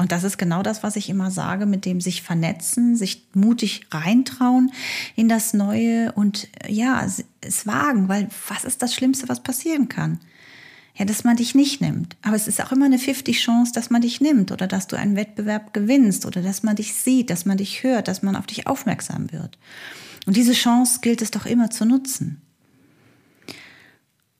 Und 0.00 0.12
das 0.12 0.22
ist 0.22 0.38
genau 0.38 0.62
das, 0.62 0.84
was 0.84 0.94
ich 0.94 1.10
immer 1.10 1.32
sage, 1.32 1.66
mit 1.66 1.84
dem 1.84 2.00
sich 2.00 2.22
vernetzen, 2.22 2.94
sich 2.94 3.26
mutig 3.34 3.86
reintrauen 3.90 4.70
in 5.16 5.28
das 5.28 5.54
Neue 5.54 6.12
und 6.12 6.46
ja, 6.68 7.04
es 7.40 7.66
wagen, 7.66 8.08
weil 8.08 8.28
was 8.48 8.64
ist 8.64 8.80
das 8.80 8.94
Schlimmste, 8.94 9.28
was 9.28 9.42
passieren 9.42 9.88
kann? 9.88 10.20
Ja, 10.98 11.04
dass 11.04 11.22
man 11.22 11.36
dich 11.36 11.54
nicht 11.54 11.80
nimmt. 11.80 12.16
Aber 12.22 12.34
es 12.34 12.48
ist 12.48 12.60
auch 12.60 12.72
immer 12.72 12.86
eine 12.86 12.98
50 12.98 13.40
Chance, 13.40 13.70
dass 13.72 13.88
man 13.88 14.02
dich 14.02 14.20
nimmt 14.20 14.50
oder 14.50 14.66
dass 14.66 14.88
du 14.88 14.96
einen 14.96 15.14
Wettbewerb 15.14 15.72
gewinnst 15.72 16.26
oder 16.26 16.42
dass 16.42 16.64
man 16.64 16.74
dich 16.74 16.92
sieht, 16.94 17.30
dass 17.30 17.46
man 17.46 17.56
dich 17.56 17.84
hört, 17.84 18.08
dass 18.08 18.22
man 18.22 18.34
auf 18.34 18.46
dich 18.46 18.66
aufmerksam 18.66 19.30
wird. 19.30 19.58
Und 20.26 20.36
diese 20.36 20.54
Chance 20.54 20.98
gilt 21.00 21.22
es 21.22 21.30
doch 21.30 21.46
immer 21.46 21.70
zu 21.70 21.84
nutzen. 21.84 22.42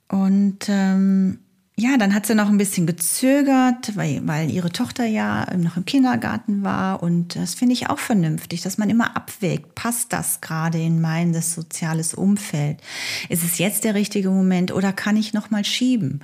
Und 0.08 0.66
ähm, 0.68 1.38
ja, 1.80 1.96
dann 1.96 2.12
hat 2.12 2.26
sie 2.26 2.34
noch 2.34 2.48
ein 2.48 2.58
bisschen 2.58 2.88
gezögert, 2.88 3.94
weil, 3.94 4.20
weil 4.26 4.50
ihre 4.50 4.72
Tochter 4.72 5.06
ja 5.06 5.46
noch 5.56 5.76
im 5.76 5.84
Kindergarten 5.84 6.64
war. 6.64 7.04
Und 7.04 7.36
das 7.36 7.54
finde 7.54 7.72
ich 7.72 7.88
auch 7.88 8.00
vernünftig, 8.00 8.62
dass 8.62 8.78
man 8.78 8.90
immer 8.90 9.16
abwägt, 9.16 9.76
passt 9.76 10.12
das 10.12 10.40
gerade 10.40 10.78
in 10.78 11.00
mein 11.00 11.32
das 11.32 11.54
soziales 11.54 12.14
Umfeld? 12.14 12.78
Ist 13.28 13.44
es 13.44 13.58
jetzt 13.58 13.84
der 13.84 13.94
richtige 13.94 14.28
Moment 14.28 14.72
oder 14.72 14.92
kann 14.92 15.16
ich 15.16 15.34
noch 15.34 15.52
mal 15.52 15.64
schieben? 15.64 16.18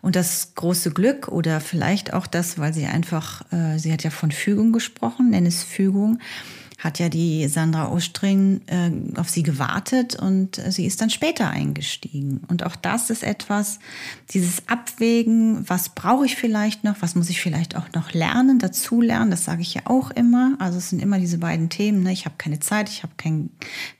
Und 0.00 0.14
das 0.14 0.54
große 0.54 0.92
Glück 0.92 1.26
oder 1.26 1.60
vielleicht 1.60 2.12
auch 2.12 2.28
das, 2.28 2.58
weil 2.58 2.72
sie 2.72 2.86
einfach, 2.86 3.42
äh, 3.50 3.78
sie 3.78 3.92
hat 3.92 4.04
ja 4.04 4.10
von 4.10 4.30
Fügung 4.30 4.70
gesprochen, 4.70 5.30
nenn 5.30 5.44
es 5.44 5.64
Fügung, 5.64 6.20
hat 6.80 6.98
ja 6.98 7.10
die 7.10 7.46
Sandra 7.46 7.92
Ostring 7.92 8.62
äh, 8.66 8.90
auf 9.18 9.28
sie 9.28 9.42
gewartet 9.42 10.16
und 10.16 10.58
äh, 10.58 10.72
sie 10.72 10.86
ist 10.86 11.02
dann 11.02 11.10
später 11.10 11.50
eingestiegen. 11.50 12.40
Und 12.48 12.64
auch 12.64 12.74
das 12.74 13.10
ist 13.10 13.22
etwas, 13.22 13.80
dieses 14.30 14.66
Abwägen, 14.66 15.68
was 15.68 15.90
brauche 15.90 16.24
ich 16.24 16.36
vielleicht 16.36 16.82
noch, 16.82 16.96
was 17.00 17.14
muss 17.14 17.28
ich 17.28 17.42
vielleicht 17.42 17.76
auch 17.76 17.92
noch 17.94 18.14
lernen, 18.14 18.58
dazulernen, 18.58 19.30
das 19.30 19.44
sage 19.44 19.60
ich 19.60 19.74
ja 19.74 19.82
auch 19.84 20.10
immer. 20.10 20.56
Also 20.58 20.78
es 20.78 20.88
sind 20.88 21.02
immer 21.02 21.18
diese 21.18 21.36
beiden 21.36 21.68
Themen. 21.68 22.02
Ne? 22.02 22.12
Ich 22.12 22.24
habe 22.24 22.36
keine 22.38 22.60
Zeit, 22.60 22.88
ich 22.88 23.02
habe 23.02 23.12
kein 23.18 23.50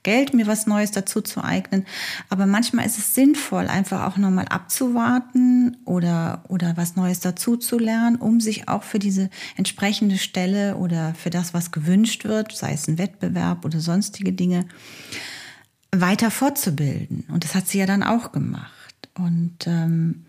Geld, 0.03 0.33
mir 0.33 0.47
was 0.47 0.67
Neues 0.67 0.91
dazu 0.91 1.21
zu 1.21 1.45
eignen. 1.45 1.85
Aber 2.31 2.47
manchmal 2.47 2.87
ist 2.87 2.97
es 2.97 3.15
sinnvoll, 3.15 3.69
einfach 3.69 4.07
auch 4.07 4.17
nochmal 4.17 4.47
abzuwarten 4.49 5.77
oder, 5.85 6.45
oder 6.49 6.79
was 6.79 6.97
Neues 6.97 7.21
dazu 7.21 7.59
zu 7.59 7.79
lernen, 7.79 8.17
um 8.17 8.41
sich 8.41 8.69
auch 8.69 8.85
für 8.85 8.99
diese 8.99 9.29
entsprechende 9.57 10.17
Stelle 10.17 10.77
oder 10.77 11.15
für 11.15 11.29
das, 11.29 11.53
was 11.53 11.73
gewünscht 11.73 12.25
wird, 12.25 12.53
sei 12.53 12.70
sei 12.71 12.75
es 12.75 12.89
ein 12.89 12.99
Wettbewerb 12.99 13.65
oder 13.65 13.81
sonstige 13.81 14.33
Dinge, 14.33 14.67
weiter 15.93 16.31
fortzubilden. 16.31 17.25
Und 17.33 17.45
das 17.45 17.55
hat 17.55 17.69
sie 17.69 17.79
ja 17.79 17.87
dann 17.87 18.03
auch 18.03 18.33
gemacht. 18.33 18.71
Und 19.15 19.67
ähm, 19.67 20.25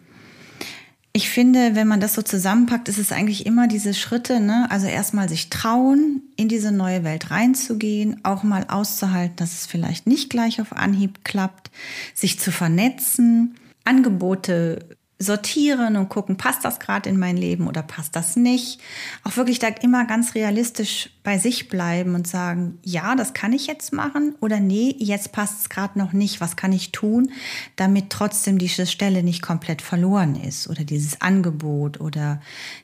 ich 1.13 1.29
finde, 1.29 1.75
wenn 1.75 1.87
man 1.87 1.99
das 1.99 2.15
so 2.15 2.21
zusammenpackt, 2.21 2.89
ist 2.89 2.97
es 2.97 3.11
eigentlich 3.11 3.45
immer 3.45 3.67
diese 3.67 3.93
Schritte, 3.93 4.39
ne? 4.39 4.67
also 4.71 4.87
erstmal 4.87 5.29
sich 5.29 5.49
trauen, 5.49 6.21
in 6.35 6.47
diese 6.47 6.71
neue 6.71 7.03
Welt 7.03 7.29
reinzugehen, 7.29 8.23
auch 8.23 8.43
mal 8.43 8.65
auszuhalten, 8.69 9.35
dass 9.35 9.51
es 9.51 9.65
vielleicht 9.67 10.07
nicht 10.07 10.29
gleich 10.29 10.61
auf 10.61 10.75
Anhieb 10.75 11.23
klappt, 11.23 11.69
sich 12.15 12.39
zu 12.39 12.51
vernetzen, 12.51 13.55
Angebote 13.83 14.97
sortieren 15.21 15.95
und 15.95 16.09
gucken, 16.09 16.37
passt 16.37 16.65
das 16.65 16.79
gerade 16.79 17.09
in 17.09 17.19
mein 17.19 17.37
Leben 17.37 17.67
oder 17.67 17.83
passt 17.83 18.15
das 18.15 18.35
nicht. 18.35 18.79
Auch 19.23 19.37
wirklich 19.37 19.59
da 19.59 19.67
immer 19.67 20.05
ganz 20.05 20.35
realistisch 20.35 21.09
bei 21.23 21.37
sich 21.37 21.69
bleiben 21.69 22.15
und 22.15 22.27
sagen, 22.27 22.79
ja, 22.83 23.15
das 23.15 23.33
kann 23.33 23.53
ich 23.53 23.67
jetzt 23.67 23.93
machen 23.93 24.35
oder 24.41 24.59
nee, 24.59 24.95
jetzt 24.97 25.31
passt 25.31 25.61
es 25.61 25.69
gerade 25.69 25.99
noch 25.99 26.13
nicht. 26.13 26.41
Was 26.41 26.55
kann 26.55 26.73
ich 26.73 26.91
tun, 26.91 27.31
damit 27.75 28.09
trotzdem 28.09 28.57
diese 28.57 28.87
Stelle 28.87 29.23
nicht 29.23 29.41
komplett 29.41 29.81
verloren 29.81 30.35
ist 30.35 30.67
oder 30.67 30.83
dieses 30.83 31.21
Angebot 31.21 32.01
oder 32.01 32.41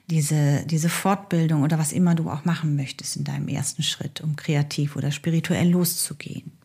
diese, 0.09 0.63
diese 0.65 0.89
Fortbildung 0.89 1.63
oder 1.63 1.79
was 1.79 1.91
immer 1.91 2.15
du 2.15 2.29
auch 2.29 2.45
machen 2.45 2.75
möchtest 2.75 3.17
in 3.17 3.23
deinem 3.23 3.47
ersten 3.47 3.83
Schritt, 3.83 4.21
um 4.21 4.35
kreativ 4.35 4.95
oder 4.95 5.11
spirituell 5.11 5.69
loszugehen. 5.69 6.56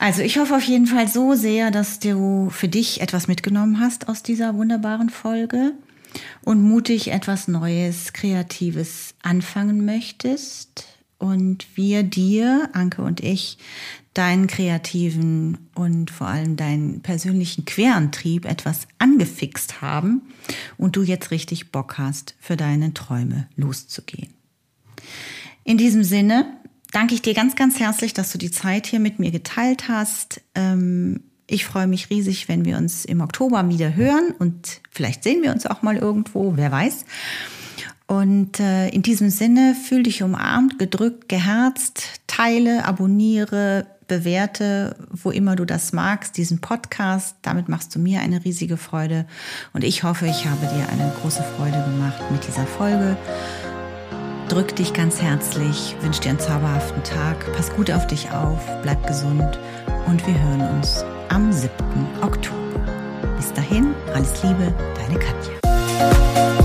Also 0.00 0.22
ich 0.22 0.38
hoffe 0.38 0.56
auf 0.56 0.62
jeden 0.62 0.86
Fall 0.86 1.08
so 1.08 1.34
sehr, 1.34 1.70
dass 1.70 1.98
du 1.98 2.48
für 2.48 2.68
dich 2.68 3.02
etwas 3.02 3.28
mitgenommen 3.28 3.80
hast 3.80 4.08
aus 4.08 4.22
dieser 4.22 4.54
wunderbaren 4.54 5.10
Folge 5.10 5.74
und 6.42 6.62
mutig 6.62 7.08
etwas 7.08 7.48
Neues, 7.48 8.14
Kreatives 8.14 9.14
anfangen 9.22 9.84
möchtest 9.84 10.86
und 11.18 11.66
wir 11.74 12.02
dir, 12.02 12.70
Anke 12.72 13.02
und 13.02 13.20
ich, 13.20 13.58
deinen 14.14 14.46
kreativen 14.46 15.68
und 15.74 16.10
vor 16.10 16.28
allem 16.28 16.56
deinen 16.56 17.02
persönlichen 17.02 17.66
Querantrieb 17.66 18.46
etwas 18.46 18.88
angefixt 18.98 19.82
haben 19.82 20.22
und 20.78 20.96
du 20.96 21.02
jetzt 21.02 21.30
richtig 21.30 21.72
Bock 21.72 21.98
hast, 21.98 22.34
für 22.40 22.56
deine 22.56 22.94
Träume 22.94 23.48
loszugehen. 23.54 24.32
In 25.62 25.76
diesem 25.76 26.04
Sinne 26.04 26.46
danke 26.92 27.14
ich 27.14 27.22
dir 27.22 27.34
ganz, 27.34 27.56
ganz 27.56 27.78
herzlich, 27.80 28.14
dass 28.14 28.32
du 28.32 28.38
die 28.38 28.50
Zeit 28.50 28.86
hier 28.86 29.00
mit 29.00 29.18
mir 29.18 29.30
geteilt 29.30 29.88
hast. 29.88 30.40
Ähm, 30.54 31.22
ich 31.46 31.64
freue 31.64 31.86
mich 31.86 32.10
riesig, 32.10 32.48
wenn 32.48 32.64
wir 32.64 32.76
uns 32.76 33.04
im 33.04 33.20
Oktober 33.20 33.68
wieder 33.68 33.94
hören 33.96 34.32
und 34.38 34.80
vielleicht 34.90 35.24
sehen 35.24 35.42
wir 35.42 35.52
uns 35.52 35.66
auch 35.66 35.82
mal 35.82 35.96
irgendwo, 35.96 36.56
wer 36.56 36.70
weiß. 36.70 37.04
Und 38.06 38.58
äh, 38.58 38.88
in 38.88 39.02
diesem 39.02 39.30
Sinne, 39.30 39.74
fühl 39.74 40.02
dich 40.02 40.22
umarmt, 40.22 40.78
gedrückt, 40.78 41.28
geherzt, 41.28 42.20
teile, 42.26 42.84
abonniere, 42.84 43.86
bewerte, 44.08 44.96
wo 45.10 45.30
immer 45.30 45.54
du 45.54 45.64
das 45.64 45.92
magst, 45.92 46.36
diesen 46.36 46.60
Podcast. 46.60 47.36
Damit 47.42 47.68
machst 47.68 47.94
du 47.94 48.00
mir 48.00 48.20
eine 48.20 48.44
riesige 48.44 48.76
Freude. 48.76 49.26
Und 49.72 49.84
ich 49.84 50.02
hoffe, 50.02 50.26
ich 50.26 50.46
habe 50.46 50.66
dir 50.66 50.88
eine 50.88 51.12
große 51.20 51.44
Freude 51.56 51.84
gemacht 51.84 52.20
mit 52.32 52.44
dieser 52.44 52.66
Folge 52.66 53.16
drück 54.50 54.74
dich 54.74 54.92
ganz 54.92 55.22
herzlich, 55.22 55.94
wünsche 56.00 56.22
dir 56.22 56.30
einen 56.30 56.40
zauberhaften 56.40 57.04
Tag, 57.04 57.46
pass 57.54 57.72
gut 57.72 57.90
auf 57.90 58.06
dich 58.08 58.30
auf, 58.32 58.58
bleib 58.82 59.06
gesund 59.06 59.60
und 60.06 60.26
wir 60.26 60.34
hören 60.42 60.76
uns 60.76 61.04
am 61.28 61.52
7. 61.52 61.70
Oktober. 62.20 62.56
Bis 63.36 63.52
dahin, 63.52 63.94
alles 64.12 64.42
Liebe, 64.42 64.74
deine 64.96 65.18
Katja. 65.20 66.59